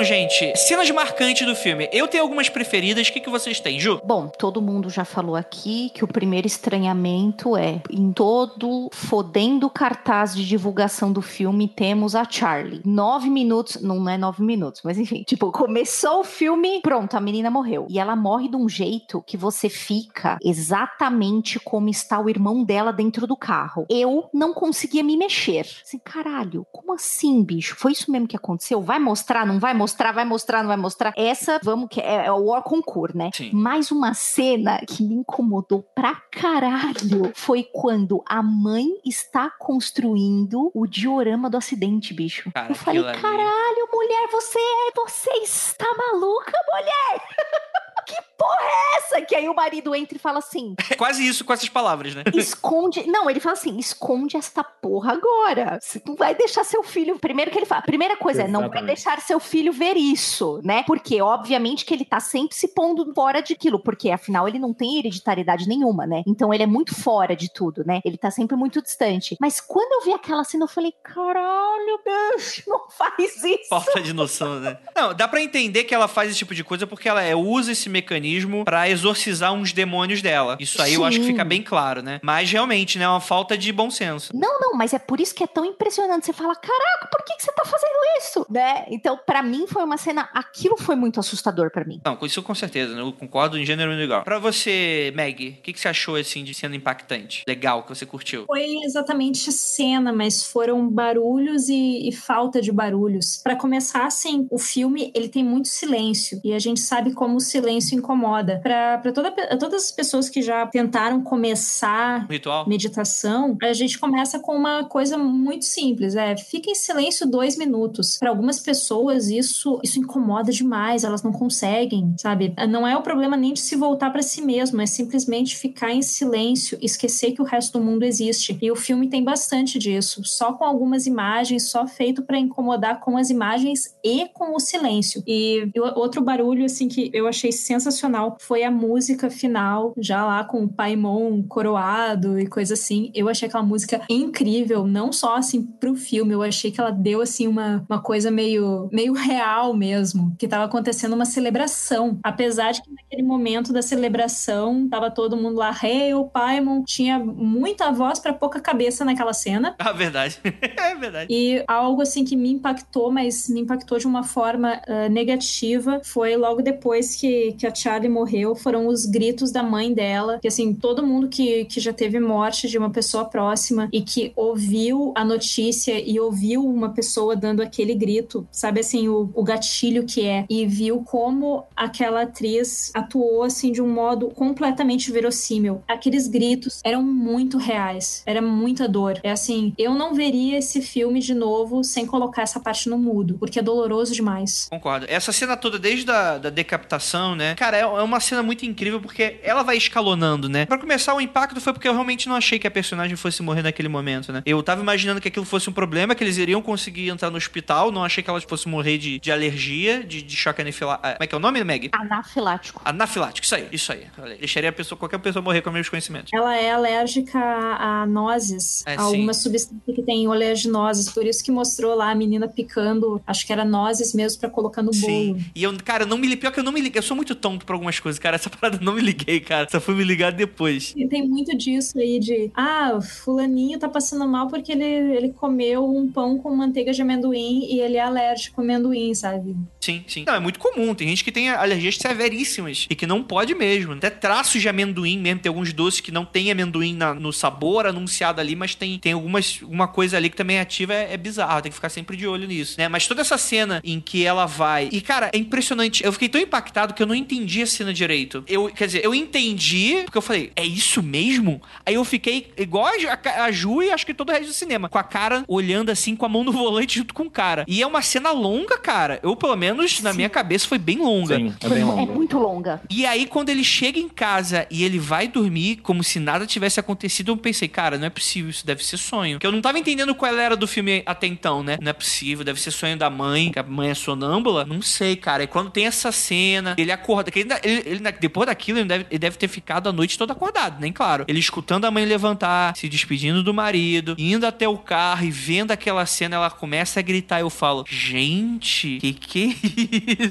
[0.01, 1.87] Então, gente, cenas marcantes do filme.
[1.93, 3.07] Eu tenho algumas preferidas.
[3.07, 4.01] O que, que vocês têm, Ju?
[4.03, 10.35] Bom, todo mundo já falou aqui que o primeiro estranhamento é em todo fodendo cartaz
[10.35, 12.81] de divulgação do filme temos a Charlie.
[12.83, 17.51] Nove minutos, não é nove minutos, mas enfim, tipo, começou o filme, pronto, a menina
[17.51, 17.85] morreu.
[17.87, 22.91] E ela morre de um jeito que você fica exatamente como está o irmão dela
[22.91, 23.85] dentro do carro.
[23.87, 25.67] Eu não conseguia me mexer.
[25.85, 27.75] Assim, caralho, como assim, bicho?
[27.77, 28.81] Foi isso mesmo que aconteceu?
[28.81, 31.13] Vai mostrar, não vai mostrar, vai mostrar, não vai mostrar.
[31.15, 33.29] Essa, vamos que é, é o War Concur, né?
[33.33, 33.51] Sim.
[33.53, 40.87] Mais uma cena que me incomodou pra caralho foi quando a mãe está construindo o
[40.87, 42.51] diorama do acidente, bicho.
[42.51, 47.21] Cara, Eu falei, caralho, mulher, você é, você está maluca, mulher?
[48.05, 49.21] que porra é essa?
[49.21, 50.75] Que aí o marido entra e fala assim.
[50.89, 52.23] É quase isso com essas palavras, né?
[52.33, 53.05] Esconde.
[53.07, 55.77] Não, ele fala assim: esconde esta porra agora.
[55.79, 57.19] Você não vai deixar seu filho.
[57.19, 57.83] Primeiro que ele fala.
[57.83, 58.59] Primeira coisa Exatamente.
[58.59, 60.83] é não vai deixar seu filho ver isso, né?
[60.87, 64.73] Porque, obviamente, que ele tá sempre se pondo fora de aquilo, porque afinal ele não
[64.73, 66.23] tem hereditariedade nenhuma, né?
[66.25, 68.01] Então ele é muito fora de tudo, né?
[68.03, 69.37] Ele tá sempre muito distante.
[69.39, 71.99] Mas quando eu vi aquela cena, eu falei: caralho,
[72.35, 73.69] bicho, não faz isso.
[73.69, 74.77] Falta de noção, né?
[74.95, 77.71] Não, dá para entender que ela faz esse tipo de coisa porque ela é, usa
[77.71, 78.30] esse mecanismo
[78.63, 80.57] para exorcizar uns demônios dela.
[80.59, 80.95] Isso aí Sim.
[80.97, 82.19] eu acho que fica bem claro, né?
[82.23, 84.31] Mas realmente, né, é uma falta de bom senso.
[84.33, 86.25] Não, não, mas é por isso que é tão impressionante.
[86.25, 88.45] Você fala, caraca, por que, que você tá fazendo isso?
[88.49, 88.85] Né?
[88.89, 92.01] Então, para mim foi uma cena, aquilo foi muito assustador para mim.
[92.03, 93.01] Não, com isso com certeza, né?
[93.01, 94.23] eu concordo em gênero legal.
[94.23, 98.05] Para você, Meg, o que, que você achou assim de cena impactante, legal que você
[98.05, 98.45] curtiu?
[98.45, 103.37] Foi exatamente cena, mas foram barulhos e, e falta de barulhos.
[103.43, 107.39] Para começar, assim, o filme ele tem muito silêncio e a gente sabe como o
[107.39, 108.59] silêncio isso incomoda.
[108.61, 112.67] Para toda, todas as pessoas que já tentaram começar Ritual.
[112.69, 118.17] meditação, a gente começa com uma coisa muito simples, é fica em silêncio dois minutos.
[118.19, 122.53] Para algumas pessoas isso isso incomoda demais, elas não conseguem, sabe?
[122.69, 126.01] Não é o problema nem de se voltar para si mesmo, é simplesmente ficar em
[126.01, 128.57] silêncio, esquecer que o resto do mundo existe.
[128.61, 133.17] E o filme tem bastante disso, só com algumas imagens, só feito para incomodar com
[133.17, 135.23] as imagens e com o silêncio.
[135.25, 140.63] E outro barulho assim que eu achei sensacional foi a música final, já lá com
[140.63, 143.11] o Paimon coroado e coisa assim.
[143.13, 147.21] Eu achei aquela música incrível, não só assim pro filme, eu achei que ela deu
[147.21, 152.19] assim uma, uma coisa meio, meio real mesmo, que tava acontecendo uma celebração.
[152.23, 157.19] Apesar de que naquele momento da celebração tava todo mundo lá, hey, o Paimon tinha
[157.19, 159.75] muita voz para pouca cabeça naquela cena.
[159.91, 160.39] Ah, verdade.
[160.45, 161.27] é verdade.
[161.29, 166.37] E algo assim que me impactou, mas me impactou de uma forma uh, negativa, foi
[166.37, 170.39] logo depois que, que a Charlie morreu foram os gritos da mãe dela.
[170.39, 174.31] Que assim, todo mundo que, que já teve morte de uma pessoa próxima e que
[174.35, 180.05] ouviu a notícia e ouviu uma pessoa dando aquele grito, sabe assim, o, o gatilho
[180.05, 185.83] que é, e viu como aquela atriz atuou assim de um modo completamente verossímil.
[185.87, 189.19] Aqueles gritos eram muito reais, era muita dor.
[189.23, 193.37] É assim, eu não veria esse filme de novo sem colocar essa parte no mudo,
[193.37, 194.67] porque é doloroso demais.
[194.69, 195.05] Concordo.
[195.09, 197.55] Essa cena toda, desde a da decapitação, né?
[197.55, 200.65] Cara, é, é uma cena muito incrível porque ela vai escalonando, né?
[200.65, 203.61] Pra começar, o impacto foi porque eu realmente não achei que a personagem fosse morrer
[203.61, 204.41] naquele momento, né?
[204.45, 207.91] Eu tava imaginando que aquilo fosse um problema, que eles iriam conseguir entrar no hospital,
[207.91, 211.07] não achei que ela fosse morrer de, de alergia, de, de choque anafilático.
[211.07, 211.89] Como é que é o nome, Meg?
[211.93, 212.81] Anafilático.
[212.85, 214.05] Anafilático, isso aí, isso aí.
[214.39, 216.31] Deixaria a pessoa, qualquer pessoa morrer com meus conhecimentos.
[216.33, 221.51] Ela é alérgica a nozes, é, a alguma substância que tem oleaginosas, por isso que
[221.51, 225.01] mostrou lá a menina picando, acho que era nozes mesmo para colocar no bolo.
[225.01, 225.45] Sim.
[225.55, 227.65] E eu, cara, não me pior que eu não me liguei, eu sou muito tonto
[227.71, 229.67] pra algumas coisas, cara, essa parada não me liguei, cara.
[229.69, 230.93] Só fui me ligar depois.
[230.95, 235.89] E tem muito disso aí de, ah, fulaninho tá passando mal porque ele, ele comeu
[235.89, 239.55] um pão com manteiga de amendoim e ele é alérgico a amendoim, sabe?
[239.79, 240.23] Sim, sim.
[240.27, 240.93] Não, é muito comum.
[240.93, 243.93] Tem gente que tem alergias severíssimas e que não pode mesmo.
[243.93, 245.39] Até traços de amendoim mesmo.
[245.39, 249.13] Tem alguns doces que não tem amendoim na, no sabor anunciado ali, mas tem, tem
[249.13, 250.93] algumas, uma coisa ali que também é ativa.
[250.93, 251.61] É, é bizarro.
[251.61, 252.87] Tem que ficar sempre de olho nisso, né?
[252.87, 254.89] Mas toda essa cena em que ela vai.
[254.91, 256.03] E, cara, é impressionante.
[256.03, 258.43] Eu fiquei tão impactado que eu não entendi a cena direito.
[258.47, 261.61] Eu, quer dizer, eu entendi, porque eu falei, é isso mesmo?
[261.85, 264.89] Aí eu fiquei igual a, a Ju e acho que todo o resto do cinema,
[264.89, 267.65] com a cara olhando assim, com a mão no volante junto com o cara.
[267.67, 269.19] E é uma cena longa, cara.
[269.23, 270.03] Eu, pelo menos, Sim.
[270.03, 271.35] na minha cabeça foi bem longa.
[271.35, 272.11] Sim, é bem longa.
[272.11, 272.81] É muito longa.
[272.89, 276.79] E aí, quando ele chega em casa e ele vai dormir como se nada tivesse
[276.79, 279.35] acontecido, eu pensei, cara, não é possível, isso deve ser sonho.
[279.35, 281.77] Porque eu não tava entendendo qual era do filme até então, né?
[281.81, 284.65] Não é possível, deve ser sonho da mãe, que a mãe é sonâmbula.
[284.65, 285.43] Não sei, cara.
[285.43, 289.05] E quando tem essa cena, ele acorda, que ele, ele, ele depois daquilo, ele deve,
[289.09, 291.25] ele deve ter ficado a noite toda acordado, nem claro.
[291.27, 295.71] Ele escutando a mãe levantar, se despedindo do marido, indo até o carro e vendo
[295.71, 297.39] aquela cena, ela começa a gritar.
[297.39, 299.57] Eu falo, gente, que que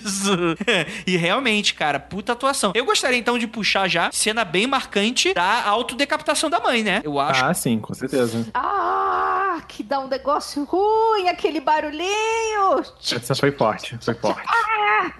[0.04, 0.30] isso.
[1.06, 2.72] e realmente, cara, puta atuação.
[2.74, 7.00] Eu gostaria então de puxar já cena bem marcante da autodecapitação da mãe, né?
[7.04, 7.44] Eu acho.
[7.44, 8.46] Ah, sim, com certeza.
[8.54, 12.84] Ah, que dá um negócio ruim, aquele barulhinho.
[13.00, 14.42] Essa foi forte, foi forte.
[14.46, 15.10] Ah!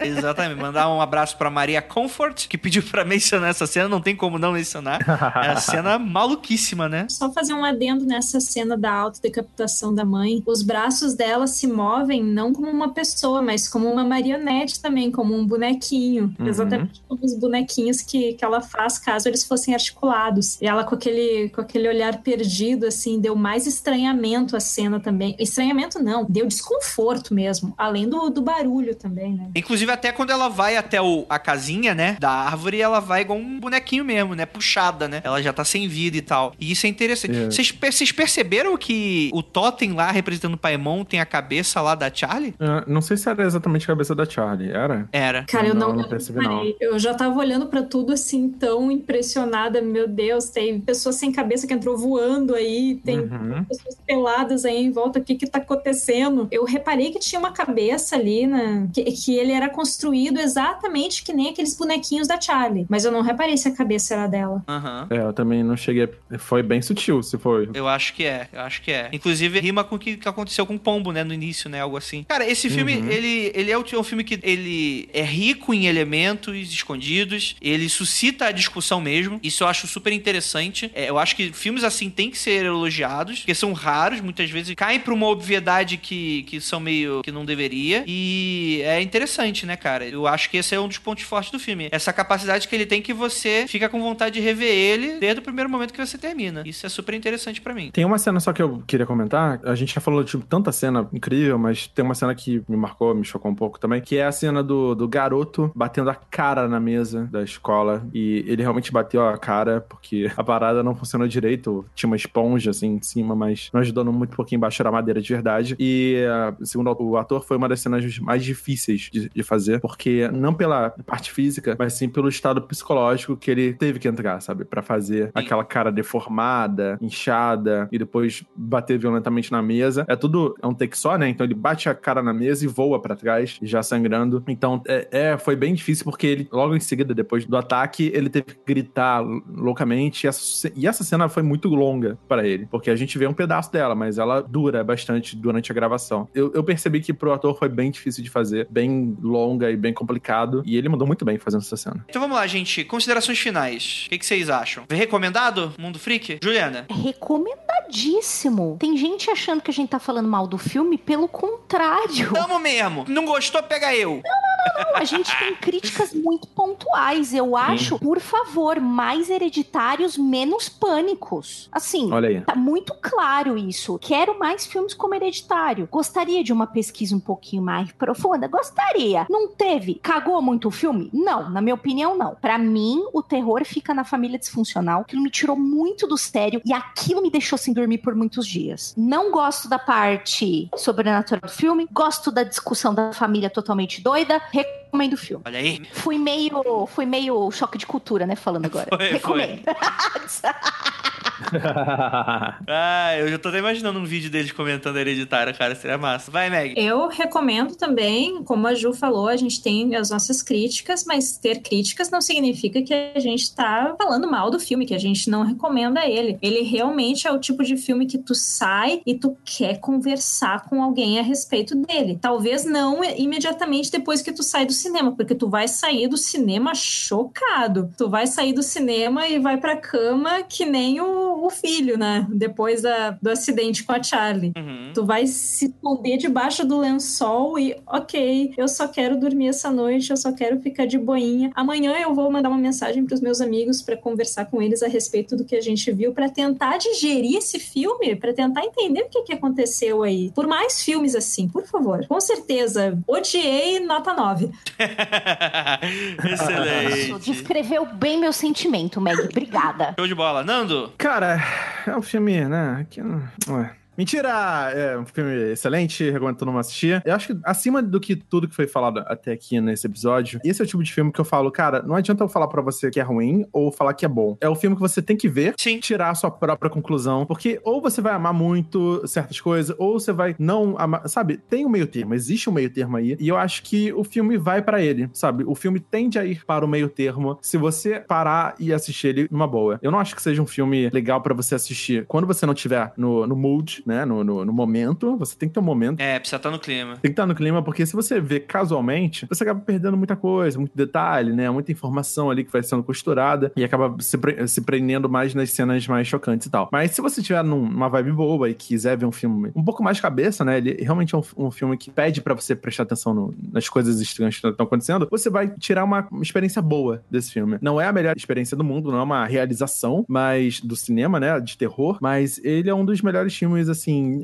[0.00, 0.60] Exatamente.
[0.60, 4.38] Mandar um abraço pra Maria Comfort, que pediu pra mencionar essa cena, não tem como
[4.38, 5.00] não mencionar.
[5.42, 7.06] É a cena maluquíssima, né?
[7.08, 10.42] Só fazer um adendo nessa cena da autodecapitação da mãe.
[10.46, 15.34] Os braços dela se movem não como uma pessoa, mas como uma marionete também, como
[15.34, 16.34] um bonequinho.
[16.38, 16.46] Uhum.
[16.46, 20.60] Exatamente como os bonequinhos que, que ela faz caso eles fossem articulados.
[20.60, 23.66] E ela com aquele, com aquele olhar perdido, assim, deu mais
[24.10, 25.34] estranhamento à cena também.
[25.38, 29.50] Estranhamento não, deu desconforto mesmo, além do, do barulho também, né?
[29.54, 33.38] Inclusive, até quando ela vai até o, a casinha, né, da árvore, ela vai igual
[33.38, 35.20] um bonequinho mesmo, né, puxada, né?
[35.24, 36.52] Ela já tá sem vida e tal.
[36.58, 37.36] E isso é interessante.
[37.36, 37.44] É.
[37.46, 38.14] Vocês yeah.
[38.16, 42.54] perceberam que o totem lá, representando o Paimon, tem a cabeça lá da Charlie?
[42.60, 45.08] Uh, não sei se era exatamente a cabeça da Charlie, era?
[45.12, 45.44] Era.
[45.44, 46.64] Cara, eu não, não, não percebi, não.
[46.80, 49.80] Eu já tava olhando para tudo assim, tão impressionada.
[49.80, 53.64] Meu Deus, tem pessoas sem cabeça que entrou voando aí, tem uhum.
[53.64, 55.18] pessoas peladas aí em volta.
[55.18, 56.48] O que que tá acontecendo?
[56.50, 58.88] Eu reparei que tinha uma cabeça ali, né?
[58.92, 62.86] Que, que ele era construído exatamente que nem aqueles bonequinhos da Charlie.
[62.88, 64.64] Mas eu não reparei se a cabeça era dela.
[64.68, 65.16] Uhum.
[65.16, 66.08] É, eu também não cheguei.
[66.38, 67.68] Foi bem sutil, se foi.
[67.74, 69.08] Eu acho que é, eu acho que é.
[69.12, 71.24] Inclusive, rima com o que, que aconteceu com o Pombo, né?
[71.24, 71.80] No início, né?
[71.80, 72.24] Algo assim.
[72.28, 73.08] Cara, esse filme, uhum.
[73.08, 78.52] ele, ele é um filme que ele é rico em elementos escondidos, ele suscita a
[78.52, 79.38] discussão mesmo.
[79.42, 80.90] Isso eu acho super interessante.
[80.94, 83.89] É, eu acho que filmes assim têm que ser elogiados, porque são raros,
[84.20, 88.04] muitas vezes caem pra uma obviedade que, que são meio que não deveria.
[88.06, 90.04] E é interessante, né, cara?
[90.06, 91.88] Eu acho que esse é um dos pontos fortes do filme.
[91.90, 95.42] Essa capacidade que ele tem que você fica com vontade de rever ele desde o
[95.42, 96.62] primeiro momento que você termina.
[96.64, 97.90] Isso é super interessante para mim.
[97.92, 99.60] Tem uma cena só que eu queria comentar.
[99.64, 103.14] A gente já falou tipo, tanta cena incrível, mas tem uma cena que me marcou,
[103.14, 106.68] me chocou um pouco também, que é a cena do, do garoto batendo a cara
[106.68, 108.06] na mesa da escola.
[108.12, 111.84] E ele realmente bateu a cara porque a parada não funcionou direito.
[111.94, 115.32] Tinha uma esponja assim em cima, mas não ajudou muito porque embaixo era madeira de
[115.32, 115.76] verdade.
[115.78, 120.28] E uh, segundo o ator, foi uma das cenas mais difíceis de, de, fazer, porque
[120.28, 124.64] não pela parte física, mas sim pelo estado psicológico que ele teve que entrar, sabe?
[124.64, 125.32] para fazer sim.
[125.34, 130.04] aquela cara deformada, inchada e depois bater violentamente na mesa.
[130.08, 131.28] É tudo, é um take só, né?
[131.28, 134.42] Então ele bate a cara na mesa e voa para trás, já sangrando.
[134.48, 138.28] Então, é, é, foi bem difícil porque ele, logo em seguida, depois do ataque, ele
[138.28, 140.26] teve que gritar loucamente.
[140.26, 143.32] E essa, e essa cena foi muito longa para ele, porque a gente vê um
[143.32, 146.28] pedaço espaço dela, mas ela dura bastante durante a gravação.
[146.34, 149.94] Eu, eu percebi que pro ator foi bem difícil de fazer, bem longa e bem
[149.94, 152.04] complicado, e ele mandou muito bem fazendo essa cena.
[152.08, 152.84] Então vamos lá, gente.
[152.84, 154.04] Considerações finais.
[154.06, 154.84] O que, que vocês acham?
[154.90, 155.72] Recomendado?
[155.78, 156.38] Mundo Freak?
[156.42, 156.86] Juliana?
[156.90, 158.76] Recomendadíssimo.
[158.78, 162.32] Tem gente achando que a gente tá falando mal do filme, pelo contrário.
[162.32, 163.04] Tamo mesmo.
[163.08, 163.62] Não gostou?
[163.62, 164.20] Pega eu.
[164.24, 164.49] Não,
[164.94, 167.32] a gente tem críticas muito pontuais.
[167.34, 171.68] Eu acho, por favor, mais hereditários, menos pânicos.
[171.72, 172.40] Assim, Olha aí.
[172.42, 173.98] tá muito claro isso.
[173.98, 175.88] Quero mais filmes como Hereditário.
[175.90, 178.46] Gostaria de uma pesquisa um pouquinho mais profunda?
[178.48, 179.26] Gostaria.
[179.28, 179.94] Não teve?
[179.94, 181.10] Cagou muito o filme?
[181.12, 182.34] Não, na minha opinião, não.
[182.34, 185.02] Pra mim, o terror fica na família disfuncional.
[185.02, 188.94] Aquilo me tirou muito do sério e aquilo me deixou sem dormir por muitos dias.
[188.96, 191.88] Não gosto da parte sobrenatural do filme.
[191.90, 194.40] Gosto da discussão da família totalmente doida.
[194.52, 195.44] pick Recomendo o filme.
[195.46, 195.82] Olha aí.
[195.92, 198.34] Fui meio, fui meio choque de cultura, né?
[198.34, 198.88] Falando agora.
[198.88, 199.12] Foi, foi.
[199.12, 199.62] Recomendo.
[202.68, 205.74] Ah, eu já tô até imaginando um vídeo deles comentando Hereditário, cara.
[205.74, 206.30] Seria massa.
[206.30, 206.74] Vai, Meg.
[206.76, 211.60] Eu recomendo também, como a Ju falou, a gente tem as nossas críticas, mas ter
[211.60, 215.42] críticas não significa que a gente tá falando mal do filme, que a gente não
[215.42, 216.38] recomenda ele.
[216.40, 220.82] Ele realmente é o tipo de filme que tu sai e tu quer conversar com
[220.82, 222.18] alguém a respeito dele.
[222.20, 226.74] Talvez não imediatamente depois que tu sai do cinema, porque tu vai sair do cinema
[226.74, 227.90] chocado.
[227.96, 232.26] Tu vai sair do cinema e vai pra cama que nem o, o filho, né?
[232.30, 234.52] Depois da, do acidente com a Charlie.
[234.56, 234.92] Uhum.
[234.94, 240.10] Tu vai se esconder debaixo do lençol e, ok, eu só quero dormir essa noite,
[240.10, 241.50] eu só quero ficar de boinha.
[241.54, 245.36] Amanhã eu vou mandar uma mensagem pros meus amigos pra conversar com eles a respeito
[245.36, 249.22] do que a gente viu, pra tentar digerir esse filme, pra tentar entender o que,
[249.22, 250.30] que aconteceu aí.
[250.34, 252.06] Por mais filmes assim, por favor.
[252.06, 254.50] Com certeza, odiei nota 9.
[256.24, 257.24] Excelente.
[257.24, 259.18] Descreveu bem meu sentimento, Meg.
[259.20, 259.94] Obrigada.
[259.98, 260.42] Show de bola.
[260.44, 260.92] Nando?
[260.98, 261.42] Cara,
[261.86, 262.86] é um filme, né?
[262.90, 263.22] Que não.
[263.48, 263.79] Ué.
[264.00, 264.72] Mentira!
[264.74, 267.02] É um filme excelente, recomendo todo mundo assistir.
[267.04, 270.62] Eu acho que, acima do que tudo que foi falado até aqui nesse episódio, esse
[270.62, 272.90] é o tipo de filme que eu falo, cara, não adianta eu falar pra você
[272.90, 274.38] que é ruim ou falar que é bom.
[274.40, 275.80] É o filme que você tem que ver, Sim.
[275.80, 280.14] tirar a sua própria conclusão, porque ou você vai amar muito certas coisas, ou você
[280.14, 281.36] vai não amar, sabe?
[281.36, 284.38] Tem um meio termo, existe um meio termo aí, e eu acho que o filme
[284.38, 285.44] vai pra ele, sabe?
[285.46, 289.28] O filme tende a ir para o meio termo se você parar e assistir ele
[289.30, 289.78] numa boa.
[289.82, 292.94] Eu não acho que seja um filme legal pra você assistir quando você não tiver
[292.96, 294.04] no, no mood, né?
[294.04, 295.16] No, no, no momento.
[295.18, 296.00] Você tem que ter um momento.
[296.00, 296.92] É, precisa estar no clima.
[296.94, 300.58] Tem que estar no clima, porque se você vê casualmente, você acaba perdendo muita coisa,
[300.58, 301.50] muito detalhe, né?
[301.50, 305.50] Muita informação ali que vai sendo costurada e acaba se, pre- se prendendo mais nas
[305.50, 306.68] cenas mais chocantes e tal.
[306.72, 309.82] Mas se você tiver num- numa vibe boa e quiser ver um filme um pouco
[309.82, 310.58] mais cabeça, né?
[310.58, 314.00] Ele realmente é um, um filme que pede pra você prestar atenção no- nas coisas
[314.00, 315.08] estranhas que estão acontecendo.
[315.10, 317.58] Você vai tirar uma, uma experiência boa desse filme.
[317.60, 321.40] Não é a melhor experiência do mundo, não é uma realização, mas do cinema, né?
[321.40, 321.98] De terror.
[322.00, 323.79] Mas ele é um dos melhores filmes, assim,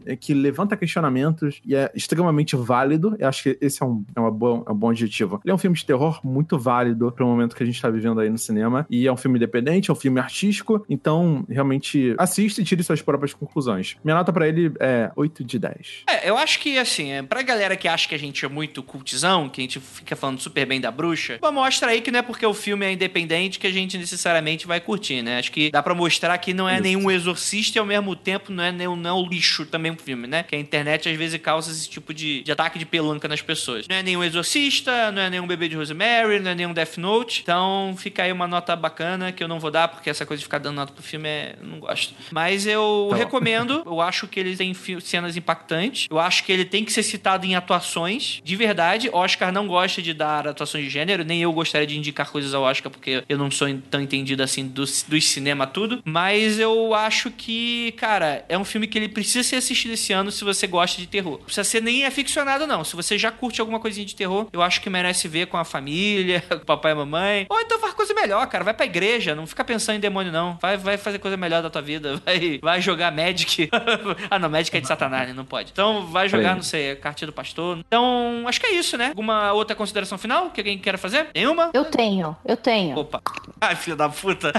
[0.06, 3.16] é que levanta questionamentos e é extremamente válido.
[3.18, 5.40] Eu acho que esse é um, é uma boa, é um bom objetivo.
[5.44, 7.90] Ele é um filme de terror muito válido para o momento que a gente tá
[7.90, 8.86] vivendo aí no cinema.
[8.90, 10.84] E é um filme independente, é um filme artístico.
[10.88, 13.96] Então, realmente, assista e tire suas próprias conclusões.
[14.04, 16.04] Minha nota para ele é 8 de 10.
[16.08, 18.82] É, eu acho que, assim, é, pra galera que acha que a gente é muito
[18.82, 22.22] cultizão, que a gente fica falando super bem da bruxa, mostra aí que não é
[22.22, 25.38] porque o filme é independente que a gente necessariamente vai curtir, né?
[25.38, 26.82] Acho que dá pra mostrar que não é Isso.
[26.82, 30.42] nenhum exorcista e ao mesmo tempo não é nenhum não lixo também o filme, né?
[30.42, 33.86] Que a internet às vezes causa esse tipo de, de ataque de pelanca nas pessoas.
[33.88, 37.42] Não é nenhum exorcista, não é nenhum bebê de Rosemary, não é nenhum Death Note.
[37.42, 40.44] Então fica aí uma nota bacana que eu não vou dar, porque essa coisa de
[40.44, 41.56] ficar dando nota pro filme é.
[41.60, 42.14] eu não gosto.
[42.30, 46.06] Mas eu Tá recomendo, eu acho que ele tem cenas impactantes.
[46.10, 48.40] Eu acho que ele tem que ser citado em atuações.
[48.42, 52.30] De verdade, Oscar não gosta de dar atuações de gênero, nem eu gostaria de indicar
[52.30, 56.02] coisas ao Oscar, porque eu não sou tão entendido assim dos, dos cinema tudo.
[56.04, 60.30] Mas eu acho que, cara, é um filme que ele precisa ser assistido esse ano
[60.30, 61.38] se você gosta de terror.
[61.38, 62.84] Não precisa ser nem aficionado, não.
[62.84, 65.64] Se você já curte alguma coisinha de terror, eu acho que merece ver com a
[65.64, 67.46] família, com o papai e a mamãe.
[67.48, 68.64] Ou então faz coisa melhor, cara.
[68.64, 70.58] Vai pra igreja, não fica pensando em demônio, não.
[70.60, 72.20] Vai, vai fazer coisa melhor da tua vida.
[72.26, 73.68] Vai, vai jogar Magic.
[74.30, 75.34] ah, não, Magic é de Satanás, né?
[75.34, 75.70] Não pode.
[75.70, 77.78] Então vai jogar, não sei, a cartinha do pastor.
[77.86, 79.08] Então, acho que é isso, né?
[79.08, 81.28] Alguma outra consideração final que alguém queira fazer?
[81.34, 81.70] Nenhuma?
[81.72, 82.98] Eu tenho, eu tenho.
[82.98, 83.22] Opa.
[83.60, 84.52] Ai, filho da puta.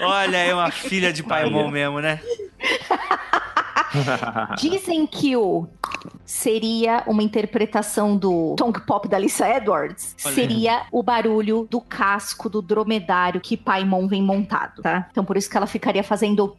[0.00, 2.13] Olha, é uma filha de pai bom mesmo, né?
[4.58, 5.68] Dizem que o
[6.24, 10.16] seria uma interpretação do Tongue Pop da Lisa Edwards.
[10.24, 10.34] Olha.
[10.34, 15.06] Seria o barulho do casco do dromedário que Paimon vem montado, tá?
[15.10, 16.56] Então por isso que ela ficaria fazendo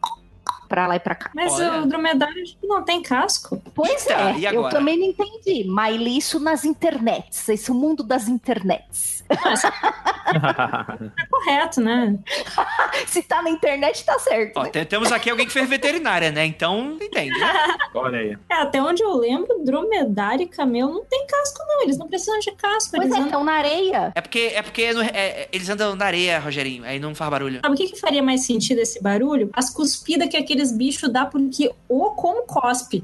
[0.67, 1.31] pra lá e pra cá.
[1.33, 1.81] Mas Olha.
[1.81, 3.61] o dromedário não tem casco.
[3.73, 8.03] Pois Eita, é, e eu também não entendi, mas li isso nas internets, esse mundo
[8.03, 9.23] das internets.
[10.25, 10.97] Tá
[11.29, 12.17] correto, né?
[13.07, 14.57] Se tá na internet, tá certo.
[14.57, 14.69] Ó, né?
[14.71, 16.45] te- temos aqui alguém que fez veterinária, né?
[16.45, 17.37] Então, entende.
[17.39, 17.53] né?
[17.93, 18.37] Olha aí.
[18.49, 21.83] É, até onde eu lembro, dromedário e camelo não tem casco, não.
[21.83, 22.91] Eles não precisam de casco.
[22.95, 23.25] Pois Eles é, andam...
[23.27, 24.11] estão na areia.
[24.15, 27.29] É porque, é porque no- é- é- eles andam na areia, Rogerinho, aí não faz
[27.29, 27.59] barulho.
[27.63, 29.49] Sabe o que, que faria mais sentido esse barulho?
[29.53, 33.03] As cuspidas que aqueles bichos dá, porque o como cospe.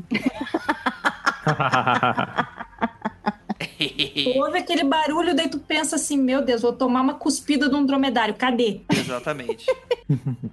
[4.24, 7.76] Tu ouve aquele barulho, daí tu pensa assim, meu Deus, vou tomar uma cuspida de
[7.76, 8.82] um dromedário, cadê?
[8.90, 9.66] Exatamente.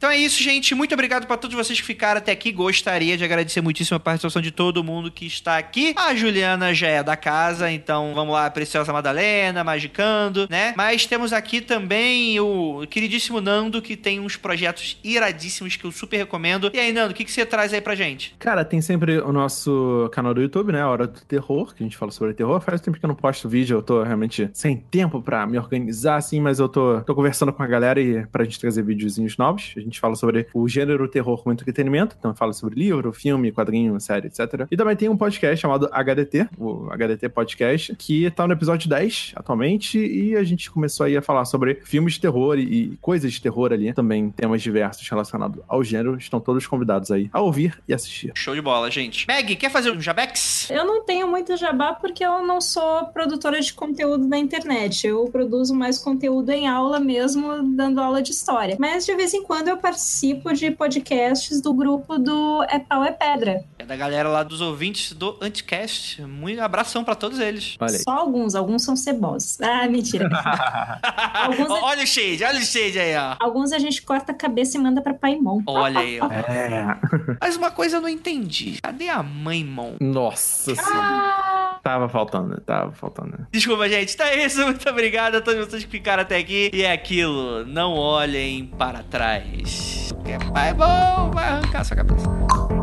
[0.00, 0.74] Então é isso, gente.
[0.74, 2.50] Muito obrigado para todos vocês que ficaram até aqui.
[2.50, 5.92] Gostaria de agradecer muitíssimo a participação de todo mundo que está aqui.
[5.94, 10.72] A Juliana já é da casa, então vamos lá, Preciosa Madalena, Magicando, né?
[10.74, 16.16] Mas temos aqui também o queridíssimo Nando, que tem uns projetos iradíssimos que eu super
[16.16, 16.70] recomendo.
[16.72, 18.34] E aí, Nando, o que, que você traz aí pra gente?
[18.38, 20.82] Cara, tem sempre o nosso canal do YouTube, né?
[20.82, 22.58] Hora do Terror, que a gente fala sobre terror.
[22.62, 26.16] Faz tempo que eu não posto vídeo, eu tô realmente sem tempo pra me organizar,
[26.16, 29.74] assim, mas eu tô, tô conversando com a galera e pra gente trazer videozinhos novos.
[29.76, 33.98] A gente fala sobre o gênero terror com entretenimento, então fala sobre livro, filme, quadrinho,
[34.00, 34.66] série, etc.
[34.70, 39.32] E também tem um podcast chamado HDT, o HDT Podcast, que tá no episódio 10
[39.36, 43.32] atualmente, e a gente começou aí a falar sobre filmes de terror e, e coisas
[43.32, 46.16] de terror ali, também temas diversos relacionados ao gênero.
[46.16, 48.32] Estão todos convidados aí a ouvir e assistir.
[48.34, 49.26] Show de bola, gente.
[49.26, 50.70] Meg, quer fazer um Jabex?
[50.70, 55.06] Eu não tenho muito jabá porque eu não sou produtora de conteúdo na internet.
[55.06, 58.76] Eu produzo mais conteúdo em aula mesmo, dando aula de história.
[58.78, 63.10] Mas de vez em quando eu participo de podcasts do grupo do É Pau é
[63.10, 63.64] Pedra.
[63.80, 66.20] É da galera lá dos ouvintes do Anticast.
[66.22, 67.76] Muito abração pra todos eles.
[67.80, 67.98] Olha aí.
[68.02, 69.58] Só alguns, alguns são cebosos.
[69.62, 70.28] Ah, mentira.
[71.34, 73.36] Alguns é- olha o shade, olha o shade aí, ó.
[73.40, 75.62] alguns a gente corta a cabeça e manda pra Paimon.
[75.66, 76.28] Olha aí, ó.
[76.50, 76.96] É.
[77.40, 78.78] Mas uma coisa eu não entendi.
[78.82, 79.94] Cadê a mãe, Mon?
[80.00, 81.78] Nossa senhora.
[81.82, 83.46] Tava faltando, tava faltando.
[83.50, 84.14] Desculpa, gente.
[84.16, 84.62] Tá isso.
[84.62, 86.70] Muito obrigado a todos vocês que ficaram até aqui.
[86.74, 87.64] E é aquilo.
[87.64, 90.12] Não olhem para trás.
[90.14, 92.79] Porque pai bom vai arrancar sua cabeça.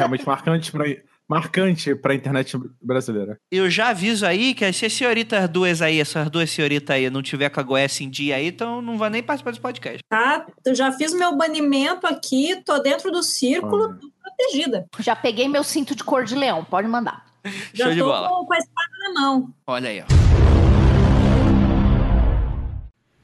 [0.00, 0.84] Realmente marcante pra,
[1.28, 3.38] marcante pra internet brasileira.
[3.52, 7.22] Eu já aviso aí que se as senhoritas duas aí, essas duas senhoritas aí, não
[7.22, 10.00] tiver com a Goiás em dia aí, então não vai nem participar desse podcast.
[10.08, 10.46] Tá?
[10.64, 14.86] Eu já fiz meu banimento aqui, tô dentro do círculo, tô protegida.
[14.98, 17.26] Já peguei meu cinto de cor de leão, pode mandar.
[17.72, 18.28] Já Show de tô bola.
[18.28, 19.54] com, com a espada na mão.
[19.66, 20.04] Olha aí, ó.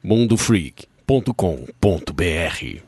[0.03, 2.87] mundofreak.com.br